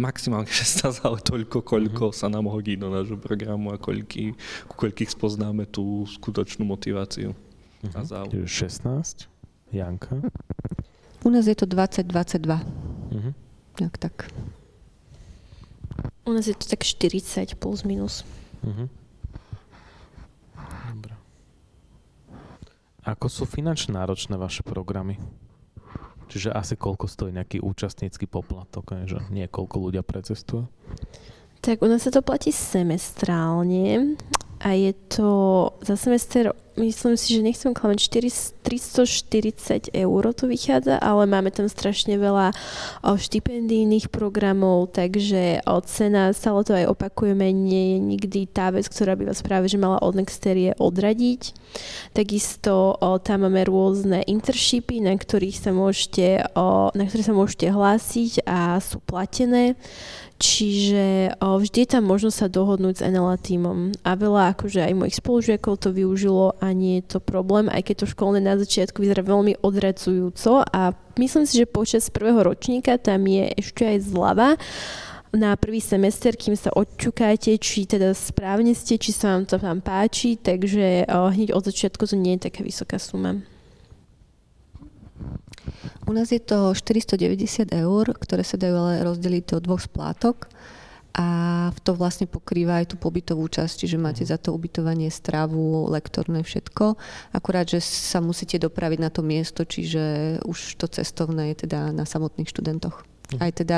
maximálne 0.00 0.48
16, 0.48 1.02
ale 1.06 1.20
toľko, 1.20 1.60
koľko 1.60 2.04
mm-hmm. 2.10 2.20
sa 2.24 2.32
nám 2.32 2.48
hodí 2.48 2.80
do 2.80 2.88
nášho 2.88 3.20
programu 3.20 3.74
a 3.74 3.76
koľky, 3.76 4.32
koľkých 4.72 5.12
spoznáme 5.12 5.68
tú 5.68 6.08
skutočnú 6.08 6.64
motiváciu 6.64 7.36
mm-hmm. 7.36 7.92
a 7.92 8.00
záujem. 8.08 8.48
16, 8.48 9.28
Janka? 9.76 10.16
U 11.20 11.28
nás 11.28 11.44
je 11.44 11.52
to 11.52 11.68
20-22. 11.68 12.48
Uh-huh. 12.48 13.32
Tak, 13.76 14.00
tak. 14.00 14.16
U 16.30 16.32
nás 16.32 16.46
je 16.46 16.54
to 16.54 16.70
tak 16.70 16.86
40 16.86 17.58
plus 17.58 17.82
minus. 17.82 18.22
Uh-huh. 18.62 18.86
Dobre. 20.94 21.18
Ako 23.02 23.26
sú 23.26 23.50
finančne 23.50 23.98
náročné 23.98 24.38
vaše 24.38 24.62
programy? 24.62 25.18
Čiže 26.30 26.54
asi 26.54 26.78
koľko 26.78 27.10
stojí 27.10 27.34
nejaký 27.34 27.58
účastnícky 27.58 28.30
poplatok, 28.30 28.94
že 29.10 29.18
niekoľko 29.34 29.76
ľudia 29.90 30.06
precestuje? 30.06 30.70
Tak 31.58 31.82
u 31.82 31.90
nás 31.90 32.06
sa 32.06 32.14
to 32.14 32.22
platí 32.22 32.54
semestrálne 32.54 34.14
a 34.62 34.68
je 34.78 34.94
to 35.10 35.30
za 35.82 35.98
semester, 35.98 36.54
myslím 36.80 37.14
si, 37.20 37.36
že 37.36 37.44
nechcem 37.44 37.76
klamať, 37.76 38.00
340 38.64 39.92
eur 39.92 40.22
to 40.32 40.44
vychádza, 40.48 40.96
ale 41.00 41.24
máme 41.28 41.52
tam 41.52 41.68
strašne 41.68 42.16
veľa 42.16 42.52
štipendijných 43.04 44.08
programov, 44.08 44.92
takže 44.92 45.64
cena, 45.88 46.32
stále 46.36 46.60
to 46.64 46.72
aj 46.76 46.88
opakujeme, 46.88 47.52
nie 47.52 47.96
je 47.96 47.98
nikdy 48.00 48.40
tá 48.48 48.72
vec, 48.72 48.88
ktorá 48.88 49.16
by 49.16 49.32
vás 49.32 49.40
práve 49.44 49.68
že 49.70 49.80
mala 49.80 50.00
od 50.00 50.16
Nexterie 50.16 50.76
odradiť. 50.76 51.52
Takisto 52.12 52.98
tam 53.22 53.46
máme 53.46 53.62
rôzne 53.64 54.24
internshipy, 54.26 55.04
na 55.04 55.14
ktorých 55.14 55.56
sa 55.56 55.70
môžete, 55.70 56.50
na 56.94 57.04
ktoré 57.06 57.22
sa 57.22 57.34
môžete 57.36 57.66
hlásiť 57.70 58.44
a 58.44 58.80
sú 58.82 58.98
platené. 59.04 59.76
Čiže 60.40 61.36
o, 61.36 61.60
vždy 61.60 61.84
je 61.84 61.90
tam 61.92 62.08
možnosť 62.08 62.36
sa 62.40 62.48
dohodnúť 62.48 62.94
s 62.96 63.04
NLA 63.04 63.36
týmom. 63.44 63.92
A 64.00 64.16
veľa 64.16 64.56
akože 64.56 64.80
aj 64.80 64.96
mojich 64.96 65.20
spolužiakov 65.20 65.76
to 65.76 65.92
využilo 65.92 66.56
a 66.56 66.69
nie 66.72 67.00
je 67.00 67.16
to 67.16 67.18
problém, 67.18 67.68
aj 67.68 67.82
keď 67.86 67.94
to 68.04 68.12
školné 68.12 68.40
na 68.40 68.56
začiatku 68.56 69.02
vyzerá 69.02 69.22
veľmi 69.22 69.60
odradzujúco 69.60 70.64
a 70.66 70.94
myslím 71.18 71.44
si, 71.44 71.60
že 71.60 71.70
počas 71.70 72.10
prvého 72.10 72.40
ročníka 72.42 72.96
tam 72.98 73.26
je 73.26 73.50
ešte 73.58 73.82
aj 73.86 73.98
zľava 74.06 74.48
na 75.30 75.54
prvý 75.54 75.78
semester, 75.78 76.34
kým 76.34 76.58
sa 76.58 76.74
odčukáte, 76.74 77.54
či 77.62 77.86
teda 77.86 78.10
správne 78.14 78.74
ste, 78.74 78.98
či 78.98 79.14
sa 79.14 79.38
vám 79.38 79.46
to 79.46 79.62
tam 79.62 79.78
páči, 79.78 80.34
takže 80.34 81.06
o, 81.06 81.30
hneď 81.30 81.54
od 81.54 81.62
začiatku 81.70 82.02
to 82.02 82.18
nie 82.18 82.34
je 82.34 82.50
taká 82.50 82.66
vysoká 82.66 82.98
suma. 82.98 83.38
U 86.08 86.12
nás 86.12 86.34
je 86.34 86.42
to 86.42 86.74
490 86.74 87.70
eur, 87.70 88.04
ktoré 88.18 88.42
sa 88.42 88.58
dajú 88.58 88.74
ale 88.74 89.06
rozdeliť 89.06 89.54
do 89.54 89.56
dvoch 89.62 89.86
splátok 89.86 90.50
a 91.14 91.28
to 91.82 91.94
vlastne 91.98 92.30
pokrýva 92.30 92.82
aj 92.82 92.94
tú 92.94 92.96
pobytovú 92.96 93.50
časť, 93.50 93.82
čiže 93.82 93.98
máte 93.98 94.22
za 94.22 94.38
to 94.38 94.54
ubytovanie, 94.54 95.10
stravu, 95.10 95.90
lektorné, 95.90 96.46
všetko. 96.46 96.94
Akurát, 97.34 97.66
že 97.66 97.82
sa 97.82 98.22
musíte 98.22 98.62
dopraviť 98.62 98.98
na 99.02 99.10
to 99.10 99.26
miesto, 99.26 99.66
čiže 99.66 100.38
už 100.46 100.78
to 100.78 100.86
cestovné 100.86 101.50
je 101.54 101.66
teda 101.66 101.90
na 101.90 102.06
samotných 102.06 102.46
študentoch. 102.46 103.02
Mhm. 103.34 103.38
Aj 103.42 103.50
teda 103.50 103.76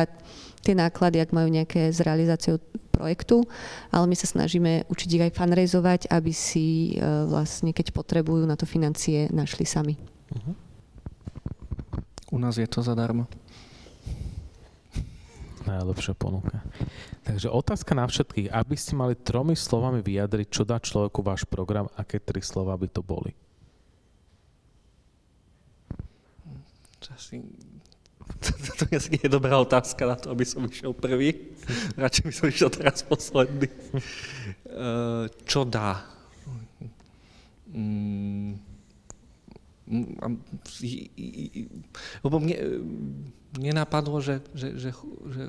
tie 0.63 0.75
náklady, 0.77 1.19
ak 1.25 1.35
majú 1.35 1.49
nejaké 1.51 1.91
s 1.91 1.99
realizáciou 2.05 2.61
projektu, 2.93 3.43
ale 3.91 4.05
my 4.07 4.17
sa 4.17 4.31
snažíme 4.31 4.87
učiť 4.87 5.09
ich 5.11 5.25
aj 5.27 5.33
fundraizovať, 5.35 6.01
aby 6.13 6.31
si 6.31 6.95
e, 6.95 7.03
vlastne, 7.27 7.75
keď 7.75 7.91
potrebujú 7.91 8.47
na 8.47 8.55
to 8.55 8.69
financie, 8.69 9.27
našli 9.35 9.67
sami. 9.67 9.99
Uh-huh. 10.31 10.55
U 12.33 12.39
nás 12.39 12.57
je 12.57 12.69
to 12.69 12.81
zadarmo. 12.81 13.27
Najlepšia 15.63 16.15
ponuka. 16.19 16.59
Takže 17.23 17.49
otázka 17.51 17.93
na 17.95 18.07
všetkých. 18.11 18.51
Aby 18.51 18.75
ste 18.75 18.99
mali 18.99 19.15
tromi 19.15 19.55
slovami 19.55 20.03
vyjadriť, 20.03 20.49
čo 20.51 20.63
dá 20.67 20.83
človeku 20.83 21.23
váš 21.23 21.47
program, 21.47 21.87
aké 21.95 22.19
tri 22.19 22.43
slova 22.43 22.75
by 22.75 22.89
to 22.91 23.03
boli? 23.03 23.31
Asi, 27.13 27.45
to, 28.41 28.51
to, 28.57 28.89
to 28.89 28.97
je 28.97 29.29
dobrá 29.29 29.61
otázka 29.61 30.09
na 30.09 30.17
to, 30.17 30.33
aby 30.33 30.49
som 30.49 30.65
išiel 30.65 30.97
prvý. 30.97 31.53
Radšej 32.01 32.25
by 32.25 32.33
som 32.33 32.47
išiel 32.49 32.71
teraz 32.73 33.05
posledný. 33.05 33.69
Uh, 34.65 35.29
čo 35.45 35.69
dá? 35.69 36.09
Mm 37.69 38.73
lebo 42.23 42.37
mne, 42.41 42.57
mne 43.53 43.85
napadlo, 43.85 44.17
že, 44.25 44.41
že, 44.57 44.81
že, 44.81 44.91
že 45.29 45.43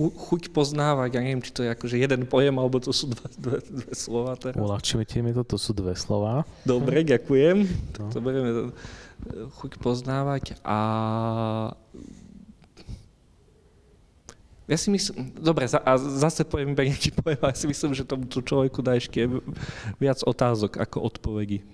chuť 0.00 0.50
poznávať, 0.50 1.14
ja 1.14 1.20
neviem, 1.22 1.42
či 1.44 1.54
to 1.54 1.62
je 1.62 1.70
akože 1.70 1.96
jeden 1.96 2.26
pojem, 2.26 2.54
alebo 2.58 2.82
to 2.82 2.90
sú 2.90 3.14
dva, 3.14 3.26
dve, 3.38 3.58
dve 3.62 3.92
slova 3.94 4.34
teraz. 4.34 4.58
Uľahčíme 4.58 5.06
mi 5.22 5.32
to, 5.34 5.42
to 5.46 5.56
sú 5.56 5.70
dve 5.70 5.94
slova. 5.94 6.42
Dobre, 6.66 7.06
ďakujem. 7.06 7.70
To. 7.98 8.02
to 8.10 8.18
budeme 8.18 8.74
chuť 9.60 9.78
poznávať 9.78 10.56
a 10.64 10.78
ja 14.70 14.78
si 14.78 14.86
myslím, 14.94 15.34
dobre, 15.34 15.66
a 15.66 15.92
zase 15.98 16.46
poviem 16.46 16.78
iba 16.78 16.86
nejaký 16.86 17.10
pojem, 17.18 17.42
ja 17.42 17.58
si 17.58 17.66
myslím, 17.66 17.90
že 17.90 18.06
tomu 18.06 18.30
človeku 18.30 18.78
dá 18.86 18.94
ešte 18.94 19.26
viac 19.98 20.22
otázok 20.22 20.78
ako 20.78 21.10
odpovedí. 21.10 21.66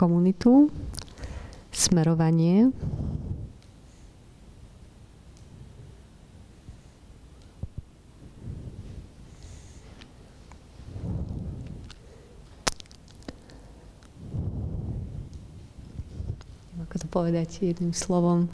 Komunitu, 0.00 0.72
smerovanie, 1.68 2.72
ako 16.88 16.94
to 16.96 17.06
povedať 17.12 17.60
jedným 17.60 17.92
slovom. 17.92 18.48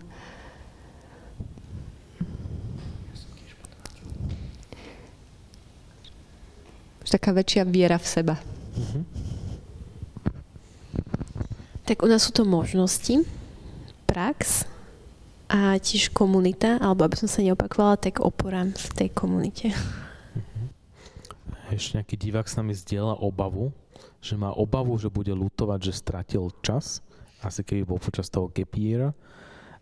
taká 7.16 7.32
väčšia 7.32 7.64
viera 7.64 7.97
v 7.97 8.07
seba. 8.07 8.36
Mm-hmm. 8.36 9.16
Tak 11.87 12.03
u 12.03 12.11
nás 12.11 12.26
sú 12.26 12.34
to 12.34 12.43
možnosti, 12.43 13.22
prax 14.11 14.66
a 15.47 15.78
tiež 15.78 16.11
komunita, 16.11 16.82
alebo 16.82 17.07
aby 17.07 17.14
som 17.14 17.30
sa 17.30 17.47
neopakovala, 17.47 18.03
tak 18.03 18.18
opora 18.18 18.66
v 18.66 18.91
tej 18.91 19.09
komunite. 19.14 19.70
Mhm. 20.34 20.66
Ešte 21.70 22.03
nejaký 22.03 22.16
divák 22.18 22.47
s 22.51 22.59
nami 22.59 22.74
zdieľa 22.74 23.22
obavu, 23.22 23.70
že 24.18 24.34
má 24.34 24.51
obavu, 24.51 24.99
že 24.99 25.07
bude 25.07 25.30
lutovať, 25.30 25.80
že 25.87 25.93
stratil 25.95 26.51
čas, 26.59 27.07
asi 27.39 27.62
keby 27.62 27.87
bol 27.87 28.03
počas 28.03 28.26
toho 28.26 28.51
gap 28.51 28.74
year, 28.74 29.14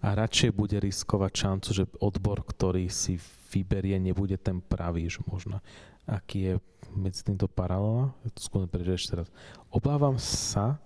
a 0.04 0.12
radšej 0.12 0.52
bude 0.52 0.76
riskovať 0.76 1.32
šancu, 1.32 1.68
že 1.72 1.88
odbor, 1.96 2.44
ktorý 2.44 2.92
si 2.92 3.16
vyberie, 3.48 3.96
nebude 3.96 4.36
ten 4.36 4.60
pravý, 4.60 5.08
že 5.08 5.24
možno 5.24 5.64
aký 6.04 6.38
je 6.40 6.54
medzi 6.92 7.24
týmto 7.24 7.48
paralela. 7.48 8.12
Skôr 8.36 8.68
ešte 8.68 9.16
raz. 9.16 9.28
Obávam 9.72 10.20
sa, 10.20 10.78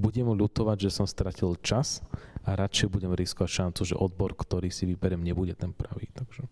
budem 0.00 0.32
ľutovať, 0.32 0.88
že 0.88 0.90
som 0.90 1.04
stratil 1.04 1.52
čas 1.60 2.00
a 2.48 2.56
radšej 2.56 2.88
budem 2.88 3.12
riskovať 3.12 3.50
šancu, 3.52 3.80
že 3.84 4.00
odbor, 4.00 4.32
ktorý 4.32 4.72
si 4.72 4.88
vyberiem, 4.88 5.20
nebude 5.20 5.52
ten 5.52 5.76
pravý. 5.76 6.08
Takže 6.16 6.48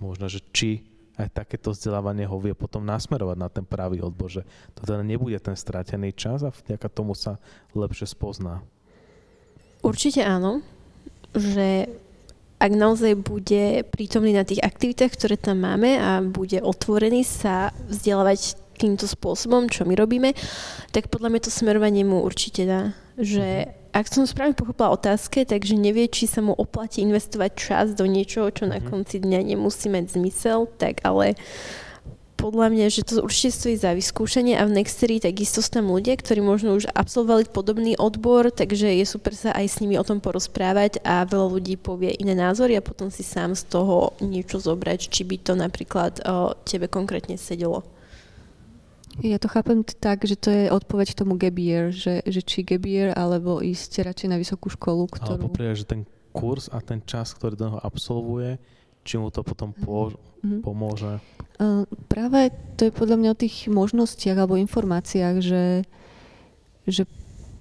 možno, 0.00 0.32
že 0.32 0.40
či 0.50 0.88
aj 1.14 1.30
takéto 1.30 1.70
vzdelávanie 1.70 2.26
ho 2.26 2.36
vie 2.42 2.56
potom 2.58 2.82
nasmerovať 2.82 3.36
na 3.38 3.48
ten 3.52 3.62
pravý 3.62 4.02
odbor, 4.02 4.26
že 4.26 4.42
to 4.74 4.82
teda 4.82 5.04
nebude 5.06 5.38
ten 5.38 5.54
stratený 5.54 6.10
čas 6.16 6.42
a 6.42 6.50
vďaka 6.50 6.90
tomu 6.90 7.14
sa 7.14 7.38
lepšie 7.76 8.10
spozná. 8.10 8.66
Určite 9.84 10.26
áno, 10.26 10.64
že 11.36 11.86
ak 12.58 12.72
naozaj 12.72 13.20
bude 13.20 13.84
prítomný 13.92 14.32
na 14.32 14.42
tých 14.42 14.64
aktivitách, 14.64 15.12
ktoré 15.14 15.36
tam 15.36 15.62
máme 15.62 16.00
a 16.00 16.24
bude 16.24 16.64
otvorený 16.64 17.22
sa 17.22 17.70
vzdelávať 17.86 18.63
týmto 18.76 19.06
spôsobom, 19.06 19.70
čo 19.70 19.86
my 19.86 19.94
robíme, 19.94 20.36
tak 20.90 21.08
podľa 21.08 21.30
mňa 21.32 21.40
to 21.46 21.50
smerovanie 21.50 22.02
mu 22.02 22.22
určite 22.22 22.66
dá. 22.66 22.82
Že 23.14 23.46
mhm. 23.46 23.70
ak 23.94 24.06
som 24.10 24.26
správne 24.26 24.58
pochopila 24.58 24.90
otázke, 24.94 25.46
takže 25.46 25.78
nevie, 25.78 26.10
či 26.10 26.26
sa 26.26 26.42
mu 26.42 26.52
oplatí 26.52 27.02
investovať 27.02 27.50
čas 27.54 27.86
do 27.94 28.04
niečoho, 28.04 28.50
čo 28.50 28.66
na 28.66 28.82
mhm. 28.82 28.86
konci 28.90 29.22
dňa 29.22 29.54
nemusí 29.54 29.86
mať 29.88 30.18
zmysel, 30.18 30.66
tak 30.78 31.02
ale 31.06 31.38
podľa 32.44 32.68
mňa, 32.76 32.86
že 32.92 33.08
to 33.08 33.24
určite 33.24 33.56
stojí 33.56 33.76
za 33.78 33.96
vyskúšanie 33.96 34.58
a 34.60 34.68
v 34.68 34.76
Nextery 34.76 35.16
takisto 35.16 35.64
sú 35.64 35.80
tam 35.80 35.88
ľudia, 35.88 36.18
ktorí 36.18 36.44
možno 36.44 36.76
už 36.76 36.92
absolvovali 36.92 37.48
podobný 37.48 37.96
odbor, 37.96 38.52
takže 38.52 38.90
je 39.00 39.06
super 39.08 39.32
sa 39.32 39.56
aj 39.56 39.64
s 39.64 39.80
nimi 39.80 39.96
o 39.96 40.04
tom 40.04 40.20
porozprávať 40.20 41.00
a 41.08 41.24
veľa 41.24 41.48
ľudí 41.56 41.80
povie 41.80 42.12
iné 42.20 42.36
názory 42.36 42.76
a 42.76 42.84
potom 42.84 43.08
si 43.08 43.24
sám 43.24 43.56
z 43.56 43.64
toho 43.70 44.12
niečo 44.20 44.60
zobrať, 44.60 45.08
či 45.08 45.24
by 45.24 45.36
to 45.40 45.56
napríklad 45.56 46.20
o, 46.20 46.52
tebe 46.68 46.90
konkrétne 46.90 47.40
sedelo. 47.40 47.80
Ja 49.22 49.38
to 49.38 49.46
chápem 49.46 49.86
tak, 49.86 50.26
že 50.26 50.34
to 50.34 50.50
je 50.50 50.64
odpoveď 50.74 51.14
tomu 51.14 51.38
Gebier, 51.38 51.94
že, 51.94 52.26
že 52.26 52.42
či 52.42 52.66
Gebier 52.66 53.14
alebo 53.14 53.62
ísť 53.62 54.10
radšej 54.10 54.28
na 54.30 54.36
vysokú 54.40 54.66
školu, 54.72 55.06
ktorú... 55.06 55.46
Alebo 55.46 55.54
príde, 55.54 55.78
že 55.78 55.86
ten 55.86 56.02
kurz 56.34 56.66
a 56.66 56.82
ten 56.82 56.98
čas, 57.06 57.30
ktorý 57.30 57.54
do 57.54 57.78
absolvuje, 57.78 58.58
či 59.06 59.22
mu 59.22 59.30
to 59.30 59.46
potom 59.46 59.70
po, 59.70 60.10
mm-hmm. 60.42 60.60
pomôže? 60.66 61.22
Uh, 61.62 61.86
práve 62.10 62.50
to 62.74 62.90
je 62.90 62.92
podľa 62.96 63.16
mňa 63.22 63.28
o 63.30 63.40
tých 63.40 63.56
možnostiach 63.70 64.34
alebo 64.34 64.58
informáciách, 64.58 65.36
že, 65.38 65.86
že 66.90 67.06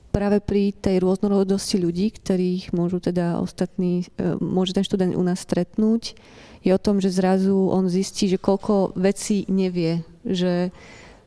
práve 0.10 0.41
pri 0.41 0.74
tej 0.74 1.06
rôznorodosti 1.06 1.78
ľudí, 1.78 2.18
ktorých 2.18 2.74
môžu 2.74 2.97
teda 2.97 3.38
ostatní, 3.38 4.10
uh, 4.18 4.41
môže 4.41 4.74
ten 4.74 4.82
študent 4.82 5.14
u 5.14 5.22
nás 5.22 5.45
stretnúť, 5.45 6.18
je 6.64 6.72
o 6.72 6.82
tom, 6.82 6.97
že 6.97 7.14
zrazu 7.14 7.70
on 7.70 7.91
zistí, 7.91 8.32
že 8.32 8.41
koľko 8.41 8.95
vecí 8.97 9.45
nevie, 9.51 10.01
že 10.24 10.72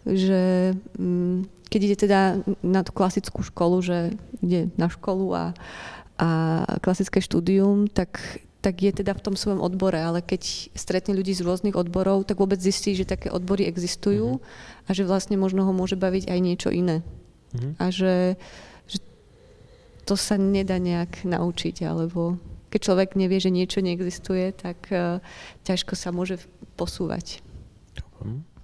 že 0.06 0.72
mm, 0.94 1.50
keď 1.66 1.80
ide 1.82 1.96
teda 1.98 2.20
na 2.62 2.86
tú 2.86 2.94
klasickú 2.94 3.42
školu, 3.42 3.82
že 3.82 3.98
ide 4.38 4.70
na 4.78 4.86
školu 4.86 5.34
a, 5.34 5.44
a 6.16 6.28
klasické 6.78 7.18
štúdium, 7.18 7.90
tak, 7.90 8.22
tak 8.62 8.78
je 8.78 9.02
teda 9.02 9.18
v 9.18 9.24
tom 9.26 9.34
svojom 9.34 9.58
odbore, 9.58 9.98
ale 9.98 10.22
keď 10.22 10.70
stretne 10.78 11.18
ľudí 11.18 11.34
z 11.34 11.42
rôznych 11.42 11.74
odborov, 11.74 12.22
tak 12.22 12.38
vôbec 12.38 12.62
zistí, 12.62 12.94
že 12.94 13.02
také 13.02 13.34
odbory 13.34 13.66
existujú 13.66 14.38
mm-hmm. 14.38 14.86
a 14.86 14.90
že 14.94 15.02
vlastne 15.02 15.34
možno 15.34 15.66
ho 15.66 15.74
môže 15.74 15.98
baviť 15.98 16.30
aj 16.30 16.38
niečo 16.38 16.70
iné. 16.70 17.02
Mm-hmm. 17.52 17.72
A 17.82 17.84
že, 17.90 18.38
že 18.86 19.02
to 20.06 20.14
sa 20.14 20.38
nedá 20.38 20.78
nejak 20.78 21.26
naučiť, 21.26 21.82
alebo 21.82 22.38
keď 22.70 22.80
človek 22.82 23.18
nevie, 23.18 23.42
že 23.42 23.50
niečo 23.50 23.82
neexistuje, 23.82 24.54
tak 24.54 24.78
uh, 24.94 25.18
ťažko 25.66 25.98
sa 25.98 26.14
môže 26.14 26.38
posúvať. 26.78 27.42
Mm-hmm. 28.22 28.55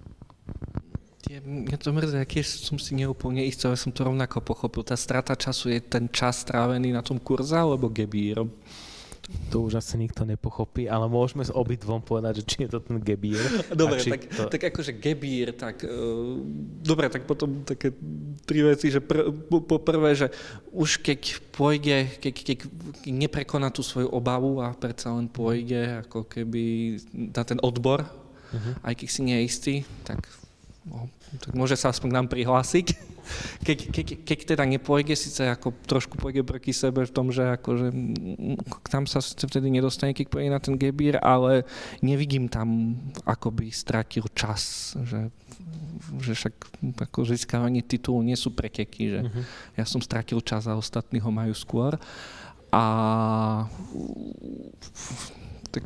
Je, 1.33 1.41
mňa 1.41 1.79
to 1.81 1.97
mrzí, 1.97 2.21
aký 2.21 2.45
som 2.45 2.77
si 2.77 2.93
neúplne 2.93 3.41
istý, 3.41 3.65
ale 3.65 3.81
som 3.81 3.89
to 3.89 4.05
rovnako 4.05 4.45
pochopil. 4.45 4.85
Tá 4.85 5.01
strata 5.01 5.33
času 5.33 5.73
je 5.73 5.81
ten 5.81 6.05
čas 6.13 6.45
strávený 6.45 6.93
na 6.93 7.01
tom 7.01 7.17
kurze 7.17 7.57
alebo 7.57 7.89
gebírom? 7.89 8.53
To 9.49 9.65
už 9.65 9.81
asi 9.81 9.97
nikto 9.97 10.29
nepochopí, 10.29 10.93
ale 10.93 11.09
môžeme 11.09 11.41
s 11.41 11.49
obidvom 11.49 12.05
povedať, 12.05 12.43
že 12.43 12.45
či 12.45 12.57
je 12.67 12.77
to 12.77 12.85
ten 12.85 13.01
gebír. 13.01 13.41
Dobre, 13.73 14.05
tak, 14.05 14.29
to... 14.29 14.45
tak 14.53 14.77
akože 14.77 14.93
gebír, 14.93 15.57
tak 15.57 15.81
uh, 15.89 16.37
dobre, 16.85 17.09
tak 17.09 17.25
potom 17.25 17.65
také 17.65 17.97
tri 18.45 18.61
veci, 18.61 18.93
že 18.93 19.01
pr, 19.01 19.33
po 19.49 19.79
prvé, 19.81 20.13
že 20.13 20.29
už 20.69 21.01
keď 21.01 21.41
pôjde, 21.49 22.13
keď, 22.21 22.35
keď 22.45 22.59
neprekoná 23.09 23.73
tú 23.73 23.81
svoju 23.81 24.13
obavu 24.13 24.61
a 24.61 24.77
predsa 24.77 25.15
len 25.17 25.33
pôjde 25.33 26.05
ako 26.05 26.29
keby 26.29 26.99
na 27.33 27.41
ten 27.47 27.57
odbor, 27.65 28.05
uh-huh. 28.05 28.85
aj 28.85 29.01
keď 29.01 29.09
si 29.09 29.21
nie 29.25 29.39
istý, 29.49 29.75
tak 30.05 30.29
no, 30.87 31.07
tak 31.39 31.53
môže 31.55 31.79
sa 31.79 31.91
aspoň 31.91 32.09
k 32.11 32.17
nám 32.19 32.29
prihlásiť. 32.29 32.87
Keď, 33.63 33.79
keď, 33.95 34.07
keď 34.27 34.39
teda 34.55 34.65
nepôjde, 34.67 35.15
síce 35.15 35.47
ako 35.47 35.71
trošku 35.87 36.19
pôjde 36.19 36.43
proti 36.43 36.75
sebe 36.75 37.07
v 37.07 37.15
tom, 37.15 37.31
že 37.31 37.55
akože 37.55 37.95
tam 38.91 39.07
sa 39.07 39.23
vtedy 39.23 39.71
nedostane, 39.71 40.11
keď 40.11 40.27
pôjde 40.27 40.51
na 40.51 40.59
ten 40.59 40.75
gebír, 40.75 41.23
ale 41.23 41.63
nevidím 42.03 42.51
tam, 42.51 42.99
ako 43.23 43.55
by 43.55 43.71
stratil 43.71 44.27
čas, 44.35 44.93
že, 45.07 45.31
že 46.19 46.35
však 46.35 46.55
ako 46.99 47.31
získavanie 47.31 47.87
titulu 47.87 48.27
nie 48.27 48.35
sú 48.35 48.51
preteky, 48.51 49.15
že 49.15 49.21
uh-huh. 49.23 49.43
ja 49.79 49.87
som 49.87 50.03
stratil 50.03 50.43
čas 50.43 50.67
a 50.67 50.75
ostatní 50.75 51.23
ho 51.23 51.31
majú 51.31 51.55
skôr. 51.55 51.95
A 52.75 52.85
tak 55.73 55.85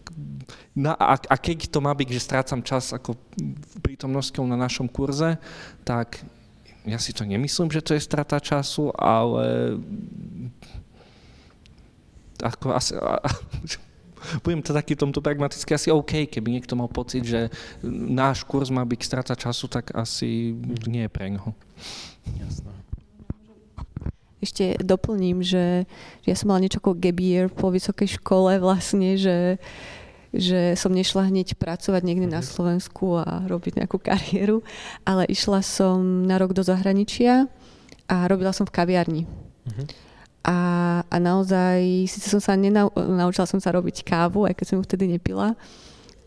na, 0.74 0.98
a, 0.98 1.14
a 1.14 1.36
keď 1.38 1.70
to 1.70 1.78
má 1.78 1.94
byť, 1.94 2.08
že 2.10 2.26
strácam 2.26 2.60
čas 2.60 2.90
ako 2.90 3.14
prítomnosťou 3.80 4.42
na 4.44 4.58
našom 4.58 4.90
kurze, 4.90 5.38
tak 5.86 6.26
ja 6.86 6.98
si 6.98 7.14
to 7.14 7.22
nemyslím, 7.26 7.70
že 7.70 7.82
to 7.82 7.94
je 7.94 8.02
strata 8.02 8.38
času, 8.42 8.90
ale 8.94 9.78
ako 12.42 12.74
asi, 12.74 12.92
a, 12.98 13.22
a, 13.22 13.30
budem 14.44 14.62
to 14.62 14.74
taký 14.74 14.94
tomto 14.94 15.22
pragmaticky 15.22 15.70
asi 15.74 15.88
OK, 15.90 16.30
keby 16.30 16.58
niekto 16.58 16.78
mal 16.78 16.90
pocit, 16.90 17.26
že 17.26 17.50
náš 17.90 18.42
kurz 18.46 18.70
má 18.70 18.82
byť 18.86 19.00
strata 19.02 19.34
času, 19.34 19.66
tak 19.70 19.94
asi 19.94 20.54
nie 20.86 21.06
je 21.06 21.10
pre 21.10 21.30
ňoho. 21.30 21.54
Jasné. 22.38 22.85
Ešte 24.46 24.78
doplním, 24.78 25.42
že, 25.42 25.90
že 26.22 26.28
ja 26.30 26.36
som 26.38 26.54
mala 26.54 26.62
niečo 26.62 26.78
ako 26.78 26.94
gebier 26.94 27.50
po 27.50 27.74
vysokej 27.74 28.22
škole 28.22 28.62
vlastne, 28.62 29.18
že, 29.18 29.58
že 30.30 30.78
som 30.78 30.94
nešla 30.94 31.26
hneď 31.34 31.58
pracovať 31.58 32.02
niekde 32.06 32.30
na 32.30 32.40
mhm. 32.40 32.46
Slovensku 32.46 33.18
a 33.18 33.42
robiť 33.50 33.82
nejakú 33.82 33.98
kariéru, 33.98 34.62
ale 35.02 35.26
išla 35.26 35.66
som 35.66 36.22
na 36.22 36.38
rok 36.38 36.54
do 36.54 36.62
zahraničia 36.62 37.50
a 38.06 38.16
robila 38.30 38.54
som 38.54 38.62
v 38.62 38.74
kaviarni. 38.74 39.22
Uh-huh. 39.66 39.86
A, 40.46 40.58
a 41.10 41.16
naozaj, 41.18 42.06
síce 42.06 42.30
som 42.30 42.38
sa 42.38 42.54
nenau, 42.54 42.94
naučila 42.94 43.50
som 43.50 43.58
sa 43.58 43.74
robiť 43.74 44.06
kávu, 44.06 44.46
aj 44.46 44.54
keď 44.54 44.66
som 44.70 44.76
ju 44.78 44.82
vtedy 44.86 45.10
nepila, 45.10 45.58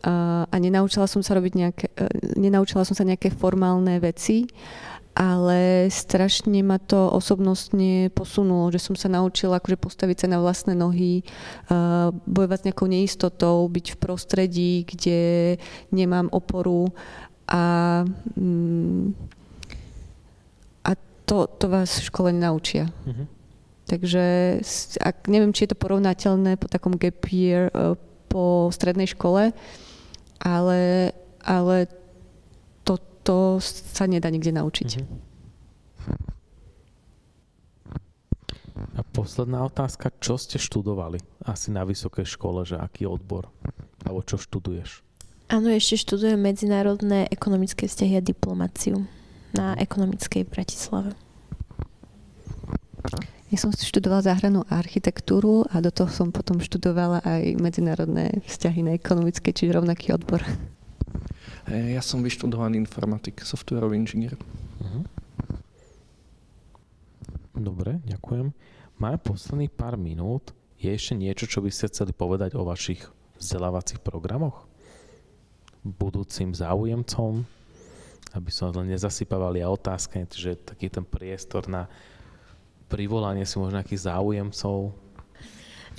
a, 0.04 0.44
a 0.44 0.56
nenaučila 0.60 1.08
som 1.08 1.24
sa 1.24 1.36
robiť 1.36 1.52
nejaké, 1.56 1.86
e, 1.96 2.08
nenaučila 2.36 2.84
som 2.84 2.92
sa 2.92 3.04
nejaké 3.04 3.32
formálne 3.32 3.96
veci, 3.96 4.44
ale 5.14 5.90
strašne 5.90 6.62
ma 6.62 6.78
to 6.78 7.10
osobnostne 7.10 8.14
posunulo, 8.14 8.70
že 8.70 8.78
som 8.78 8.94
sa 8.94 9.10
naučila 9.10 9.58
akože 9.58 9.76
postaviť 9.76 10.16
sa 10.24 10.26
na 10.30 10.38
vlastné 10.38 10.78
nohy, 10.78 11.26
uh, 11.68 12.14
bojovať 12.30 12.58
s 12.62 12.66
nejakou 12.70 12.88
neistotou, 12.88 13.66
byť 13.66 13.86
v 13.94 14.00
prostredí, 14.00 14.72
kde 14.86 15.20
nemám 15.90 16.30
oporu 16.30 16.94
a, 17.50 17.62
um, 18.38 19.12
a 20.86 20.94
to, 21.26 21.50
to 21.58 21.66
vás 21.66 21.90
v 21.98 22.06
škole 22.06 22.28
nenaučia. 22.30 22.86
Mm-hmm. 23.04 23.26
Takže 23.90 24.24
ak, 25.02 25.26
neviem, 25.26 25.50
či 25.50 25.66
je 25.66 25.74
to 25.74 25.82
porovnateľné 25.82 26.54
po 26.54 26.70
takom 26.70 26.94
gap 26.94 27.26
year 27.26 27.74
uh, 27.74 27.98
po 28.30 28.70
strednej 28.70 29.10
škole, 29.10 29.50
ale, 30.38 30.80
ale 31.42 31.76
to 33.30 33.62
sa 33.62 34.10
nedá 34.10 34.26
nikde 34.26 34.50
naučiť. 34.50 34.98
Mm-hmm. 34.98 35.30
A 38.98 39.06
posledná 39.14 39.62
otázka, 39.62 40.10
čo 40.18 40.34
ste 40.34 40.58
študovali 40.58 41.22
asi 41.46 41.70
na 41.70 41.86
vysokej 41.86 42.26
škole, 42.26 42.66
že 42.66 42.74
aký 42.74 43.06
odbor? 43.06 43.46
Alebo 44.02 44.26
čo 44.26 44.34
študuješ? 44.34 45.06
Áno, 45.46 45.70
ešte 45.70 45.94
študujem 46.00 46.42
medzinárodné 46.42 47.30
ekonomické 47.30 47.86
vzťahy 47.86 48.18
a 48.18 48.22
diplomáciu 48.24 49.06
na 49.54 49.78
ekonomickej 49.78 50.50
Bratislave. 50.50 51.14
Ja 53.50 53.58
som 53.58 53.74
študovala 53.74 54.26
záhranú 54.26 54.62
architektúru 54.70 55.66
a 55.70 55.82
do 55.82 55.90
toho 55.90 56.10
som 56.10 56.30
potom 56.34 56.62
študovala 56.62 57.22
aj 57.22 57.58
medzinárodné 57.58 58.42
vzťahy 58.46 58.86
na 58.86 58.92
ekonomické, 58.94 59.50
čiže 59.54 59.74
rovnaký 59.74 60.14
odbor. 60.14 60.42
E, 61.68 61.96
ja 61.96 62.00
som 62.00 62.24
vyštudovaný 62.24 62.80
informatik, 62.80 63.44
softwarový 63.44 64.00
inžinier. 64.00 64.38
Uh-huh. 64.80 65.04
Dobre, 67.52 68.00
ďakujem. 68.08 68.54
Máme 68.96 69.18
posledný 69.20 69.68
pár 69.68 70.00
minút. 70.00 70.56
Je 70.80 70.88
ešte 70.88 71.12
niečo, 71.12 71.44
čo 71.44 71.60
by 71.60 71.68
ste 71.68 71.92
chceli 71.92 72.16
povedať 72.16 72.56
o 72.56 72.64
vašich 72.64 73.04
vzdelávacích 73.36 74.00
programoch? 74.00 74.64
Budúcim 75.84 76.56
záujemcom? 76.56 77.44
Aby 78.32 78.50
som 78.52 78.72
len 78.72 78.94
nezasypávali 78.94 79.60
a 79.60 79.68
otázky, 79.68 80.24
že 80.30 80.56
taký 80.56 80.88
ten 80.88 81.04
priestor 81.04 81.68
na 81.68 81.90
privolanie 82.88 83.44
si 83.44 83.60
možno 83.60 83.80
nejakých 83.80 84.08
záujemcov, 84.08 84.94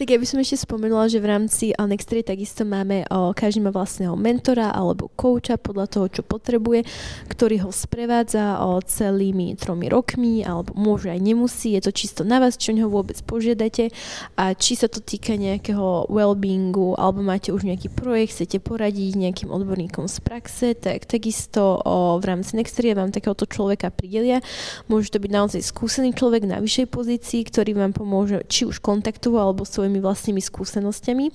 tak 0.01 0.09
ja 0.09 0.17
by 0.17 0.25
som 0.25 0.41
ešte 0.41 0.65
spomenula, 0.65 1.13
že 1.13 1.21
v 1.21 1.29
rámci 1.29 1.77
Nextry 1.77 2.25
takisto 2.25 2.65
máme, 2.65 3.05
o, 3.13 3.37
každý 3.37 3.61
má 3.61 3.69
vlastného 3.69 4.17
mentora 4.17 4.73
alebo 4.73 5.13
kouča 5.13 5.61
podľa 5.61 5.85
toho, 5.93 6.05
čo 6.09 6.21
potrebuje, 6.25 6.89
ktorý 7.29 7.61
ho 7.61 7.69
sprevádza 7.69 8.57
celými 8.89 9.53
tromi 9.61 9.93
rokmi, 9.93 10.41
alebo 10.41 10.73
môže 10.73 11.13
aj 11.13 11.21
nemusí, 11.21 11.77
je 11.77 11.85
to 11.85 11.93
čisto 11.93 12.25
na 12.25 12.41
vás, 12.41 12.57
čo 12.57 12.73
ho 12.73 12.89
vôbec 12.89 13.13
požiadate 13.29 13.93
a 14.41 14.57
či 14.57 14.73
sa 14.73 14.89
to 14.89 15.05
týka 15.05 15.37
nejakého 15.37 16.09
well-beingu, 16.09 16.97
alebo 16.97 17.21
máte 17.21 17.53
už 17.53 17.69
nejaký 17.69 17.93
projekt, 17.93 18.41
chcete 18.41 18.57
poradiť 18.57 19.21
nejakým 19.21 19.53
odborníkom 19.53 20.09
z 20.09 20.17
praxe, 20.25 20.73
tak 20.73 21.05
takisto 21.05 21.77
v 22.17 22.25
rámci 22.25 22.57
Nextry 22.57 22.97
vám 22.97 23.13
takéhoto 23.13 23.45
človeka 23.45 23.93
pridelia. 23.93 24.41
Môže 24.89 25.13
to 25.13 25.21
byť 25.21 25.29
naozaj 25.29 25.61
skúsený 25.61 26.17
človek 26.17 26.49
na 26.49 26.57
vyššej 26.57 26.87
pozícii, 26.89 27.45
ktorý 27.45 27.77
vám 27.77 27.93
pomôže 27.93 28.41
či 28.49 28.65
už 28.65 28.81
kontaktu 28.81 29.37
alebo 29.37 29.61
svoj 29.61 29.90
svojimi 29.91 29.99
vlastnými 29.99 30.39
skúsenosťami. 30.39 31.25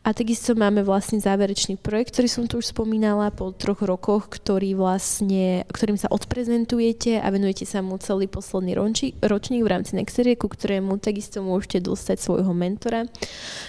A 0.00 0.16
takisto 0.16 0.56
máme 0.56 0.80
vlastne 0.80 1.20
záverečný 1.20 1.76
projekt, 1.76 2.16
ktorý 2.16 2.28
som 2.32 2.48
tu 2.48 2.56
už 2.56 2.72
spomínala 2.72 3.28
po 3.28 3.52
troch 3.52 3.84
rokoch, 3.84 4.32
ktorý 4.32 4.72
vlastne, 4.72 5.68
ktorým 5.68 6.00
sa 6.00 6.08
odprezentujete 6.08 7.20
a 7.20 7.28
venujete 7.28 7.68
sa 7.68 7.84
mu 7.84 8.00
celý 8.00 8.24
posledný 8.24 8.80
ročník, 8.80 9.20
ročník 9.20 9.60
v 9.60 9.68
rámci 9.76 10.00
Nexerie, 10.00 10.40
ku 10.40 10.48
ktorému 10.48 10.96
takisto 10.96 11.44
môžete 11.44 11.84
dostať 11.84 12.16
svojho 12.16 12.56
mentora, 12.56 13.04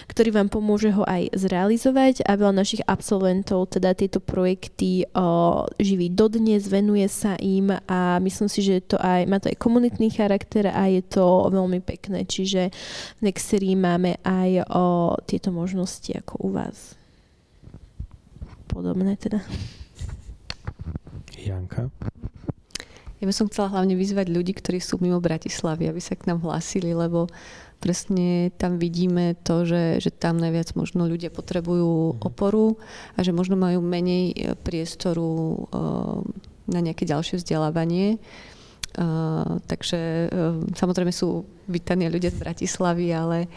ktorý 0.07 0.39
vám 0.39 0.47
pomôže 0.47 0.95
ho 0.95 1.03
aj 1.03 1.35
zrealizovať 1.35 2.23
a 2.23 2.39
veľa 2.39 2.63
našich 2.63 2.87
absolventov 2.87 3.75
teda 3.75 3.91
tieto 3.91 4.23
projekty 4.23 5.03
o, 5.11 5.67
živí 5.83 6.07
dodnes, 6.15 6.71
venuje 6.71 7.11
sa 7.11 7.35
im 7.43 7.75
a 7.75 8.23
myslím 8.23 8.47
si, 8.47 8.63
že 8.63 8.79
to 8.87 8.95
aj, 8.95 9.27
má 9.27 9.43
to 9.43 9.51
aj 9.51 9.59
komunitný 9.59 10.15
charakter 10.15 10.71
a 10.71 10.87
je 10.87 11.03
to 11.03 11.51
veľmi 11.51 11.83
pekné. 11.83 12.23
Čiže 12.23 12.71
v 13.19 13.21
Nexerii 13.27 13.75
máme 13.81 14.20
aj 14.23 14.65
o 14.69 14.85
tieto 15.25 15.49
možnosti 15.53 16.09
ako 16.13 16.33
u 16.45 16.49
vás. 16.53 16.95
Podobné 18.71 19.19
teda. 19.19 19.43
Janka? 21.35 21.91
Ja 23.21 23.29
by 23.29 23.33
som 23.37 23.49
chcela 23.53 23.69
hlavne 23.69 23.93
vyzvať 23.93 24.33
ľudí, 24.33 24.57
ktorí 24.57 24.81
sú 24.81 24.97
mimo 24.97 25.21
Bratislavy, 25.21 25.85
aby 25.85 26.01
sa 26.01 26.17
k 26.17 26.25
nám 26.25 26.41
hlásili, 26.41 26.89
lebo 26.97 27.29
presne 27.77 28.49
tam 28.57 28.81
vidíme 28.81 29.37
to, 29.45 29.65
že, 29.65 30.01
že 30.01 30.09
tam 30.09 30.41
najviac 30.41 30.73
možno 30.73 31.05
ľudia 31.05 31.29
potrebujú 31.29 32.17
mhm. 32.17 32.25
oporu 32.25 32.81
a 33.17 33.21
že 33.21 33.33
možno 33.33 33.57
majú 33.57 33.81
menej 33.81 34.33
e, 34.33 34.35
priestoru 34.57 35.29
uh, 35.69 36.21
na 36.65 36.79
nejaké 36.81 37.05
ďalšie 37.05 37.41
vzdelávanie 37.41 38.21
Uh, 38.91 39.63
takže 39.71 40.27
uh, 40.27 40.59
samozrejme 40.75 41.15
sú 41.15 41.47
vítaní 41.71 42.11
ľudia 42.11 42.27
z 42.27 42.43
Bratislavy, 42.43 43.15
ale, 43.15 43.47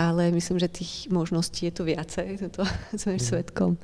ale 0.00 0.32
myslím, 0.32 0.56
že 0.56 0.72
tých 0.72 1.12
možností 1.12 1.68
je 1.68 1.76
tu 1.76 1.82
viacej, 1.84 2.40
to 2.56 2.64
sme 3.00 3.20
mm. 3.20 3.22
svetkom. 3.22 3.76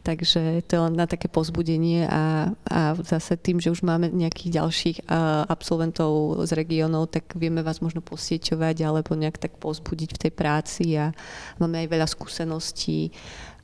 Takže 0.00 0.64
to 0.64 0.70
je 0.72 0.80
len 0.80 0.94
na 0.96 1.04
také 1.04 1.28
pozbudenie 1.28 2.08
a, 2.08 2.48
a 2.64 2.96
zase 2.96 3.36
tým, 3.36 3.60
že 3.60 3.68
už 3.68 3.84
máme 3.84 4.08
nejakých 4.08 4.64
ďalších 4.64 4.98
uh, 5.04 5.44
absolventov 5.44 6.40
z 6.48 6.56
regiónov, 6.56 7.12
tak 7.12 7.36
vieme 7.36 7.60
vás 7.60 7.84
možno 7.84 8.00
posieťovať 8.00 8.76
alebo 8.80 9.12
nejak 9.12 9.36
tak 9.36 9.60
pozbudiť 9.60 10.16
v 10.16 10.20
tej 10.24 10.32
práci 10.32 10.96
a 10.96 11.12
máme 11.60 11.84
aj 11.84 11.92
veľa 11.92 12.08
skúseností, 12.08 13.12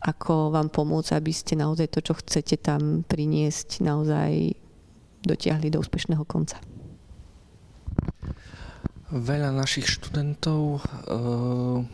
ako 0.04 0.52
vám 0.52 0.68
pomôcť, 0.68 1.16
aby 1.16 1.32
ste 1.32 1.56
naozaj 1.56 1.88
to, 1.88 2.04
čo 2.04 2.12
chcete 2.20 2.60
tam 2.60 3.00
priniesť, 3.08 3.80
naozaj 3.80 4.52
dotiahli 5.24 5.72
do 5.72 5.80
úspešného 5.80 6.28
konca. 6.28 6.60
Veľa 9.14 9.54
našich 9.54 9.86
študentov 9.86 10.82
uh, 10.82 11.86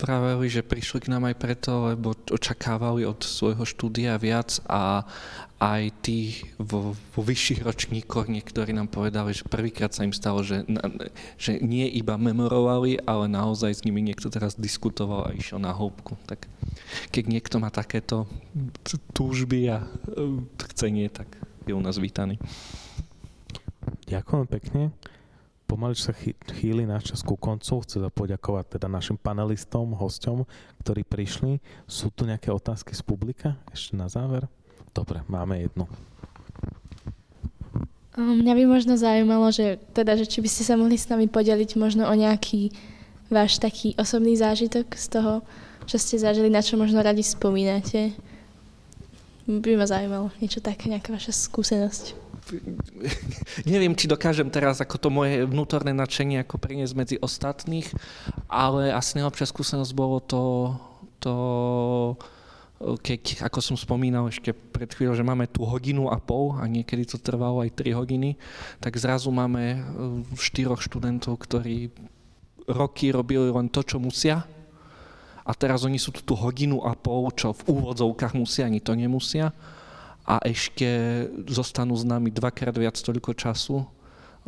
vraveli, 0.00 0.48
že 0.48 0.64
prišli 0.64 1.04
k 1.04 1.10
nám 1.12 1.28
aj 1.28 1.36
preto, 1.36 1.92
lebo 1.92 2.16
očakávali 2.32 3.04
od 3.04 3.20
svojho 3.20 3.68
štúdia 3.68 4.16
viac 4.16 4.64
a 4.64 5.04
aj 5.60 5.92
tí 6.00 6.40
vo, 6.56 6.96
vo 6.96 7.20
vyšších 7.20 7.60
ročníkoch 7.68 8.32
niektorí 8.32 8.72
nám 8.72 8.88
povedali, 8.88 9.36
že 9.36 9.44
prvýkrát 9.44 9.92
sa 9.92 10.08
im 10.08 10.16
stalo, 10.16 10.40
že, 10.40 10.64
že 11.36 11.60
nie 11.60 11.84
iba 11.88 12.16
memorovali, 12.16 13.04
ale 13.04 13.28
naozaj 13.28 13.80
s 13.80 13.84
nimi 13.84 14.00
niekto 14.00 14.32
teraz 14.32 14.56
diskutoval 14.56 15.28
a 15.28 15.36
išiel 15.36 15.60
na 15.60 15.76
hĺbku. 15.76 16.16
Tak 16.24 16.48
keď 17.12 17.24
niekto 17.28 17.60
má 17.60 17.68
takéto 17.68 18.24
túžby 19.12 19.68
a 19.68 19.84
uh, 19.84 20.40
chcenie, 20.72 21.12
tak 21.12 21.28
je 21.68 21.76
u 21.76 21.80
nás 21.84 22.00
vítaný. 22.00 22.40
Ďakujem 24.08 24.46
pekne. 24.48 24.82
Pomaly 25.64 25.96
sa 25.96 26.12
chýli 26.60 26.84
náš 26.84 27.10
čas 27.10 27.20
ku 27.24 27.40
koncu. 27.40 27.80
Chcem 27.82 28.04
sa 28.04 28.12
poďakovať 28.12 28.76
teda 28.76 28.86
našim 28.86 29.16
panelistom, 29.16 29.96
hosťom, 29.96 30.44
ktorí 30.84 31.08
prišli. 31.08 31.58
Sú 31.88 32.12
tu 32.12 32.28
nejaké 32.28 32.52
otázky 32.52 32.92
z 32.92 33.00
publika 33.00 33.56
ešte 33.72 33.96
na 33.96 34.06
záver? 34.06 34.44
Dobre, 34.92 35.24
máme 35.26 35.64
jednu. 35.64 35.88
Mňa 38.14 38.52
by 38.54 38.64
možno 38.70 38.94
zaujímalo, 38.94 39.50
že, 39.50 39.82
teda, 39.90 40.14
že 40.14 40.30
či 40.30 40.38
by 40.38 40.46
ste 40.46 40.62
sa 40.62 40.78
mohli 40.78 40.94
s 40.94 41.10
nami 41.10 41.26
podeliť 41.26 41.74
možno 41.74 42.06
o 42.06 42.14
nejaký 42.14 42.70
váš 43.26 43.58
taký 43.58 43.98
osobný 43.98 44.38
zážitok 44.38 44.94
z 44.94 45.06
toho, 45.10 45.42
čo 45.90 45.98
ste 45.98 46.22
zažili, 46.22 46.46
na 46.46 46.62
čo 46.62 46.78
možno 46.78 47.02
radi 47.02 47.26
spomínate. 47.26 48.14
By 49.50 49.74
ma 49.74 49.90
zaujímalo 49.90 50.30
niečo 50.38 50.62
také, 50.62 50.86
nejaká 50.86 51.10
vaša 51.10 51.34
skúsenosť 51.34 52.23
neviem, 53.68 53.96
či 53.96 54.10
dokážem 54.10 54.48
teraz 54.52 54.80
ako 54.80 54.96
to 55.00 55.08
moje 55.08 55.44
vnútorné 55.48 55.96
nadšenie 55.96 56.44
ako 56.44 56.60
priniesť 56.60 56.94
medzi 56.94 57.16
ostatných, 57.20 57.88
ale 58.48 58.92
asi 58.92 59.20
najlepšia 59.20 59.48
skúsenosť 59.48 59.92
bolo 59.96 60.20
to, 60.20 60.42
to 61.20 61.34
keď, 63.00 63.46
ako 63.48 63.58
som 63.64 63.76
spomínal 63.80 64.28
ešte 64.28 64.52
pred 64.52 64.90
chvíľou, 64.92 65.16
že 65.16 65.24
máme 65.24 65.48
tu 65.48 65.64
hodinu 65.64 66.12
a 66.12 66.20
pol 66.20 66.58
a 66.60 66.68
niekedy 66.68 67.08
to 67.08 67.16
trvalo 67.16 67.64
aj 67.64 67.72
3 67.72 67.96
hodiny, 67.96 68.36
tak 68.82 69.00
zrazu 69.00 69.32
máme 69.32 69.64
e, 69.64 69.78
štyroch 70.36 70.84
študentov, 70.84 71.40
ktorí 71.40 71.88
roky 72.68 73.08
robili 73.08 73.48
len 73.48 73.72
to, 73.72 73.80
čo 73.80 73.96
musia. 73.96 74.44
A 75.44 75.52
teraz 75.52 75.84
oni 75.84 76.00
sú 76.00 76.12
tu 76.12 76.32
hodinu 76.36 76.84
a 76.84 76.96
pol, 76.96 77.28
čo 77.32 77.52
v 77.52 77.72
úvodzovkách 77.72 78.36
musia, 78.36 78.68
ani 78.68 78.80
to 78.80 78.96
nemusia 78.96 79.52
a 80.24 80.40
ešte 80.40 80.88
zostanú 81.48 81.92
s 81.92 82.04
nami 82.04 82.32
dvakrát 82.32 82.72
viac 82.72 82.96
toľko 82.96 83.36
času, 83.36 83.84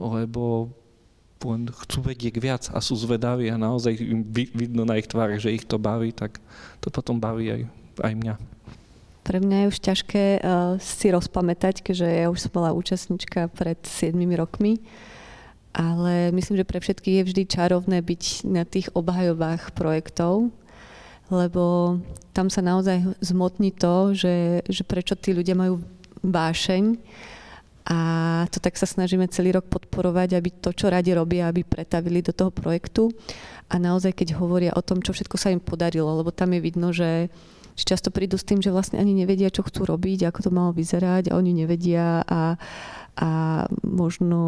lebo 0.01 0.72
len 1.45 1.68
chcú 1.68 2.01
vedieť 2.01 2.35
viac 2.41 2.64
a 2.72 2.81
sú 2.81 2.97
zvedaví 2.97 3.53
a 3.53 3.61
naozaj 3.61 3.93
im 4.01 4.24
vidno 4.33 4.89
na 4.89 4.97
ich 4.97 5.07
tvárach, 5.07 5.39
že 5.39 5.53
ich 5.53 5.68
to 5.68 5.77
baví, 5.77 6.11
tak 6.11 6.41
to 6.81 6.89
potom 6.89 7.20
baví 7.20 7.53
aj, 7.53 7.62
aj 8.03 8.12
mňa. 8.16 8.35
Pre 9.27 9.39
mňa 9.43 9.57
je 9.59 9.70
už 9.74 9.79
ťažké 9.83 10.24
uh, 10.39 10.79
si 10.79 11.11
rozpamätať, 11.11 11.83
keďže 11.83 12.09
ja 12.09 12.27
už 12.33 12.47
som 12.47 12.53
bola 12.55 12.70
účastnička 12.72 13.53
pred 13.53 13.79
7 13.83 14.16
rokmi, 14.39 14.81
ale 15.77 16.33
myslím, 16.33 16.62
že 16.62 16.68
pre 16.68 16.81
všetkých 16.81 17.16
je 17.20 17.27
vždy 17.29 17.43
čarovné 17.45 17.99
byť 18.01 18.49
na 18.49 18.64
tých 18.64 18.89
obhajobách 18.97 19.77
projektov, 19.77 20.49
lebo 21.33 21.97
tam 22.31 22.53
sa 22.53 22.62
naozaj 22.62 23.16
zmotní 23.24 23.72
to, 23.72 24.12
že, 24.12 24.62
že 24.68 24.83
prečo 24.85 25.16
tí 25.18 25.33
ľudia 25.33 25.57
majú 25.57 25.83
vášeň 26.22 26.85
a 27.87 27.99
to 28.51 28.59
tak 28.59 28.74
sa 28.74 28.83
snažíme 28.83 29.31
celý 29.31 29.55
rok 29.55 29.70
podporovať, 29.70 30.35
aby 30.35 30.51
to, 30.59 30.74
čo 30.74 30.91
radi 30.91 31.14
robia, 31.14 31.47
aby 31.47 31.62
pretavili 31.62 32.18
do 32.18 32.35
toho 32.35 32.51
projektu. 32.51 33.14
A 33.70 33.79
naozaj, 33.79 34.11
keď 34.11 34.35
hovoria 34.43 34.74
o 34.74 34.83
tom, 34.83 34.99
čo 34.99 35.14
všetko 35.14 35.39
sa 35.39 35.55
im 35.55 35.62
podarilo, 35.62 36.11
lebo 36.18 36.35
tam 36.35 36.51
je 36.51 36.61
vidno, 36.61 36.91
že 36.91 37.31
často 37.85 38.09
prídu 38.09 38.41
s 38.41 38.47
tým, 38.49 38.64
že 38.64 38.72
vlastne 38.72 38.97
ani 38.97 39.12
nevedia, 39.12 39.53
čo 39.53 39.66
chcú 39.66 39.85
robiť, 39.85 40.31
ako 40.31 40.41
to 40.49 40.51
malo 40.55 40.70
vyzerať 40.72 41.29
a 41.29 41.37
oni 41.37 41.53
nevedia 41.53 42.24
a, 42.24 42.57
a 43.16 43.31
možno, 43.85 44.41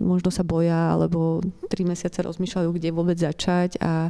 možno 0.00 0.32
sa 0.32 0.46
boja, 0.46 0.96
alebo 0.96 1.44
tri 1.68 1.84
mesiace 1.84 2.24
rozmýšľajú, 2.24 2.68
kde 2.72 2.96
vôbec 2.96 3.20
začať 3.20 3.76
a, 3.82 4.08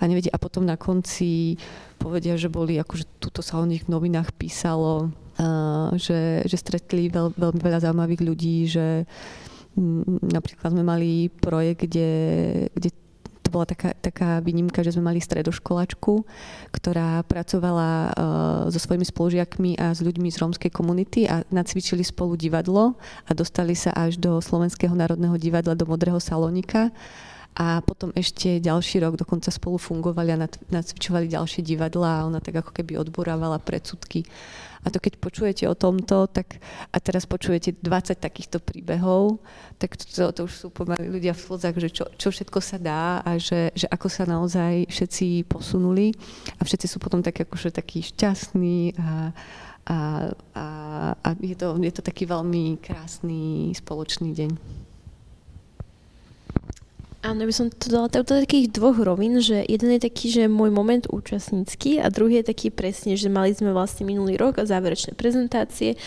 a 0.00 0.02
nevedia. 0.08 0.32
A 0.32 0.40
potom 0.40 0.64
na 0.64 0.80
konci 0.80 1.60
povedia, 2.00 2.40
že 2.40 2.48
boli, 2.48 2.80
akože 2.80 3.20
tuto 3.20 3.44
sa 3.44 3.60
o 3.60 3.68
nich 3.68 3.84
v 3.84 3.92
novinách 3.92 4.32
písalo, 4.38 5.10
uh, 5.36 5.92
že, 5.98 6.46
že 6.48 6.56
stretli 6.56 7.12
veľ, 7.12 7.36
veľmi 7.36 7.60
veľa 7.60 7.84
zaujímavých 7.84 8.22
ľudí, 8.24 8.58
že 8.70 9.04
napríklad 10.32 10.74
sme 10.74 10.82
mali 10.82 11.30
projekt, 11.30 11.86
kde, 11.86 12.10
kde 12.74 12.90
to 13.48 13.56
bola 13.56 13.64
taká, 13.64 13.96
taká 13.96 14.44
výnimka, 14.44 14.84
že 14.84 14.92
sme 14.92 15.08
mali 15.08 15.24
stredoškolačku, 15.24 16.20
ktorá 16.68 17.24
pracovala 17.24 18.12
uh, 18.12 18.12
so 18.68 18.76
svojimi 18.76 19.08
spolužiakmi 19.08 19.80
a 19.80 19.96
s 19.96 20.04
ľuďmi 20.04 20.28
z 20.28 20.36
rómskej 20.44 20.68
komunity 20.68 21.24
a 21.24 21.40
nacvičili 21.48 22.04
spolu 22.04 22.36
divadlo 22.36 23.00
a 23.24 23.32
dostali 23.32 23.72
sa 23.72 23.96
až 23.96 24.20
do 24.20 24.36
Slovenského 24.44 24.92
národného 24.92 25.40
divadla, 25.40 25.72
do 25.72 25.88
Modrého 25.88 26.20
salónika 26.20 26.92
a 27.56 27.80
potom 27.80 28.12
ešte 28.12 28.60
ďalší 28.60 29.00
rok 29.00 29.16
dokonca 29.16 29.48
spolu 29.48 29.80
fungovali 29.80 30.30
a 30.36 30.46
nacvičovali 30.68 31.32
ďalšie 31.32 31.64
divadla 31.64 32.22
a 32.22 32.26
ona 32.28 32.44
tak 32.44 32.60
ako 32.60 32.70
keby 32.70 33.00
odborávala 33.00 33.56
predsudky 33.58 34.28
a 34.84 34.86
to 34.90 34.98
keď 35.02 35.18
počujete 35.18 35.64
o 35.66 35.74
tomto, 35.74 36.30
tak 36.30 36.62
a 36.92 36.96
teraz 37.02 37.26
počujete 37.26 37.78
20 37.82 38.18
takýchto 38.18 38.58
príbehov, 38.62 39.42
tak 39.78 39.98
to, 39.98 40.30
to 40.30 40.46
už 40.46 40.52
sú 40.54 40.66
pomaly 40.70 41.06
ľudia 41.10 41.34
v 41.34 41.42
slzách, 41.42 41.76
že 41.78 41.90
čo, 41.90 42.04
čo 42.14 42.28
všetko 42.30 42.58
sa 42.62 42.76
dá 42.78 43.02
a 43.22 43.38
že, 43.38 43.74
že 43.74 43.86
ako 43.90 44.08
sa 44.10 44.24
naozaj 44.26 44.90
všetci 44.90 45.46
posunuli 45.46 46.14
a 46.58 46.62
všetci 46.66 46.86
sú 46.86 46.98
potom 46.98 47.22
tak 47.22 47.38
akože 47.42 47.74
takí 47.74 48.02
šťastní 48.02 48.98
a, 48.98 49.32
a, 49.88 49.96
a, 50.54 50.66
a 51.16 51.28
je, 51.40 51.56
to, 51.56 51.78
je 51.78 51.92
to 51.92 52.02
taký 52.02 52.28
veľmi 52.28 52.78
krásny 52.82 53.72
spoločný 53.74 54.34
deň. 54.34 54.52
Áno, 57.18 57.42
by 57.42 57.50
som 57.50 57.66
to 57.66 57.90
dala 57.90 58.06
do 58.06 58.22
takých 58.22 58.70
dvoch 58.70 58.94
rovín, 59.02 59.42
že 59.42 59.66
jeden 59.66 59.90
je 59.98 60.06
taký, 60.06 60.30
že 60.30 60.46
môj 60.46 60.70
moment 60.70 61.02
účastnícky 61.10 61.98
a 61.98 62.14
druhý 62.14 62.38
je 62.38 62.54
taký 62.54 62.70
presne, 62.70 63.18
že 63.18 63.26
mali 63.26 63.50
sme 63.50 63.74
vlastne 63.74 64.06
minulý 64.06 64.38
rok 64.38 64.62
a 64.62 64.68
záverečné 64.70 65.18
prezentácie 65.18 65.98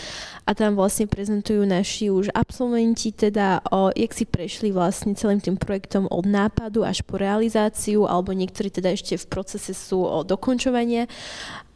a 0.48 0.56
tam 0.56 0.80
vlastne 0.80 1.12
prezentujú 1.12 1.68
naši 1.68 2.08
už 2.08 2.32
absolventi, 2.32 3.12
teda 3.12 3.60
o, 3.76 3.92
jak 3.92 4.16
si 4.16 4.24
prešli 4.24 4.72
vlastne 4.72 5.12
celým 5.12 5.44
tým 5.44 5.60
projektom 5.60 6.08
od 6.08 6.24
nápadu 6.24 6.88
až 6.88 7.04
po 7.04 7.20
realizáciu, 7.20 8.08
alebo 8.08 8.32
niektorí 8.32 8.72
teda 8.72 8.96
ešte 8.96 9.20
v 9.20 9.28
procese 9.28 9.76
sú 9.76 10.08
o 10.08 10.24
dokončovanie 10.24 11.12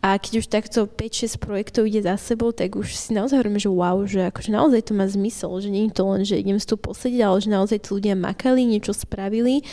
a 0.06 0.22
keď 0.22 0.34
už 0.38 0.54
takto 0.54 0.86
5-6 0.86 1.42
projektov 1.42 1.90
ide 1.90 2.06
za 2.06 2.14
sebou, 2.22 2.54
tak 2.54 2.78
už 2.78 2.94
si 2.94 3.10
naozaj 3.18 3.42
hovoríme, 3.42 3.58
že 3.58 3.74
wow, 3.74 4.06
že 4.06 4.30
akože 4.30 4.54
naozaj 4.54 4.82
to 4.86 4.94
má 4.94 5.10
zmysel, 5.10 5.58
že 5.58 5.74
nie 5.74 5.90
je 5.90 5.98
to 5.98 6.04
len, 6.06 6.22
že 6.22 6.38
idem 6.38 6.62
si 6.62 6.70
tu 6.70 6.78
posediť, 6.78 7.26
ale 7.26 7.42
že 7.42 7.50
naozaj 7.50 7.78
tí 7.82 7.90
ľudia 7.90 8.14
makali, 8.14 8.70
niečo 8.70 8.94
spravili 8.94 9.66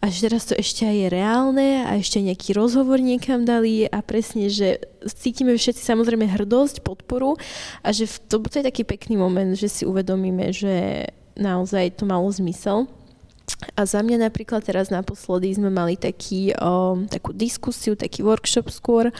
a 0.00 0.08
že 0.08 0.24
teraz 0.24 0.48
to 0.48 0.56
ešte 0.56 0.88
aj 0.88 0.96
je 0.96 1.08
reálne 1.12 1.68
a 1.84 2.00
ešte 2.00 2.24
nejaký 2.24 2.56
rozhovor 2.56 2.96
niekam 2.96 3.44
dali 3.44 3.84
a 3.84 4.00
presne, 4.00 4.48
že 4.48 4.80
cítime 5.04 5.52
všetci 5.52 5.84
samozrejme 5.84 6.32
hrdosť, 6.32 6.80
podporu 6.80 7.36
a 7.84 7.92
že 7.92 8.08
to, 8.24 8.40
to 8.40 8.64
je 8.64 8.64
taký 8.64 8.88
pekný 8.88 9.20
moment, 9.20 9.52
že 9.52 9.68
si 9.68 9.84
uvedomíme, 9.84 10.48
že 10.48 11.04
naozaj 11.36 12.00
to 12.00 12.08
malo 12.08 12.32
zmysel. 12.32 12.88
A 13.76 13.84
za 13.84 14.00
mňa 14.00 14.28
napríklad 14.28 14.64
teraz 14.64 14.88
naposledy 14.88 15.52
sme 15.52 15.68
mali 15.68 16.00
taký, 16.00 16.56
o, 16.56 17.04
takú 17.08 17.36
diskusiu, 17.36 17.92
taký 17.92 18.24
workshop 18.24 18.72
skôr 18.72 19.12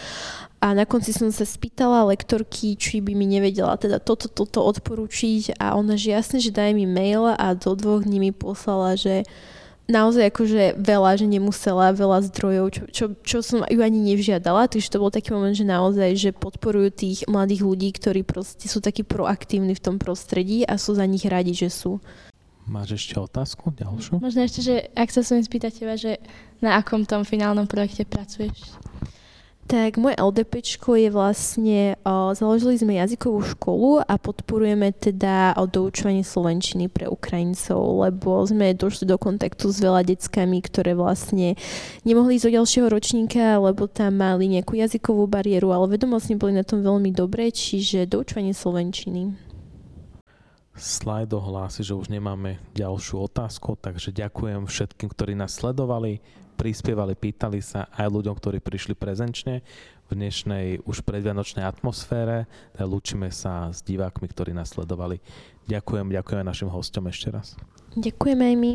a 0.65 0.73
na 0.73 0.89
konci 0.89 1.13
som 1.13 1.29
sa 1.29 1.45
spýtala 1.45 2.09
lektorky, 2.09 2.73
či 2.81 3.05
by 3.05 3.13
mi 3.13 3.29
nevedela 3.29 3.77
teda 3.77 4.01
toto, 4.01 4.33
toto 4.33 4.65
odporúčiť 4.65 5.61
a 5.61 5.77
ona, 5.77 6.01
že 6.01 6.17
jasne, 6.17 6.41
že 6.41 6.57
daj 6.57 6.73
mi 6.73 6.89
mail 6.89 7.29
a 7.37 7.53
do 7.53 7.77
dvoch 7.77 8.01
dní 8.01 8.17
mi 8.17 8.33
poslala, 8.33 8.97
že 8.97 9.29
naozaj 9.85 10.33
akože 10.33 10.81
veľa, 10.81 11.21
že 11.21 11.29
nemusela, 11.29 11.93
veľa 11.93 12.25
zdrojov, 12.33 12.67
čo, 12.73 12.83
čo, 12.89 13.05
čo 13.21 13.39
som 13.45 13.61
ju 13.69 13.81
ani 13.85 14.01
nevžiadala, 14.17 14.73
takže 14.73 14.89
to 14.89 15.05
bol 15.05 15.13
taký 15.13 15.37
moment, 15.37 15.53
že 15.53 15.69
naozaj, 15.69 16.11
že 16.17 16.31
podporujú 16.33 16.89
tých 16.97 17.29
mladých 17.29 17.61
ľudí, 17.61 17.93
ktorí 17.93 18.25
proste 18.25 18.65
sú 18.65 18.81
takí 18.81 19.05
proaktívni 19.05 19.77
v 19.77 19.85
tom 19.85 20.01
prostredí 20.01 20.65
a 20.65 20.81
sú 20.81 20.97
za 20.97 21.05
nich 21.05 21.29
radi, 21.29 21.53
že 21.53 21.69
sú. 21.69 22.01
Máš 22.65 22.97
ešte 22.97 23.21
otázku 23.21 23.69
ďalšiu? 23.77 24.25
Možno 24.25 24.41
ešte, 24.41 24.65
že 24.65 24.89
ak 24.97 25.13
sa 25.13 25.21
som 25.21 25.37
spýtať 25.37 25.85
teba, 25.85 26.01
že 26.01 26.17
na 26.65 26.81
akom 26.81 27.05
tom 27.05 27.21
finálnom 27.29 27.69
projekte 27.69 28.09
pracuješ? 28.09 28.81
Tak 29.65 29.97
moje 29.97 30.13
LDP 30.21 30.61
je 30.77 31.09
vlastne, 31.09 31.97
o, 32.05 32.37
založili 32.37 32.77
sme 32.77 33.01
jazykovú 33.01 33.41
školu 33.57 34.05
a 34.05 34.21
podporujeme 34.21 34.93
teda 34.93 35.57
o 35.57 35.65
doučovanie 35.65 36.21
slovenčiny 36.21 36.93
pre 36.93 37.09
Ukrajincov, 37.09 37.81
lebo 38.05 38.45
sme 38.45 38.77
došli 38.77 39.09
do 39.09 39.17
kontaktu 39.17 39.73
s 39.73 39.81
veľa 39.81 40.05
deckami, 40.05 40.61
ktoré 40.61 40.93
vlastne 40.93 41.57
nemohli 42.05 42.37
ísť 42.37 42.45
do 42.53 42.55
ďalšieho 42.61 42.87
ročníka, 42.93 43.57
lebo 43.57 43.89
tam 43.89 44.21
mali 44.21 44.53
nejakú 44.53 44.77
jazykovú 44.77 45.25
bariéru, 45.25 45.73
ale 45.73 45.97
vedomostne 45.97 46.37
boli 46.37 46.53
na 46.53 46.63
tom 46.63 46.85
veľmi 46.85 47.09
dobré, 47.17 47.49
čiže 47.49 48.05
doučovanie 48.05 48.53
slovenčiny. 48.53 49.33
Slajdo 50.77 51.41
hlási, 51.41 51.81
že 51.87 51.97
už 51.97 52.13
nemáme 52.13 52.61
ďalšiu 52.77 53.33
otázku, 53.33 53.81
takže 53.81 54.13
ďakujem 54.13 54.69
všetkým, 54.69 55.09
ktorí 55.09 55.33
nás 55.33 55.57
sledovali 55.57 56.21
prispievali, 56.55 57.19
pýtali 57.19 57.59
sa 57.59 57.91
aj 57.93 58.09
ľuďom, 58.09 58.35
ktorí 58.39 58.63
prišli 58.63 58.95
prezenčne 58.95 59.61
v 60.07 60.11
dnešnej 60.15 60.87
už 60.87 61.03
predvianočnej 61.03 61.67
atmosfére. 61.67 62.47
Lúčime 62.79 63.29
sa 63.35 63.75
s 63.75 63.83
divákmi, 63.83 64.31
ktorí 64.31 64.55
nás 64.55 64.73
sledovali. 64.73 65.19
Ďakujem, 65.67 66.15
ďakujem 66.15 66.45
našim 66.45 66.69
hostom 66.71 67.11
ešte 67.11 67.33
raz. 67.33 67.59
Ďakujeme 67.99 68.45
aj 68.53 68.57
my. 68.57 68.73